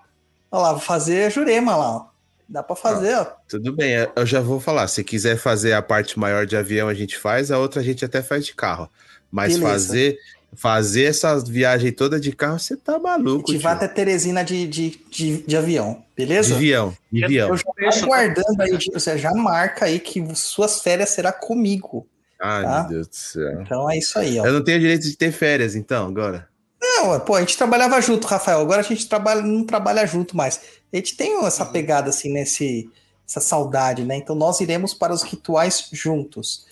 [0.52, 2.06] Olha lá, fazer a Jurema lá, ó.
[2.48, 3.26] Dá para fazer, ó.
[3.48, 4.88] Tudo bem, eu já vou falar.
[4.88, 8.06] Se quiser fazer a parte maior de avião, a gente faz, a outra a gente
[8.06, 8.88] até faz de carro.
[9.32, 9.72] Mas Beleza.
[9.72, 10.20] fazer
[10.56, 13.52] fazer essa viagem toda de carro, você tá A maluco.
[13.52, 16.50] gente vai até Teresina de, de, de, de avião, beleza?
[16.50, 17.50] De avião, de avião.
[17.50, 17.64] Eu já
[18.02, 22.08] tô guardando aí, você já marca aí que suas férias será comigo.
[22.42, 22.80] Ai, tá?
[22.82, 23.62] meu Deus do céu.
[23.62, 24.46] Então é isso aí, ó.
[24.46, 26.48] Eu não tenho direito de ter férias, então, agora.
[26.82, 28.60] Não, pô, a gente trabalhava junto, Rafael.
[28.60, 30.60] Agora a gente trabalha, não trabalha junto mais.
[30.94, 32.90] A gente tem essa pegada assim nesse
[33.28, 34.16] essa saudade, né?
[34.18, 36.68] Então nós iremos para os rituais juntos,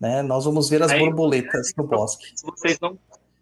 [0.00, 0.22] né?
[0.22, 2.26] Nós vamos ver as Aí- borboletas no bosque.
[2.36, 2.96] Se vocês não,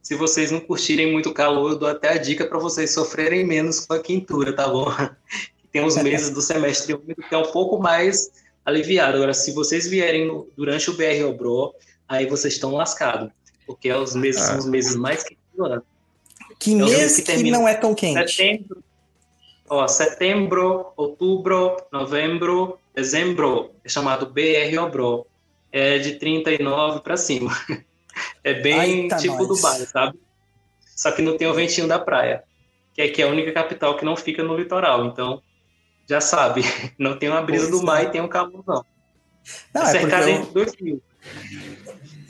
[0.04, 3.80] se vocês não curtirem muito calor, eu dou até a dica para vocês sofrerem menos
[3.86, 4.84] com a quintura, tá bom?
[5.72, 8.30] Tem uns meses do semestre úmido que é um pouco mais
[8.64, 9.16] aliviado.
[9.16, 11.74] Agora, se vocês vierem no- durante o BR Obro,
[12.06, 13.30] aí vocês estão lascados,
[13.66, 14.46] porque os meses Ah.
[14.48, 15.82] são os meses mais quentes do ano.
[16.60, 18.30] Que É o mês que que não é tão quente.
[18.30, 18.84] Setembro,
[19.68, 25.26] ó, setembro, outubro, novembro, dezembro, é chamado BR Obro.
[25.72, 27.50] É de 39 para cima.
[28.42, 29.48] É bem Eita, tipo nós.
[29.48, 30.18] Dubai, sabe?
[30.96, 32.44] Só que não tem o ventinho da praia,
[32.94, 35.06] que é, que é a única capital que não fica no litoral.
[35.06, 35.42] Então,
[36.08, 36.62] já sabe,
[36.98, 38.06] não tem uma brisa Pois do mar é.
[38.06, 38.84] e tem um calor, não.
[39.74, 41.00] Não, é é cercado entre dois rios.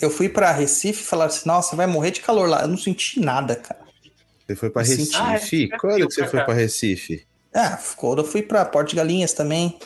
[0.01, 2.63] Eu fui pra Recife e falaram assim: nossa, vai morrer de calor lá.
[2.63, 3.81] Eu não senti nada, cara.
[4.47, 5.69] Você foi pra Eu senti- Recife?
[5.73, 7.27] Ah, é, Quando que você pra foi pra Recife?
[7.55, 9.79] Ah, quando eu fui pra Porto de Galinhas também.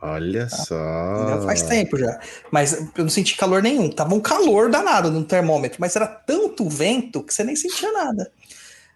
[0.00, 1.28] Olha só.
[1.28, 2.20] Já faz tempo já.
[2.52, 3.90] Mas eu não senti calor nenhum.
[3.90, 8.30] Tava um calor danado no termômetro, mas era tanto vento que você nem sentia nada.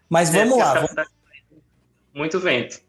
[0.09, 0.75] Mas É, vamos lá.
[0.75, 1.07] vamos- capital-
[2.15, 2.81] Muito vento.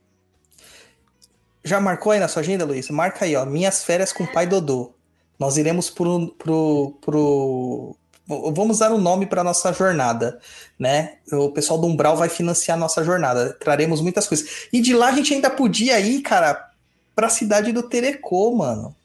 [1.63, 2.89] Já marcou aí na sua agenda, Luiz?
[2.89, 3.45] Marca aí, ó.
[3.45, 4.93] Minhas férias com o pai Dodô.
[5.39, 6.27] Nós iremos pro.
[6.37, 7.95] pro, pro...
[8.27, 10.39] Vamos dar um nome para nossa jornada,
[10.79, 11.15] né?
[11.31, 13.53] O pessoal do Umbral vai financiar a nossa jornada.
[13.59, 14.67] Traremos muitas coisas.
[14.71, 16.69] E de lá a gente ainda podia ir, cara,
[17.15, 18.95] pra cidade do Terecô, mano.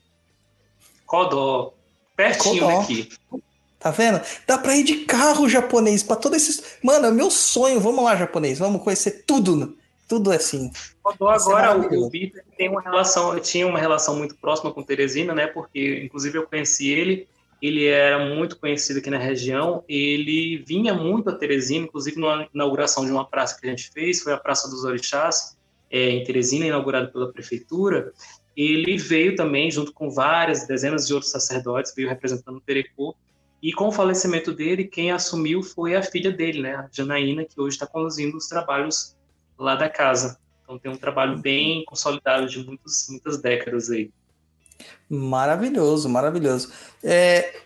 [1.07, 1.73] Codó.
[2.17, 2.81] Pertinho Codó.
[2.81, 3.09] daqui.
[3.79, 4.21] Tá vendo?
[4.47, 6.79] Dá pra ir de carro japonês pra todos esses.
[6.83, 7.81] Mano, é meu sonho.
[7.81, 8.59] Vamos lá, japonês.
[8.59, 9.77] Vamos conhecer tudo.
[10.09, 10.73] Tudo assim.
[11.03, 15.35] Codó agora, o, Vitor tem uma relação, eu tinha uma relação muito próxima com Teresina,
[15.35, 15.47] né?
[15.47, 17.29] Porque, inclusive, eu conheci ele,
[17.61, 23.05] ele era muito conhecido aqui na região, ele vinha muito a Teresina, inclusive na inauguração
[23.05, 25.58] de uma praça que a gente fez, foi a Praça dos Orixás,
[25.91, 28.13] é, em Teresina, inaugurada pela prefeitura.
[28.57, 33.15] Ele veio também, junto com várias, dezenas de outros sacerdotes, veio representando o Terecô,
[33.63, 36.77] e com o falecimento dele, quem assumiu foi a filha dele, né?
[36.77, 39.17] A Janaína, que hoje está conduzindo os trabalhos
[39.59, 40.39] lá da casa.
[40.63, 44.11] Então tem um trabalho bem consolidado de muitas, muitas décadas aí.
[45.09, 46.73] Maravilhoso, maravilhoso.
[47.03, 47.63] É,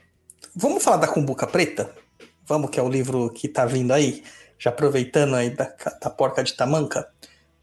[0.55, 1.95] vamos falar da Cumbuca Preta?
[2.47, 4.23] Vamos, que é o livro que tá vindo aí,
[4.59, 5.65] já aproveitando aí da,
[6.01, 7.07] da porca de tamanca.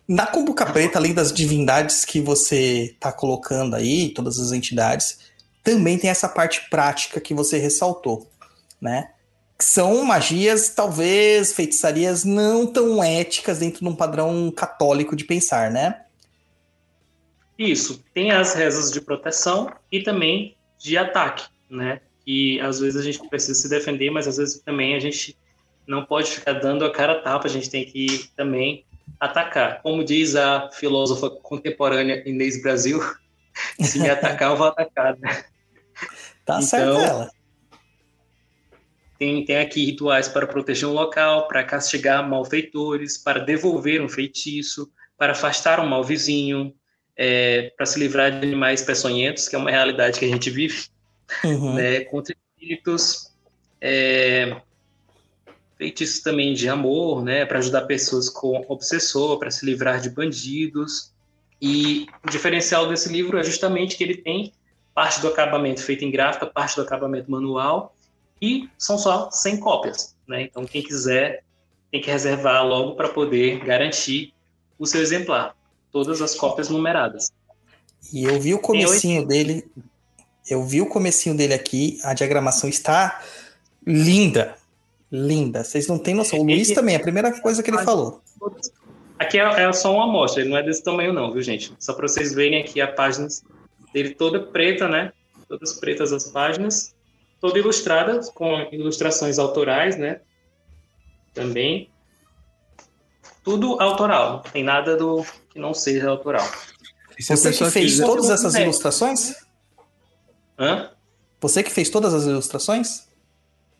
[0.09, 5.19] Na Cumbuca Preta, além das divindades que você tá colocando aí, todas as entidades,
[5.63, 8.27] também tem essa parte prática que você ressaltou,
[8.81, 9.11] né?
[9.55, 15.69] Que São magias, talvez, feitiçarias não tão éticas dentro de um padrão católico de pensar,
[15.69, 16.01] né?
[17.55, 22.01] Isso, tem as rezas de proteção e também de ataque, né?
[22.25, 25.37] E às vezes a gente precisa se defender, mas às vezes também a gente
[25.85, 28.85] não pode ficar dando a cara a tapa, a gente tem que também
[29.19, 29.81] atacar.
[29.81, 32.99] Como diz a filósofa contemporânea Inês Brasil,
[33.81, 35.43] se me atacar, eu vou atacar, né?
[36.45, 37.31] Tá Então, certo ela.
[39.17, 44.89] Tem, tem aqui rituais para proteger um local, para castigar malfeitores, para devolver um feitiço,
[45.17, 46.73] para afastar um mau vizinho,
[47.17, 50.87] é, para se livrar de animais peçonhentos, que é uma realidade que a gente vive,
[51.43, 51.75] Uhum.
[51.75, 53.31] né, contra espíritos,
[53.81, 54.55] é,
[55.79, 61.13] feitiços também de amor, né, para ajudar pessoas com obsessor, para se livrar de bandidos.
[61.61, 64.53] E o diferencial desse livro é justamente que ele tem
[64.93, 67.95] parte do acabamento feito em gráfica, parte do acabamento manual,
[68.41, 70.43] e são só 100 cópias, né?
[70.43, 71.43] Então quem quiser
[71.89, 74.33] tem que reservar logo para poder garantir
[74.77, 75.55] o seu exemplar.
[75.91, 77.31] Todas as cópias numeradas.
[78.13, 79.65] E eu vi o comecinho dele.
[80.47, 81.99] Eu vi o comecinho dele aqui.
[82.03, 83.21] A diagramação está
[83.85, 84.58] linda.
[85.11, 85.63] Linda.
[85.63, 86.39] Vocês não têm noção.
[86.39, 88.21] O Luiz Ele- também, a primeira coisa que ele falou.
[89.17, 91.73] Aqui é, é só uma amostra, ele não é desse tamanho não, viu gente?
[91.79, 93.27] Só para vocês verem aqui a página
[93.93, 95.11] dele toda preta, né?
[95.47, 96.93] Todas pretas as páginas,
[97.41, 100.21] toda ilustrada com ilustrações autorais, né?
[101.33, 101.89] Também.
[103.43, 106.47] Tudo autoral, não tem nada do que não seja autoral.
[107.19, 108.61] Você que fez quiser- todas essas É.
[108.63, 109.33] ilustrações?
[110.57, 110.91] Hã?
[111.41, 113.08] Você que fez todas as ilustrações?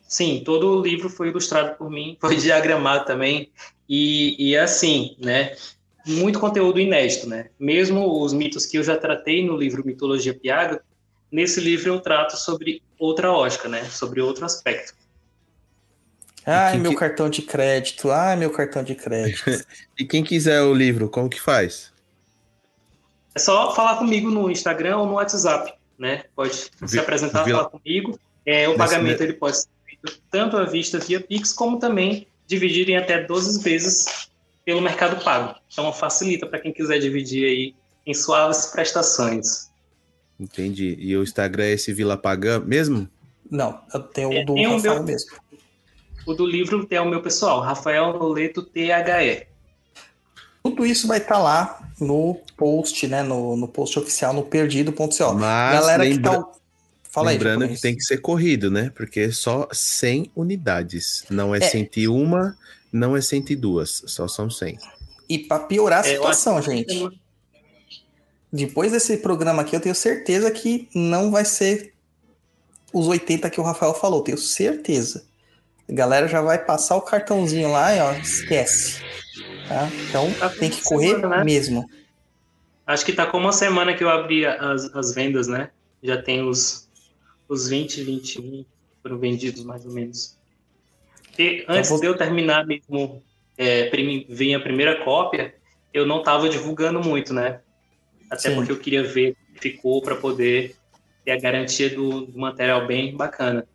[0.10, 3.52] Sim, todo o livro foi ilustrado por mim, foi diagramado também,
[3.88, 5.56] e, e assim, né?
[6.06, 7.49] Muito conteúdo inédito, né?
[7.60, 10.81] Mesmo os mitos que eu já tratei no livro Mitologia Piaga,
[11.31, 13.84] nesse livro eu trato sobre outra ótica, né?
[13.86, 14.94] Sobre outro aspecto.
[16.45, 18.10] Ai, meu que- cartão de crédito.
[18.10, 19.44] Ai, meu cartão de crédito.
[19.99, 21.91] E quem quiser o livro, como que faz?
[23.36, 26.23] É só falar comigo no Instagram ou no WhatsApp, né?
[26.36, 28.18] Pode se apresentar, vi- falar comigo.
[28.45, 29.57] É, o Nesse pagamento me- ele pode
[30.32, 34.30] tanto à vista via Pix, como também dividir em até 12 vezes
[34.66, 35.56] pelo Mercado Pago.
[35.72, 39.70] Então facilita para quem quiser dividir aí em suaves prestações.
[40.40, 40.96] Entendi.
[41.00, 43.08] E o Instagram é esse Vila Pagã mesmo?
[43.52, 45.32] Não, eu tenho É, o do tem o Rafael meu- mesmo.
[46.26, 49.48] O do livro tem o meu pessoal, Rafael Noleto THE.
[50.64, 53.24] Tudo isso vai estar lá no post, né?
[53.24, 55.08] No, no post oficial, no perdido.co.
[55.36, 56.59] Galera lembra- que tá.
[57.11, 57.77] Fala aí, lembrando japonês.
[57.77, 58.91] que tem que ser corrido, né?
[58.95, 61.26] Porque é só 100 unidades.
[61.30, 61.61] Não é, É.
[61.61, 62.53] 101,
[62.94, 64.03] não é 102.
[64.07, 64.77] Só são 100.
[65.27, 67.19] E pra piorar a É, situação, que- gente.
[68.52, 71.94] Depois desse programa aqui, eu tenho certeza que não vai ser
[72.91, 74.22] os 80 que o Rafael falou.
[74.23, 75.23] Tenho certeza.
[75.88, 79.02] A galera já vai passar o cartãozinho lá e ó, esquece.
[79.68, 79.88] Tá?
[80.10, 81.44] Então Tá tem que correr semana, né?
[81.44, 81.86] mesmo.
[82.88, 85.69] Acho que tá como uma semana que eu abri as, as vendas, né?
[86.02, 86.89] Já tem os,
[87.50, 88.66] os 20 e 21
[89.02, 90.38] foram vendidos mais ou menos.
[91.38, 93.22] E antes de eu terminar mesmo,
[93.58, 93.90] é,
[94.30, 95.56] vir a primeira cópia,
[95.94, 97.62] eu não estava divulgando muito, né?
[98.30, 98.56] Até Sim.
[98.56, 100.76] porque eu queria ver ficou para poder
[101.26, 103.66] ter a garantia do, do, material bem bacana.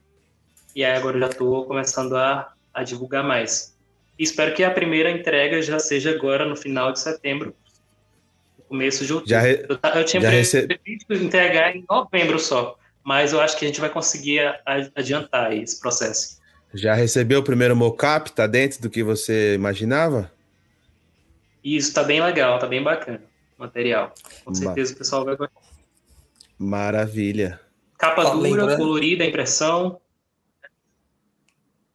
[0.75, 3.77] E aí agora eu já estou começando a, a divulgar mais.
[4.19, 7.55] E espero que a primeira entrega já seja agora no final de setembro,
[8.69, 9.31] começo de outubro.
[9.31, 9.67] Já re...
[9.69, 13.91] eu, eu, tinha previsto entregar em novembro só, mas eu acho que a gente vai
[13.91, 14.41] conseguir
[14.97, 16.39] adiantar esse processo.
[16.73, 18.33] Já recebeu o primeiro mocap?
[18.33, 20.33] Tá dentro do que você imaginava?
[21.63, 23.23] Isso, tá bem legal, tá bem bacana
[23.59, 24.13] o material.
[24.45, 24.95] Com certeza Ma...
[24.95, 25.61] o pessoal vai gostar.
[26.59, 27.61] Maravilha.
[27.99, 28.77] Capa Ó, dura, lembrando...
[28.77, 30.01] colorida, impressão.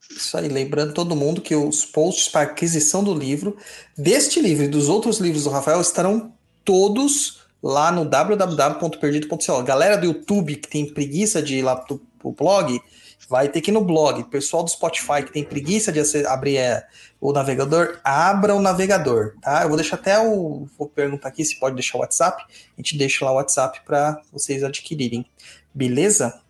[0.10, 3.58] Isso aí, lembrando todo mundo que os posts para aquisição do livro,
[3.98, 6.34] deste livro e dos outros livros do Rafael, estarão
[6.66, 9.64] todos lá no www.perdido.co.
[9.64, 12.80] Galera do YouTube que tem preguiça de ir lá pro, pro blog,
[13.28, 14.24] vai ter que ir no blog.
[14.26, 16.88] Pessoal do Spotify que tem preguiça de abrir é,
[17.20, 19.64] o navegador, abra o navegador, tá?
[19.64, 20.68] Eu vou deixar até o.
[20.78, 22.44] Vou perguntar aqui se pode deixar o WhatsApp.
[22.50, 25.26] A gente deixa lá o WhatsApp para vocês adquirirem.
[25.74, 26.42] Beleza?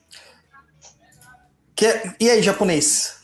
[1.75, 1.85] Que,
[2.19, 3.17] e aí, japonês?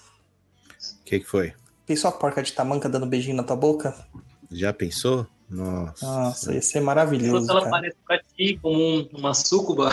[1.01, 1.53] O que, que foi?
[1.85, 3.95] Pensou a porca de tamanca dando beijinho na tua boca?
[4.51, 5.27] Já pensou?
[5.49, 6.05] Nossa.
[6.05, 7.45] Nossa, ia ser maravilhoso.
[7.45, 9.91] Se ela parece pra ti como uma sucuba.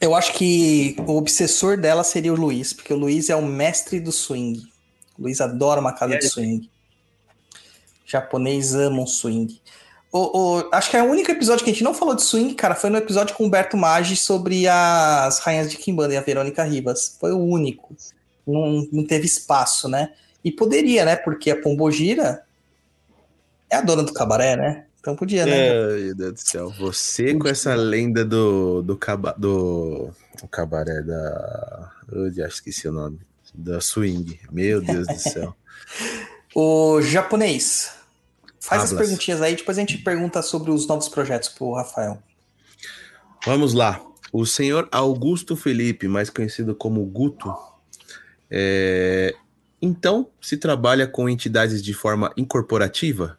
[0.00, 4.00] Eu acho que o obsessor dela seria o Luiz, porque o Luiz é o mestre
[4.00, 4.60] do swing.
[5.18, 6.18] O Luiz adora uma casa é.
[6.18, 6.70] de swing.
[8.06, 9.60] O japonês ama um swing.
[10.12, 12.54] O, o, acho que é o único episódio que a gente não falou de swing,
[12.54, 16.20] cara, foi no episódio com o Humberto Maggi sobre as rainhas de Kimbanda e a
[16.20, 17.16] Verônica Ribas.
[17.18, 17.96] Foi o único.
[18.46, 20.12] Não, não teve espaço, né?
[20.44, 21.16] E poderia, né?
[21.16, 22.44] Porque a Pombogira
[23.74, 24.86] é a dona do cabaré, né?
[25.00, 25.66] Então podia, né?
[25.68, 26.70] É, meu Deus do céu.
[26.78, 27.38] Você podia.
[27.40, 30.10] com essa lenda do, do, caba, do,
[30.40, 31.90] do cabaré da.
[32.10, 33.20] Eu já esqueci o nome.
[33.52, 34.40] Da swing.
[34.50, 35.54] Meu Deus do céu.
[36.54, 37.92] o japonês.
[38.60, 38.92] Faz Hablas.
[38.92, 42.18] as perguntinhas aí, depois a gente pergunta sobre os novos projetos pro Rafael.
[43.44, 44.00] Vamos lá.
[44.32, 47.54] O senhor Augusto Felipe, mais conhecido como Guto,
[48.50, 49.34] é...
[49.82, 53.38] então se trabalha com entidades de forma incorporativa?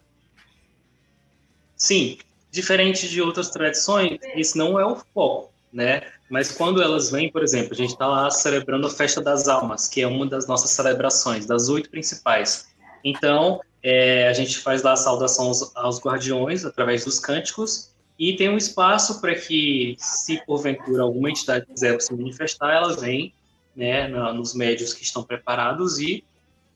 [1.86, 2.18] Sim,
[2.50, 6.02] diferente de outras tradições, isso não é o foco, né?
[6.28, 9.88] Mas quando elas vêm, por exemplo, a gente está lá celebrando a Festa das Almas,
[9.88, 12.70] que é uma das nossas celebrações, das oito principais.
[13.04, 18.36] Então, é, a gente faz lá a saudação aos, aos guardiões através dos cânticos e
[18.36, 23.32] tem um espaço para que, se porventura alguma entidade quiser se manifestar, ela vem
[23.76, 26.24] né, na, nos médios que estão preparados e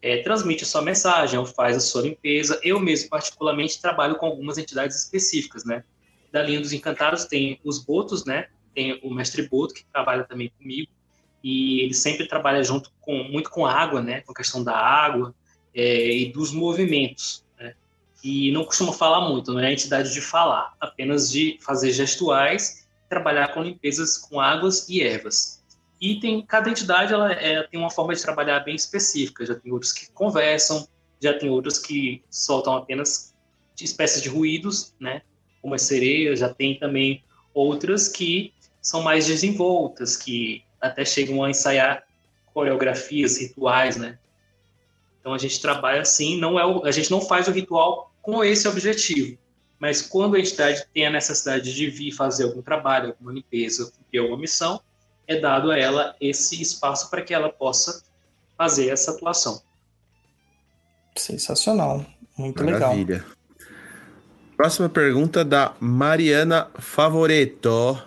[0.02, 2.60] é, transmite a sua mensagem, ou faz a sua limpeza.
[2.64, 5.84] Eu mesmo, particularmente, trabalho com algumas entidades específicas, né?
[6.32, 8.48] Da linha dos encantados tem os botos, né?
[8.74, 10.90] Tem o mestre Boto, que trabalha também comigo,
[11.44, 14.22] e ele sempre trabalha junto com muito com água, né?
[14.22, 15.34] Com a questão da água
[15.74, 17.74] é, e dos movimentos, né?
[18.24, 22.88] E não costuma falar muito, não é a entidade de falar, apenas de fazer gestuais,
[23.10, 25.59] trabalhar com limpezas com águas e ervas.
[26.00, 29.46] E tem, cada entidade ela é, tem uma forma de trabalhar bem específica.
[29.46, 30.88] Já tem outros que conversam,
[31.20, 33.36] já tem outros que soltam apenas
[33.80, 35.22] espécies de ruídos, né?
[35.62, 37.24] Como as sereias, já tem também
[37.54, 42.04] outras que são mais desenvoltas, que até chegam a ensaiar
[42.54, 44.18] coreografias, rituais, né?
[45.20, 48.44] Então a gente trabalha assim, não é o, a gente não faz o ritual com
[48.44, 49.38] esse objetivo,
[49.78, 54.20] mas quando a entidade tem a necessidade de vir fazer algum trabalho, alguma limpeza, cumprir
[54.20, 54.82] alguma missão,
[55.30, 58.04] é dado a ela esse espaço para que ela possa
[58.58, 59.62] fazer essa atuação.
[61.16, 62.04] Sensacional,
[62.36, 63.18] muito Maravilha.
[63.18, 63.38] legal.
[64.58, 68.02] Próxima pergunta da Mariana Favoreto.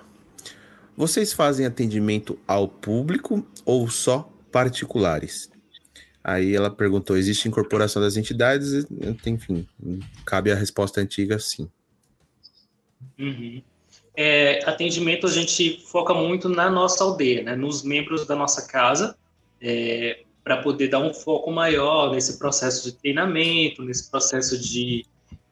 [0.97, 5.49] Vocês fazem atendimento ao público ou só particulares?
[6.25, 8.87] Aí ela perguntou: existe incorporação das entidades?
[9.25, 9.67] Enfim,
[10.27, 11.71] cabe a resposta antiga, sim.
[13.19, 13.63] Uhum
[14.17, 19.17] é, atendimento a gente foca muito na nossa aldeia, né, nos membros da nossa casa,
[19.61, 25.07] é, para poder dar um foco maior nesse processo de treinamento, nesse processo de,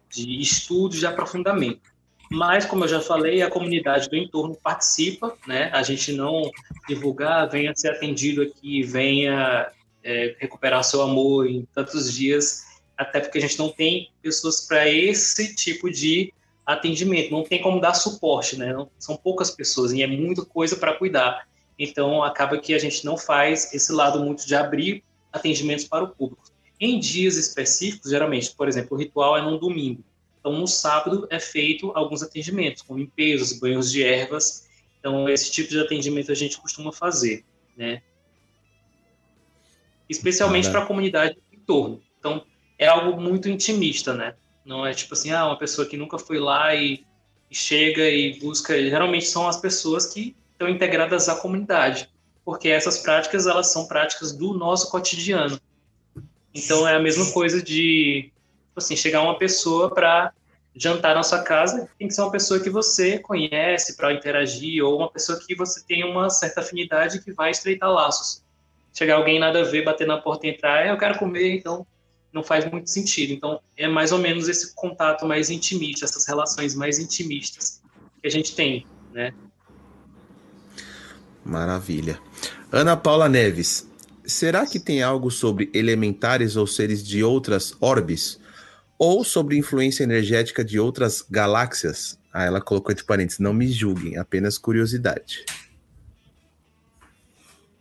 [0.09, 1.91] de estudo, de aprofundamento.
[2.31, 5.69] Mas, como eu já falei, a comunidade do entorno participa, né?
[5.73, 6.49] A gente não
[6.89, 9.69] divulgar, venha ser atendido aqui, venha
[10.03, 12.63] é, recuperar seu amor em tantos dias,
[12.97, 16.33] até porque a gente não tem pessoas para esse tipo de
[16.73, 18.73] atendimento, não tem como dar suporte, né?
[18.73, 21.49] Não, são poucas pessoas e é muita coisa para cuidar.
[21.79, 25.03] Então, acaba que a gente não faz esse lado muito de abrir
[25.33, 26.43] atendimentos para o público.
[26.79, 30.05] Em dias específicos, geralmente, por exemplo, o ritual é num domingo.
[30.39, 34.69] Então, no sábado é feito alguns atendimentos, com limpezas, banhos de ervas,
[34.99, 37.45] Então, esse tipo de atendimento a gente costuma fazer,
[37.77, 38.03] né?
[40.09, 42.03] Especialmente para a comunidade em torno.
[42.19, 42.45] Então,
[42.79, 44.35] é algo muito intimista, né?
[44.65, 47.05] Não é tipo assim, ah, uma pessoa que nunca foi lá e,
[47.51, 48.77] e chega e busca.
[48.79, 52.11] Geralmente são as pessoas que estão integradas à comunidade,
[52.45, 55.59] porque essas práticas elas são práticas do nosso cotidiano.
[56.55, 58.31] Então é a mesma coisa de
[58.69, 60.33] tipo assim chegar uma pessoa para
[60.75, 64.99] jantar na sua casa, tem que ser uma pessoa que você conhece para interagir ou
[64.99, 68.43] uma pessoa que você tem uma certa afinidade que vai estreitar laços.
[68.93, 71.87] Chegar alguém nada a ver, bater na porta e entrar, é, eu quero comer, então
[72.33, 73.33] não faz muito sentido.
[73.33, 77.81] Então, é mais ou menos esse contato mais intimista, essas relações mais intimistas
[78.21, 79.33] que a gente tem, né?
[81.45, 82.21] Maravilha.
[82.71, 83.89] Ana Paula Neves,
[84.25, 88.39] será que tem algo sobre elementares ou seres de outras orbes?
[88.99, 92.19] Ou sobre influência energética de outras galáxias?
[92.33, 95.45] Ah, ela colocou entre parênteses, não me julguem, apenas curiosidade.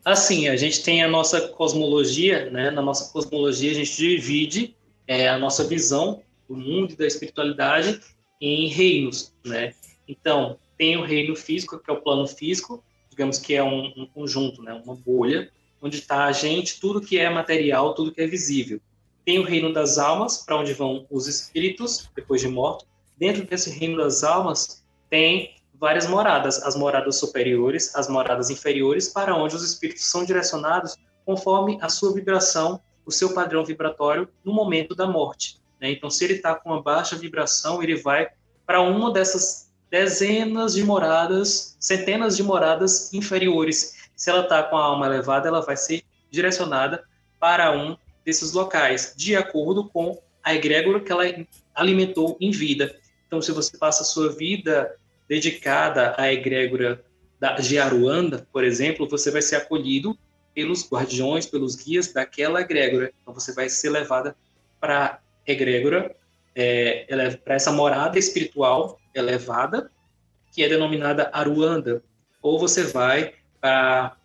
[0.09, 2.71] Assim, a gente tem a nossa cosmologia, né?
[2.71, 4.75] Na nossa cosmologia a gente divide
[5.05, 8.01] é, a nossa visão do mundo e da espiritualidade
[8.41, 9.75] em reinos, né?
[10.07, 14.07] Então, tem o reino físico, que é o plano físico, digamos que é um, um
[14.07, 14.73] conjunto, né?
[14.83, 18.81] Uma bolha, onde está a gente, tudo que é material, tudo que é visível.
[19.23, 22.83] Tem o reino das almas, para onde vão os espíritos depois de morto.
[23.15, 29.35] Dentro desse reino das almas tem várias moradas, as moradas superiores, as moradas inferiores, para
[29.35, 30.95] onde os espíritos são direcionados
[31.25, 35.59] conforme a sua vibração, o seu padrão vibratório no momento da morte.
[35.79, 35.91] Né?
[35.91, 38.27] Então, se ele está com uma baixa vibração, ele vai
[38.65, 43.95] para uma dessas dezenas de moradas, centenas de moradas inferiores.
[44.15, 47.03] Se ela está com a alma elevada, ela vai ser direcionada
[47.39, 51.23] para um desses locais, de acordo com a egrégora que ela
[51.73, 52.95] alimentou em vida.
[53.25, 54.95] Então, se você passa a sua vida
[55.29, 57.05] dedicada à egrégora
[57.39, 60.17] da, de Aruanda, por exemplo, você vai ser acolhido
[60.53, 63.13] pelos guardiões, pelos guias daquela egrégora.
[63.21, 64.35] Então você vai ser levada
[64.81, 66.13] para egrégora,
[66.55, 69.89] é, para essa morada espiritual elevada,
[70.51, 72.03] que é denominada Aruanda.
[72.41, 74.17] Ou você vai para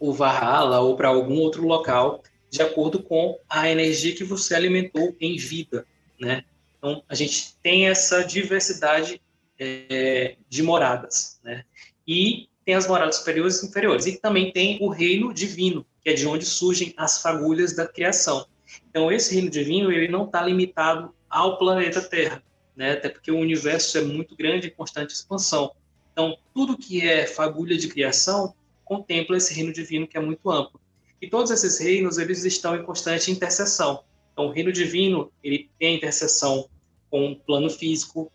[0.00, 5.14] o Valhalla ou para algum outro local, de acordo com a energia que você alimentou
[5.20, 5.84] em vida,
[6.18, 6.44] né?
[6.78, 9.20] Então a gente tem essa diversidade
[9.58, 11.64] é, de moradas, né?
[12.06, 14.06] E tem as moradas superiores e inferiores.
[14.06, 18.46] E também tem o reino divino, que é de onde surgem as fagulhas da criação.
[18.90, 22.42] Então, esse reino divino ele não está limitado ao planeta Terra,
[22.76, 22.92] né?
[22.92, 25.72] até porque o universo é muito grande e constante expansão.
[26.12, 28.54] Então, tudo que é fagulha de criação
[28.84, 30.80] contempla esse reino divino que é muito amplo.
[31.20, 34.04] E todos esses reinos eles estão em constante interseção.
[34.32, 36.68] Então, o reino divino ele tem interseção
[37.10, 38.30] com o plano físico,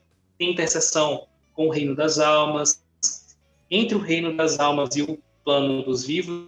[0.50, 2.84] interseção com o reino das almas.
[3.70, 6.48] Entre o reino das almas e o plano dos vivos,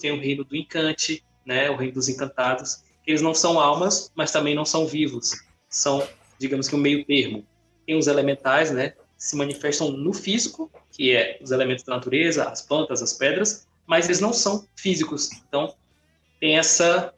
[0.00, 2.82] tem o reino do encante, né, o reino dos encantados.
[3.06, 5.32] Eles não são almas, mas também não são vivos.
[5.68, 6.06] São,
[6.38, 7.44] digamos que, um meio termo.
[7.86, 12.62] Tem os elementais, né, se manifestam no físico, que é os elementos da natureza, as
[12.62, 15.30] plantas, as pedras, mas eles não são físicos.
[15.46, 15.74] Então,
[16.40, 17.12] tem essa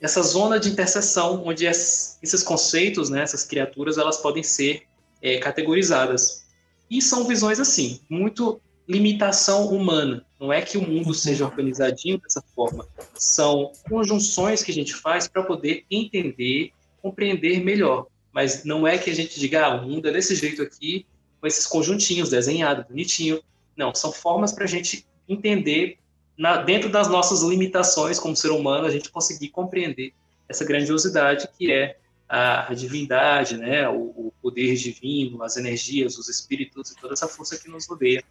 [0.00, 4.82] essa zona de interseção onde esses conceitos, né, essas criaturas, elas podem ser
[5.22, 6.46] é, categorizadas.
[6.90, 10.26] E são visões assim, muito limitação humana.
[10.40, 12.86] Não é que o mundo seja organizadinho dessa forma.
[13.14, 18.06] São conjunções que a gente faz para poder entender, compreender melhor.
[18.32, 21.06] Mas não é que a gente diga, ah, o mundo é desse jeito aqui,
[21.40, 23.40] com esses conjuntinhos desenhados, bonitinho.
[23.76, 25.98] Não, são formas para a gente entender,
[26.36, 30.12] na, dentro das nossas limitações como ser humano, a gente conseguir compreender
[30.48, 31.96] essa grandiosidade que é
[32.30, 37.26] a, a divindade, né, o, o, poder divino, as energias, os espíritos e toda essa
[37.26, 38.22] força que nos rodeia.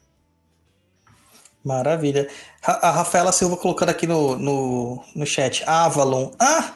[1.64, 2.30] Maravilha.
[2.64, 6.32] A Rafaela Silva colocando aqui no, no, no chat, Avalon.
[6.40, 6.74] Ah,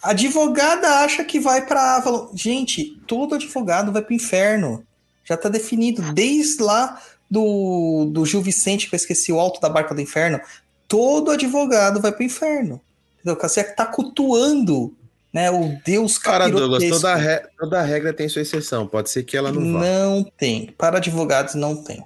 [0.00, 2.30] advogada acha que vai para Avalon.
[2.34, 4.86] Gente, todo advogado vai para o inferno.
[5.24, 6.12] Já está definido.
[6.12, 10.40] Desde lá do, do Gil Vicente, que eu esqueci o alto da barca do inferno,
[10.86, 12.80] todo advogado vai para o inferno.
[13.18, 13.40] Entendeu?
[13.42, 14.96] Você está cultuando
[15.32, 15.50] né?
[15.50, 17.40] O Deus Cara, Douglas, toda, re...
[17.58, 18.86] toda regra tem sua exceção.
[18.86, 19.80] Pode ser que ela não vá.
[19.80, 20.74] Não tem.
[20.76, 22.04] Para advogados, não tem.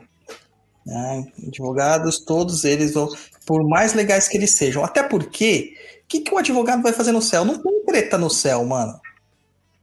[0.87, 1.27] Né?
[1.47, 3.09] Advogados, todos eles vão,
[3.47, 4.85] por mais legais que eles sejam.
[4.85, 5.75] Até porque,
[6.05, 7.45] o que, que um advogado vai fazer no céu?
[7.45, 9.01] Não tem treta no céu, mano.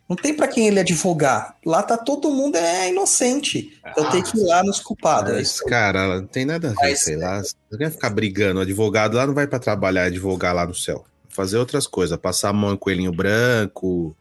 [0.07, 1.55] Não tem para quem ele advogar.
[1.65, 3.79] Lá tá todo mundo é inocente.
[3.87, 5.33] Então ah, tem que ir lá nos culpados.
[5.33, 7.41] Mas, cara, não tem nada a ver, Mas, sei lá.
[7.71, 8.59] Não quer ficar brigando.
[8.59, 12.49] O advogado lá não vai para trabalhar advogar lá no céu fazer outras coisas, passar
[12.49, 14.15] a mão em coelhinho branco.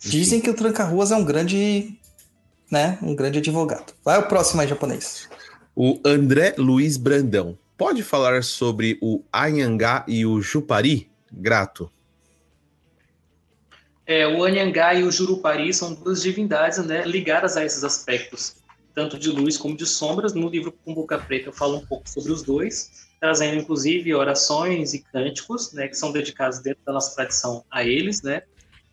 [0.00, 1.98] Dizem que o Tranca-Ruas é um grande,
[2.70, 3.92] né, um grande advogado.
[4.04, 5.28] Vai o próximo aí, japonês.
[5.74, 7.58] O André Luiz Brandão.
[7.76, 11.10] Pode falar sobre o Anhangá e o Jupari?
[11.32, 11.90] Grato.
[14.06, 18.56] É, o Anhangá e o Jurupari são duas divindades né, ligadas a esses aspectos,
[18.94, 20.34] tanto de luz como de sombras.
[20.34, 24.92] No livro Com Boca Preta eu falo um pouco sobre os dois, trazendo inclusive orações
[24.92, 28.20] e cânticos, né, que são dedicados dentro da nossa tradição a eles.
[28.20, 28.42] Né.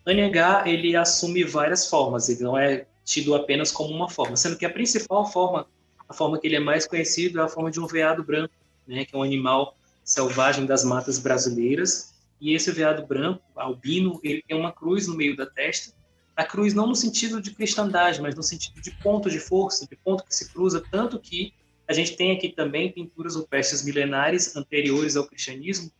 [0.06, 4.64] Anhangá, ele assume várias formas, ele não é tido apenas como uma forma, sendo que
[4.64, 5.66] a principal forma,
[6.08, 8.54] a forma que ele é mais conhecido é a forma de um veado branco,
[8.88, 14.42] né, que é um animal selvagem das matas brasileiras, e esse veado branco, albino, ele
[14.48, 15.92] tem uma cruz no meio da testa.
[16.34, 19.94] A cruz não no sentido de cristandade, mas no sentido de ponto de força, de
[19.94, 21.52] ponto que se cruza, tanto que
[21.92, 25.92] a gente tem aqui também pinturas rupestres milenares anteriores ao cristianismo,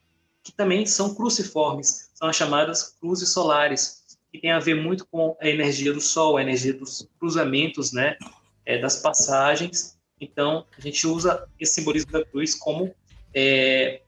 [0.42, 4.02] que também são cruciformes, são as chamadas cruzes solares,
[4.32, 8.16] que tem a ver muito com a energia do sol, a energia dos cruzamentos, né,
[8.64, 9.98] é, das passagens.
[10.18, 12.94] Então, a gente usa esse simbolismo da cruz como
[13.34, 14.00] é,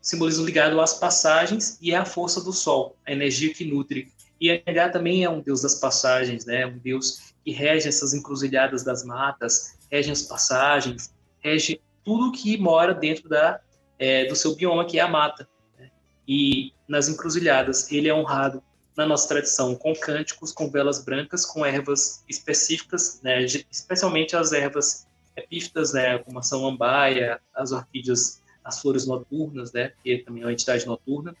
[0.00, 4.12] simbolismo ligado às passagens e à força do sol, a energia que nutre.
[4.40, 6.66] E Anhangá também é um deus das passagens, né?
[6.66, 11.13] Um deus que rege essas encruzilhadas das matas, rege as passagens,
[11.44, 13.60] rege tudo que mora dentro da,
[13.98, 15.48] é, do seu bioma, que é a mata.
[15.78, 15.90] Né?
[16.26, 18.62] E nas encruzilhadas, ele é honrado
[18.96, 23.44] na nossa tradição com cânticos, com velas brancas, com ervas específicas, né?
[23.70, 25.06] especialmente as ervas
[25.36, 26.18] epífitas, né?
[26.18, 31.36] como a samambaia, as orquídeas as flores noturnas, né, que também é uma entidade noturna.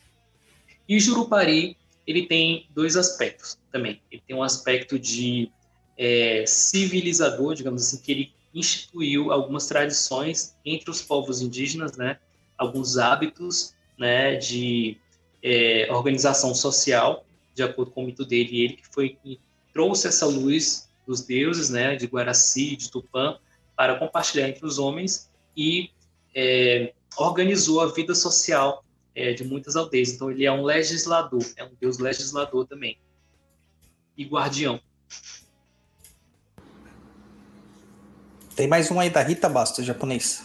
[0.86, 1.76] E Jurupari,
[2.06, 4.02] ele tem dois aspectos também.
[4.12, 5.50] Ele tem um aspecto de
[5.96, 12.18] é, civilizador, digamos assim, que ele instituiu algumas tradições entre os povos indígenas, né,
[12.56, 14.96] alguns hábitos né, de
[15.42, 19.40] é, organização social, de acordo com o mito dele, ele que foi que
[19.72, 23.38] trouxe essa luz dos deuses, né, de Guaraci, de Tupã,
[23.76, 25.90] para compartilhar entre os homens e
[26.34, 30.12] é, organizou a vida social é, de muitas aldeias.
[30.12, 32.98] Então, ele é um legislador, é um deus legislador também.
[34.16, 34.80] E guardião.
[38.56, 40.44] Tem mais um aí da Rita Bastos, japonês.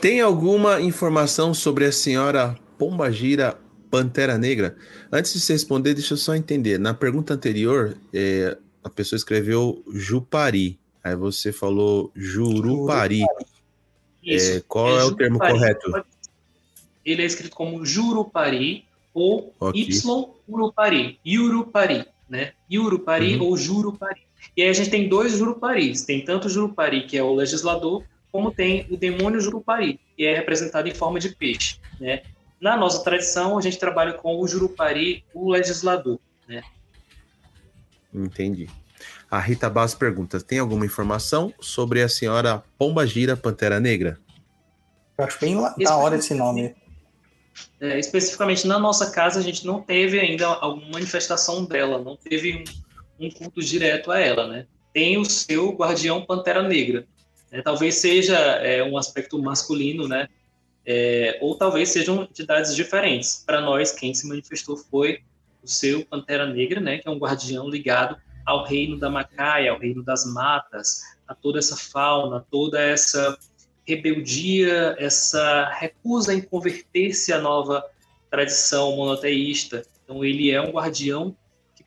[0.00, 3.58] Tem alguma informação sobre a senhora Pombagira
[3.90, 4.76] Pantera Negra?
[5.10, 6.78] Antes de você responder, deixa eu só entender.
[6.78, 10.78] Na pergunta anterior, é, a pessoa escreveu Jupari.
[11.02, 13.24] Aí você falou Jurupari.
[14.26, 16.04] É, qual é, é o termo correto?
[17.04, 18.84] Ele é escrito como Jurupari
[19.14, 19.82] ou okay.
[19.82, 20.06] Y
[20.46, 22.52] Urupari, Yurupari, né?
[22.70, 23.46] Yurupari uhum.
[23.46, 24.25] ou Jurupari.
[24.56, 26.04] E aí a gente tem dois Juruparis.
[26.04, 30.34] Tem tanto o Jurupari, que é o legislador, como tem o demônio Jurupari, que é
[30.36, 32.22] representado em forma de peixe, né?
[32.60, 36.18] Na nossa tradição, a gente trabalha com o Jurupari, o legislador,
[36.48, 36.62] né?
[38.12, 38.68] Entendi.
[39.30, 44.18] A Rita Bass pergunta: tem alguma informação sobre a senhora Pomba Gira Pantera Negra?
[45.18, 46.74] Eu acho bem da hora esse nome.
[47.80, 52.56] É, especificamente na nossa casa, a gente não teve ainda alguma manifestação dela, não teve
[52.56, 52.64] um,
[53.18, 54.66] um culto direto a ela, né?
[54.92, 57.06] Tem o seu guardião Pantera Negra.
[57.50, 57.62] Né?
[57.62, 60.28] Talvez seja é, um aspecto masculino, né?
[60.84, 63.42] É, ou talvez sejam entidades diferentes.
[63.44, 65.20] Para nós, quem se manifestou foi
[65.62, 66.98] o seu Pantera Negra, né?
[66.98, 71.58] Que é um guardião ligado ao reino da Macaia, ao reino das matas, a toda
[71.58, 73.36] essa fauna, toda essa
[73.86, 77.84] rebeldia, essa recusa em converter-se à nova
[78.30, 79.82] tradição monoteísta.
[80.04, 81.36] Então, ele é um guardião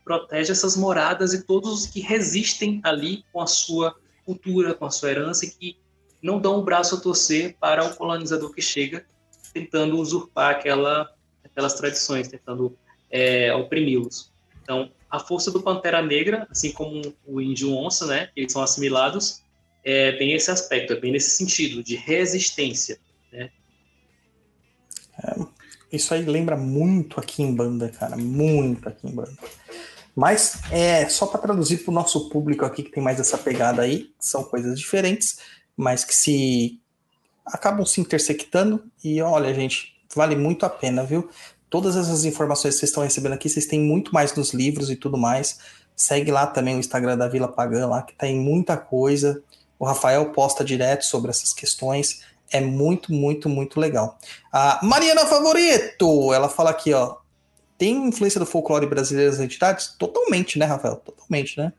[0.10, 3.96] protege essas moradas e todos os que resistem ali com a sua
[4.26, 5.78] cultura, com a sua herança e que
[6.20, 9.06] não dão o braço a torcer para o colonizador que chega
[9.54, 11.14] tentando usurpar aquela,
[11.44, 12.76] aquelas tradições, tentando
[13.12, 14.32] é, oprimi-los.
[14.64, 19.44] Então, a força do Pantera Negra, assim como o Índio Onça, né, eles são assimilados,
[19.84, 23.00] é bem esse aspecto, é bem nesse sentido, de resistência,
[23.32, 23.52] né?
[25.24, 25.36] É,
[25.92, 29.38] isso aí lembra muito aqui em banda, cara, muito em banda.
[30.16, 33.82] Mas é só para traduzir para o nosso público aqui que tem mais essa pegada
[33.82, 35.40] aí, são coisas diferentes,
[35.78, 36.80] mas que se
[37.46, 41.30] acabam se intersectando e olha, gente, vale muito a pena, viu?
[41.70, 44.96] todas essas informações que vocês estão recebendo aqui, vocês têm muito mais nos livros e
[44.96, 45.60] tudo mais.
[45.96, 49.42] Segue lá também o Instagram da Vila Pagã, lá que tem muita coisa.
[49.78, 52.22] O Rafael posta direto sobre essas questões.
[52.52, 54.18] É muito, muito, muito legal.
[54.52, 57.18] A Mariana Favorito, ela fala aqui, ó.
[57.80, 59.96] Tem influência do folclore brasileiro nas entidades?
[59.98, 60.98] Totalmente, né, Rafael?
[60.98, 61.72] Totalmente, né?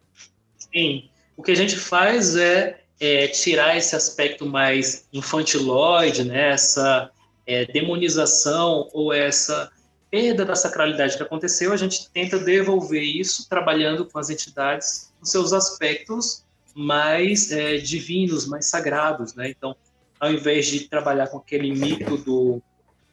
[0.58, 1.10] Sim.
[1.36, 6.52] O que a gente faz é, é tirar esse aspecto mais infantiloide, né?
[6.52, 7.10] Essa
[7.46, 9.70] é, demonização ou essa
[10.10, 15.30] perda da sacralidade que aconteceu, a gente tenta devolver isso trabalhando com as entidades nos
[15.30, 16.44] seus aspectos
[16.74, 19.50] mais é, divinos, mais sagrados, né?
[19.50, 19.76] Então,
[20.18, 22.62] ao invés de trabalhar com aquele mito do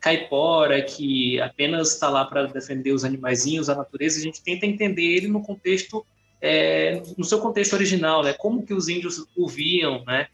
[0.08, 5.04] caipora que apenas está lá para defender os animaizinhos, a natureza, a gente tenta entender
[5.04, 6.06] ele no contexto,
[6.42, 8.32] é, no seu contexto original, né?
[8.32, 10.28] Como que os índios o viam, né?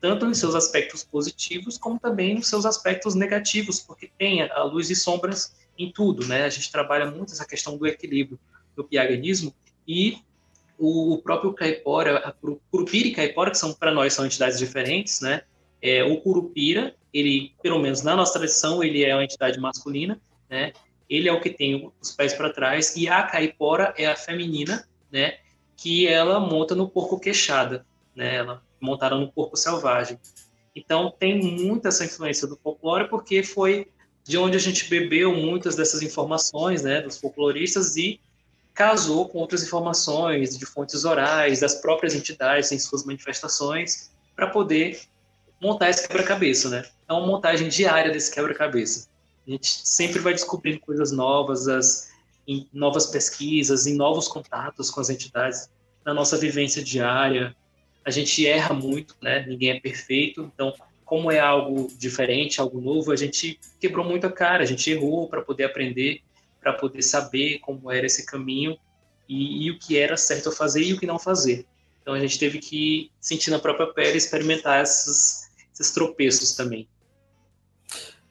[0.00, 4.88] Tanto nos seus aspectos positivos, como também nos seus aspectos negativos, porque tem a luz
[4.88, 6.44] e sombras em tudo, né?
[6.44, 8.40] A gente trabalha muito essa questão do equilíbrio
[8.74, 9.54] do piaganismo
[9.86, 10.16] e
[10.78, 12.32] o próprio caipora, a
[12.70, 15.42] curupira e caipora, que são para nós são entidades diferentes, né?
[15.82, 20.72] É, o curupira, ele, pelo menos na nossa tradição, ele é uma entidade masculina, né?
[21.08, 24.86] Ele é o que tem os pés para trás e a caipora é a feminina,
[25.10, 25.38] né?
[25.76, 27.84] Que ela monta no porco queixada,
[28.14, 28.36] né?
[28.36, 30.18] Ela montada no porco selvagem.
[30.74, 33.88] Então tem muita essa influência do folclore porque foi
[34.24, 38.20] de onde a gente bebeu muitas dessas informações, né, dos folcloristas e
[38.72, 45.00] casou com outras informações de fontes orais, das próprias entidades em suas manifestações, para poder
[45.60, 46.84] montar esse quebra-cabeça, né?
[47.10, 49.08] É uma montagem diária desse quebra-cabeça.
[49.44, 52.08] A gente sempre vai descobrindo coisas novas, as,
[52.46, 55.68] em novas pesquisas, em novos contatos com as entidades,
[56.04, 57.52] na nossa vivência diária.
[58.04, 59.44] A gente erra muito, né?
[59.44, 60.72] Ninguém é perfeito, então
[61.04, 65.28] como é algo diferente, algo novo, a gente quebrou muito a cara, a gente errou
[65.28, 66.20] para poder aprender,
[66.60, 68.78] para poder saber como era esse caminho
[69.28, 71.66] e, e, o que era certo fazer e o que não fazer.
[72.00, 76.88] Então a gente teve que sentir na própria pele, experimentar esses, esses tropeços também.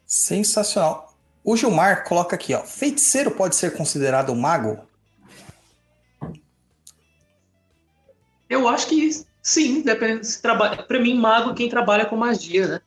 [0.10, 1.14] Sensacional.
[1.44, 2.64] O Gilmar coloca aqui, ó.
[2.64, 4.80] Feiticeiro pode ser considerado um mago?
[8.50, 10.82] Eu acho que sim, depende se trabalha.
[10.82, 12.82] Para mim, mago é quem trabalha com magia, né?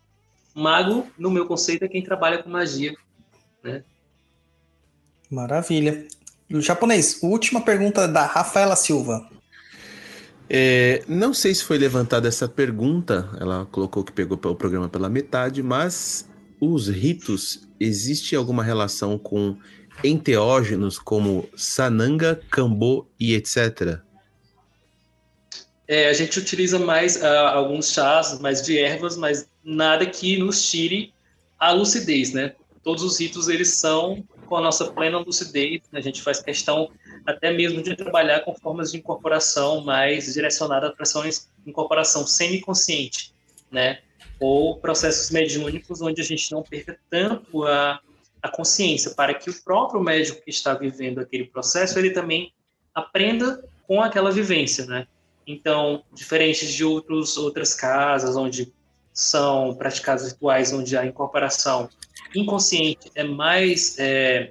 [0.53, 2.93] Mago, no meu conceito, é quem trabalha com magia,
[3.63, 3.85] né?
[5.31, 6.09] Maravilha.
[6.53, 9.31] O japonês, última pergunta da Rafaela Silva.
[10.51, 15.09] É, não sei se foi levantada essa pergunta, ela colocou que pegou o programa pela
[15.09, 16.29] metade, mas
[16.65, 19.57] os ritos, existe alguma relação com
[20.05, 23.99] enteógenos como sananga, cambô e etc?
[25.89, 30.65] É, a gente utiliza mais uh, alguns chás, mais de ervas, mas nada que nos
[30.71, 31.13] tire
[31.59, 32.55] a lucidez, né?
[32.85, 35.99] Todos os ritos, eles são com a nossa plena lucidez, né?
[35.99, 36.91] a gente faz questão
[37.27, 43.35] até mesmo de trabalhar com formas de incorporação mais direcionadas para essa incorporação semiconsciente,
[43.71, 43.99] né?
[44.43, 48.01] Ou processos mediúnicos onde a gente não perca tanto a,
[48.43, 52.53] a consciência, para que o próprio médico que está vivendo aquele processo, ele também
[52.93, 55.07] aprenda com aquela vivência, né?
[55.47, 58.73] Então, diferente de outros, outras casas onde
[59.13, 61.89] são praticados rituais onde a incorporação
[62.35, 64.51] inconsciente é mais é,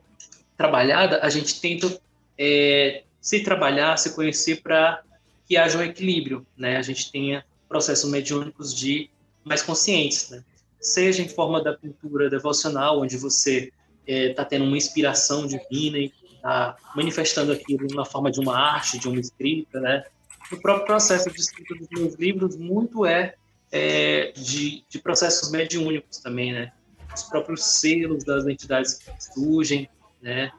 [0.56, 2.00] trabalhada, a gente tenta
[2.38, 5.02] é, se trabalhar, se conhecer para
[5.48, 6.78] que haja um equilíbrio, né?
[6.78, 9.10] A gente tenha processos mediúnicos de
[9.44, 10.44] mais conscientes, né?
[10.80, 13.72] Seja em forma da pintura devocional, onde você
[14.06, 18.98] está é, tendo uma inspiração divina e está manifestando aquilo na forma de uma arte,
[18.98, 20.04] de uma escrita, né?
[20.52, 23.36] O próprio processo de escrita dos meus livros muito é,
[23.72, 26.72] é de, de processos mediúnicos também, né?
[27.14, 29.90] os próprios selos das entidades que surgem,
[30.22, 30.52] né?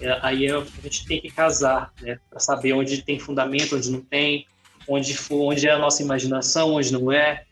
[0.00, 2.18] É, aí a gente tem que casar, né?
[2.30, 4.46] Para saber onde tem fundamento, onde não tem,
[4.88, 7.44] onde for, onde é a nossa imaginação, onde não é.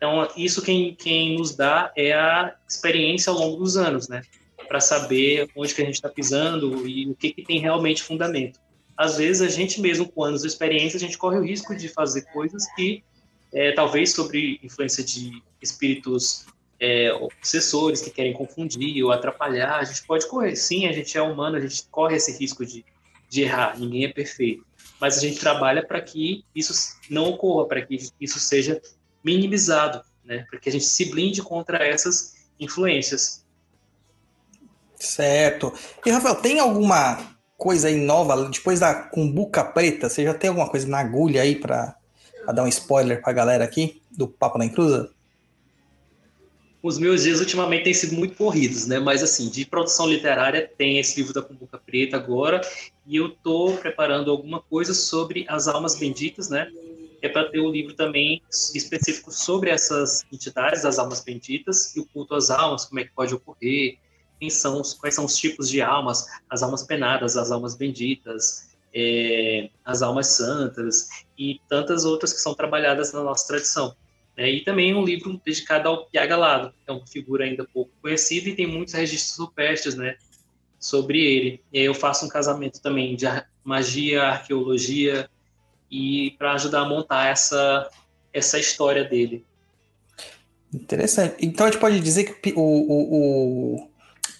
[0.00, 4.22] Então, isso quem, quem nos dá é a experiência ao longo dos anos, né?
[4.66, 8.58] Para saber onde que a gente está pisando e o que, que tem realmente fundamento.
[8.96, 11.86] Às vezes, a gente mesmo, com anos de experiência, a gente corre o risco de
[11.86, 13.04] fazer coisas que,
[13.52, 16.46] é, talvez sobre influência de espíritos
[16.80, 20.56] é, obsessores que querem confundir ou atrapalhar, a gente pode correr.
[20.56, 22.86] Sim, a gente é humano, a gente corre esse risco de,
[23.28, 24.64] de errar, ninguém é perfeito.
[24.98, 28.80] Mas a gente trabalha para que isso não ocorra, para que isso seja
[29.24, 30.46] minimizado, né?
[30.48, 33.44] para que a gente se blinde contra essas influências.
[34.96, 35.72] Certo.
[36.04, 40.68] E, Rafael, tem alguma coisa aí nova, depois da cumbuca preta, você já tem alguma
[40.68, 41.96] coisa na agulha aí para
[42.54, 45.10] dar um spoiler para a galera aqui do Papo na Encruza?
[46.82, 48.98] os meus dias ultimamente têm sido muito corridos, né?
[48.98, 52.60] Mas assim, de produção literária tem esse livro da Cumbuca Preta agora,
[53.06, 56.70] e eu estou preparando alguma coisa sobre as almas benditas, né?
[57.22, 58.42] É para ter um livro também
[58.74, 63.12] específico sobre essas entidades, as almas benditas, e o culto às almas, como é que
[63.12, 63.98] pode ocorrer,
[64.38, 69.68] quem são, quais são os tipos de almas, as almas penadas, as almas benditas, é,
[69.84, 73.94] as almas santas, e tantas outras que são trabalhadas na nossa tradição.
[74.36, 78.48] É, e também um livro dedicado ao Piagalado, que é uma figura ainda pouco conhecida
[78.48, 80.16] e tem muitos registros rupestres né,
[80.78, 81.62] sobre ele.
[81.70, 83.26] E aí eu faço um casamento também de
[83.62, 85.28] magia, arqueologia
[85.90, 87.90] e para ajudar a montar essa,
[88.32, 89.44] essa história dele.
[90.72, 91.34] Interessante.
[91.40, 93.90] Então a gente pode dizer que o, o, o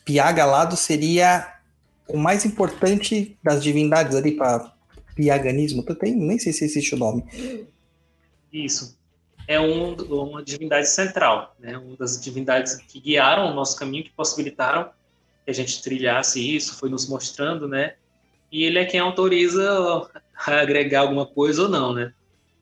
[0.04, 1.60] Piagalado seria
[2.06, 4.72] o mais importante das divindades ali para
[5.14, 5.84] piaganismo.
[5.86, 7.24] Eu tenho, nem sei se existe o nome.
[8.52, 8.98] Isso.
[9.46, 11.76] É um, uma divindade central, né?
[11.76, 14.90] uma das divindades que guiaram o nosso caminho, que possibilitaram
[15.44, 17.94] que a gente trilhasse isso, foi nos mostrando, né?
[18.52, 20.08] E ele é quem autoriza
[20.46, 22.12] a agregar alguma coisa ou não, né?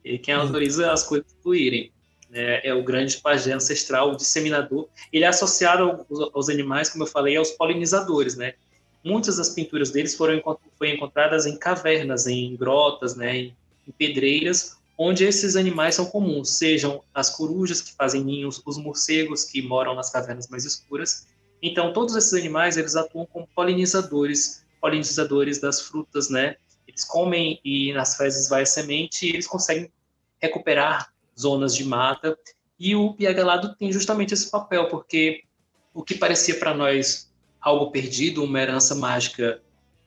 [0.04, 1.92] É quem autoriza as coisas fluírem
[2.30, 4.88] né, é o grande pajé ancestral, o disseminador.
[5.12, 8.54] Ele é associado aos, aos, animais, como eu falei, aos polinizadores, né?
[9.02, 10.42] Muitas das pinturas deles foram
[10.76, 13.56] foi encontradas em cavernas, em grotas, né, em,
[13.86, 19.44] em pedreiras, onde esses animais são comuns, sejam as corujas que fazem ninhos, os morcegos
[19.44, 21.26] que moram nas cavernas mais escuras.
[21.62, 26.56] Então, todos esses animais, eles atuam como polinizadores, polinizadores das frutas, né?
[26.98, 29.88] Eles comem e nas fezes vai a semente e eles conseguem
[30.42, 32.36] recuperar zonas de mata.
[32.76, 35.44] E o Piagalado tem justamente esse papel, porque
[35.94, 39.62] o que parecia para nós algo perdido, uma herança mágica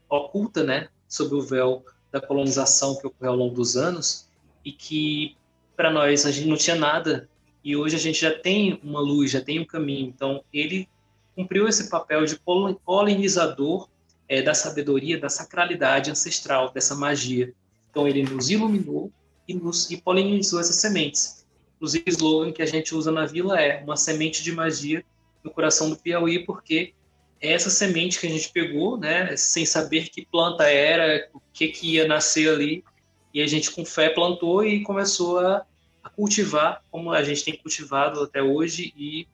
[0.09, 4.27] oculta, né, sob o véu da colonização que ocorreu ao longo dos anos,
[4.65, 5.37] e que
[5.77, 7.29] para nós a gente não tinha nada,
[7.63, 10.07] e hoje a gente já tem uma luz, já tem um caminho.
[10.07, 10.89] Então, ele
[11.33, 12.37] cumpriu esse papel de
[12.83, 13.87] polinizador
[14.31, 17.53] é, da sabedoria, da sacralidade ancestral, dessa magia.
[17.89, 19.11] Então, ele nos iluminou
[19.45, 21.45] e, nos, e polinizou essas sementes.
[21.75, 25.03] Inclusive, o slogan que a gente usa na vila é uma semente de magia
[25.43, 26.93] no coração do Piauí, porque
[27.41, 31.67] é essa semente que a gente pegou, né, sem saber que planta era, o que,
[31.67, 32.85] que ia nascer ali,
[33.33, 35.65] e a gente com fé plantou e começou a,
[36.01, 39.27] a cultivar como a gente tem cultivado até hoje e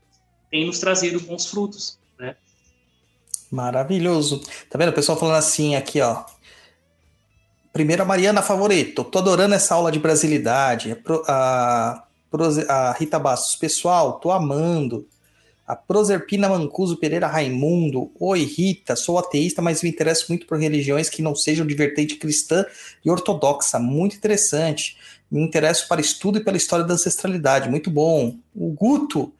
[0.49, 1.96] tem nos trazido bons frutos?
[3.51, 4.41] Maravilhoso.
[4.69, 4.89] Tá vendo?
[4.89, 6.23] O pessoal falando assim aqui, ó.
[7.71, 9.03] Primeiro a Mariana Favorito.
[9.03, 10.97] Tô adorando essa aula de brasilidade.
[11.27, 13.55] A, a, a Rita Bastos.
[13.55, 15.07] Pessoal, tô amando.
[15.65, 18.09] A Proserpina Mancuso Pereira Raimundo.
[18.19, 18.95] Oi, Rita.
[18.95, 22.65] Sou ateísta, mas me interesso muito por religiões que não sejam de vertente cristã
[23.05, 23.77] e ortodoxa.
[23.77, 24.97] Muito interessante.
[25.29, 27.69] Me interesso para estudo e pela história da ancestralidade.
[27.69, 28.35] Muito bom.
[28.55, 29.31] O Guto.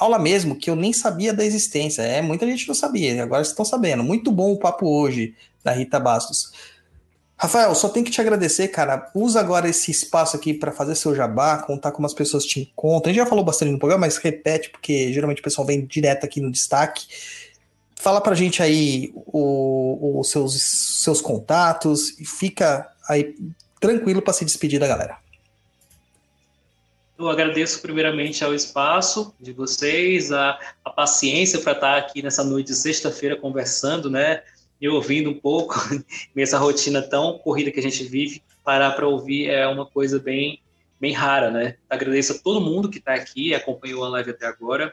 [0.00, 2.02] Aula mesmo, que eu nem sabia da existência.
[2.02, 4.02] É, muita gente não sabia, agora estão sabendo.
[4.02, 6.52] Muito bom o papo hoje, da Rita Bastos.
[7.36, 9.10] Rafael, só tenho que te agradecer, cara.
[9.14, 13.10] Usa agora esse espaço aqui para fazer seu jabá, contar como as pessoas te encontram.
[13.10, 16.24] A gente já falou bastante no programa, mas repete, porque geralmente o pessoal vem direto
[16.24, 17.06] aqui no destaque.
[17.96, 20.62] Fala pra gente aí os seus,
[21.02, 23.34] seus contatos e fica aí
[23.80, 25.16] tranquilo para se despedir da galera.
[27.20, 32.68] Eu agradeço primeiramente ao espaço de vocês, a, a paciência para estar aqui nessa noite
[32.68, 34.42] de sexta-feira conversando, né?
[34.80, 35.74] e ouvindo um pouco
[36.34, 40.60] nessa rotina tão corrida que a gente vive, parar para ouvir é uma coisa bem,
[40.98, 41.76] bem rara, né?
[41.88, 44.92] Agradeço a todo mundo que está aqui, acompanhou a live até agora.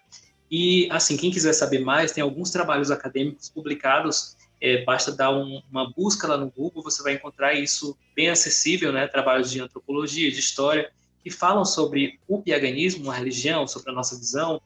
[0.52, 5.62] E, assim, quem quiser saber mais, tem alguns trabalhos acadêmicos publicados, é, basta dar um,
[5.72, 9.08] uma busca lá no Google, você vai encontrar isso bem acessível, né?
[9.08, 10.92] Trabalhos de antropologia, de história,
[11.28, 14.62] que falam sobre o piaganismo, a religião, sobre a nossa visão.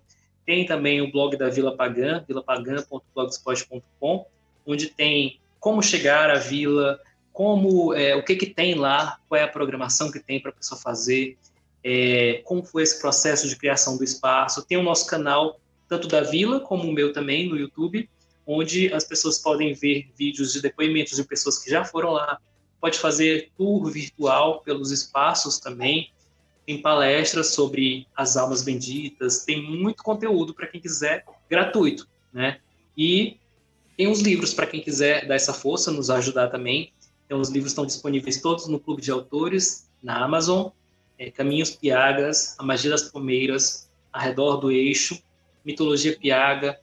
[0.46, 4.26] Tem também o blog da Vila Pagã, vilapagan.blogspot.com,
[4.66, 7.00] onde tem como chegar à vila,
[7.34, 10.54] como é, o que, que tem lá, qual é a programação que tem para a
[10.54, 11.36] pessoa fazer,
[11.84, 14.64] é, como foi esse processo de criação do espaço.
[14.66, 15.60] Tem o nosso canal,
[15.90, 18.08] tanto da vila como o meu também, no YouTube,
[18.46, 22.40] onde as pessoas podem ver vídeos de depoimentos de pessoas que já foram lá,
[22.80, 26.12] pode fazer tour virtual pelos espaços também,
[26.72, 32.60] tem palestras sobre as almas benditas, tem muito conteúdo para quem quiser, gratuito, né?
[32.98, 33.38] E
[33.98, 36.93] tem uns livros para quem quiser dar essa força, nos ajudar também.
[37.26, 40.69] Então, os livros estão disponíveis todos no Clube de Autores, na Amazon.
[41.19, 45.22] É, Caminhos Piagas, A Magia das Palmeiras, Arredor do Eixo,
[45.64, 46.80] Mitologia Piaga,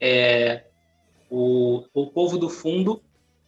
[0.00, 0.64] é,
[1.30, 3.00] o, o Povo do Fundo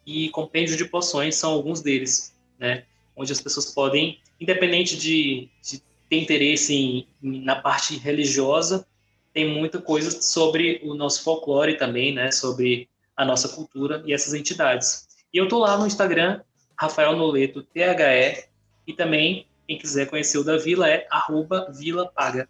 [0.06, 2.84] e Compêndio de Poções são alguns deles, né?
[3.16, 8.86] Onde as pessoas podem, independente de, de ter interesse em, na parte religiosa,
[9.32, 12.30] tem muita coisa sobre o nosso folclore também, né?
[12.30, 15.06] Sobre a nossa cultura e essas entidades.
[15.32, 16.40] E eu tô lá no Instagram,
[16.78, 18.44] Rafael Noleto, THE,
[18.86, 22.48] e também, quem quiser conhecer o da Vila é arroba Vila Paga.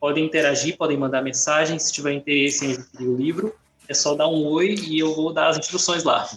[0.00, 3.54] Podem interagir, podem mandar mensagem, se tiver interesse em adquirir o livro,
[3.86, 6.28] é só dar um oi e eu vou dar as instruções lá.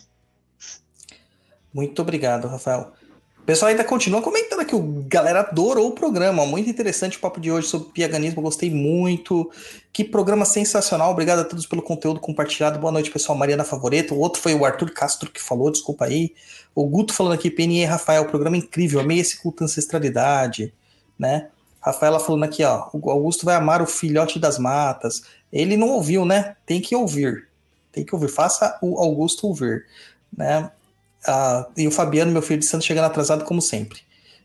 [1.73, 2.93] Muito obrigado, Rafael.
[3.45, 4.75] Pessoal ainda continua comentando aqui.
[4.75, 6.43] O galera adorou o programa.
[6.47, 8.41] Muito interessante o papo de hoje sobre piaganismo.
[8.41, 9.51] Gostei muito.
[9.93, 11.11] Que programa sensacional.
[11.11, 12.79] Obrigado a todos pelo conteúdo compartilhado.
[12.79, 13.37] Boa noite, pessoal.
[13.37, 14.15] Mariana Favoreto.
[14.15, 15.69] O outro foi o Arthur Castro que falou.
[15.69, 16.33] Desculpa aí.
[16.73, 17.51] O Guto falando aqui.
[17.51, 18.25] PNE Rafael.
[18.25, 18.99] Programa incrível.
[18.99, 20.73] Amei esse culto ancestralidade.
[21.17, 21.49] Né?
[21.79, 22.89] Rafaela falando aqui, ó.
[22.93, 25.21] O Augusto vai amar o filhote das matas.
[25.53, 26.55] Ele não ouviu, né?
[26.65, 27.47] Tem que ouvir.
[27.91, 28.27] Tem que ouvir.
[28.27, 29.85] Faça o Augusto ouvir.
[30.35, 30.71] Né?
[31.27, 33.99] Uh, e o Fabiano, meu filho de santo, chegando atrasado como sempre.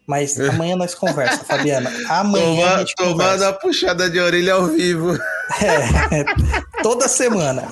[0.06, 1.90] Mas amanhã nós conversa, Fabiana.
[2.08, 5.16] Amanhã Toma, a gente tomando a puxada de orelha ao vivo.
[5.60, 6.22] É,
[6.80, 7.68] toda semana.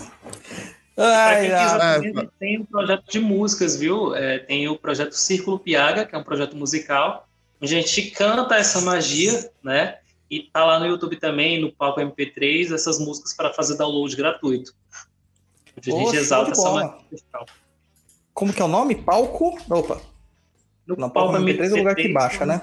[0.97, 4.16] Para Ai, quem quiser ah, tem um projeto de músicas, viu?
[4.16, 7.28] É, tem o projeto Círculo Piaga, que é um projeto musical,
[7.62, 9.98] onde a gente canta essa magia, né?
[10.28, 14.74] E tá lá no YouTube também, no palco MP3, essas músicas para fazer download gratuito.
[15.76, 17.47] Onde a gente exalta essa magia musical.
[18.39, 18.94] Como que é o nome?
[18.94, 19.59] Palco?
[19.69, 20.01] Opa,
[20.86, 22.62] No não, palco MP3 é o lugar que baixa, né?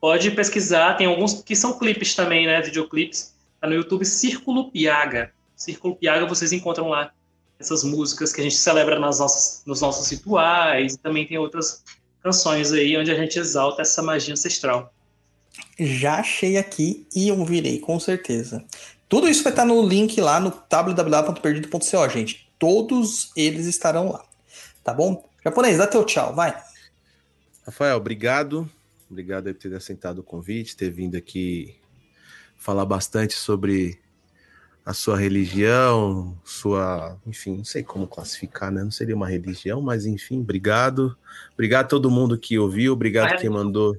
[0.00, 2.62] Pode pesquisar, tem alguns que são clipes também, né?
[2.62, 3.34] Videoclipes.
[3.60, 5.32] Tá no YouTube Círculo Piaga.
[5.56, 7.10] Círculo Piaga vocês encontram lá
[7.58, 10.94] essas músicas que a gente celebra nas nossas, nos nossos rituais.
[10.94, 11.82] E também tem outras
[12.22, 14.94] canções aí onde a gente exalta essa magia ancestral.
[15.76, 18.64] Já achei aqui e ouvirei, com certeza.
[19.08, 22.49] Tudo isso vai estar no link lá no www.perdido.co, gente.
[22.60, 24.24] Todos eles estarão lá.
[24.84, 25.28] Tá bom?
[25.42, 26.54] Japonês, dá teu tchau, vai.
[27.64, 28.70] Rafael, obrigado.
[29.10, 31.74] Obrigado por ter aceitado o convite, ter vindo aqui
[32.56, 33.98] falar bastante sobre
[34.84, 37.18] a sua religião, sua.
[37.26, 38.84] Enfim, não sei como classificar, né?
[38.84, 41.16] Não seria uma religião, mas enfim, obrigado.
[41.54, 43.96] Obrigado a todo mundo que ouviu, obrigado Uma quem mandou.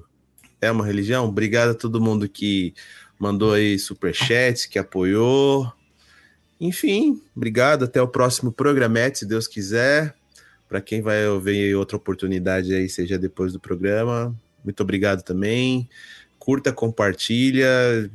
[0.60, 1.26] É uma religião?
[1.26, 2.74] Obrigado a todo mundo que
[3.18, 5.72] mandou aí superchats, que apoiou.
[6.62, 7.86] Enfim, obrigado.
[7.86, 10.14] Até o próximo programete, se Deus quiser.
[10.68, 14.32] Para quem vai ouvir outra oportunidade aí, seja depois do programa.
[14.62, 15.88] Muito obrigado também.
[16.38, 17.66] Curta, compartilha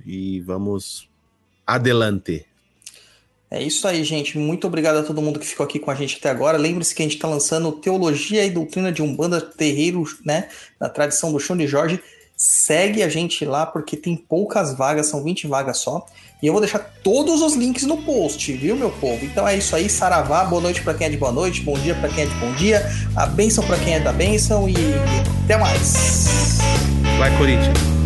[0.06, 1.10] e vamos
[1.66, 2.46] adelante.
[3.52, 4.38] É isso aí, gente.
[4.38, 6.58] Muito obrigado a todo mundo que ficou aqui com a gente até agora.
[6.58, 10.48] Lembre-se que a gente está lançando Teologia e Doutrina de Umbanda Terreiro, né?
[10.80, 12.02] Na tradição do Chão de Jorge.
[12.38, 16.06] Segue a gente lá, porque tem poucas vagas, são 20 vagas só.
[16.42, 19.26] E eu vou deixar todos os links no post, viu, meu povo?
[19.26, 20.46] Então é isso aí, saravá.
[20.46, 22.54] Boa noite para quem é de boa noite, bom dia para quem é de bom
[22.54, 22.86] dia,
[23.16, 24.76] a bênção para quem é da bênção e
[25.44, 26.60] até mais.
[27.18, 27.97] Vai, Corinthians.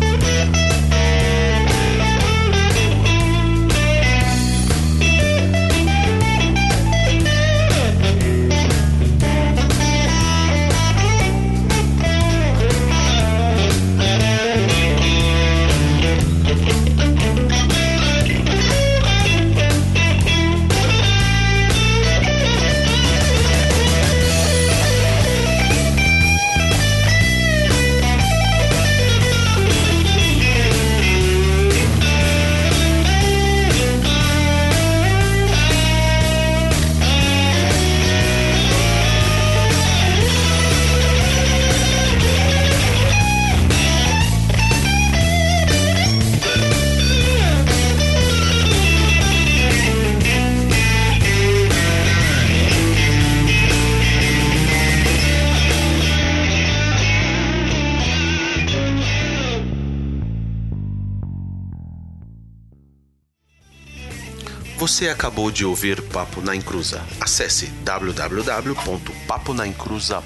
[65.02, 67.02] Você acabou de ouvir Papo na Encruza.
[67.20, 70.22] Acesse www.paponaencruza.com.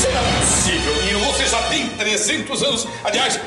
[0.00, 1.20] Será possível, menino?
[1.20, 3.38] Você já tem 300 anos, aliás,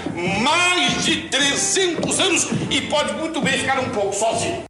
[0.42, 4.67] mais de 300 anos e pode muito bem ficar um pouco sozinho.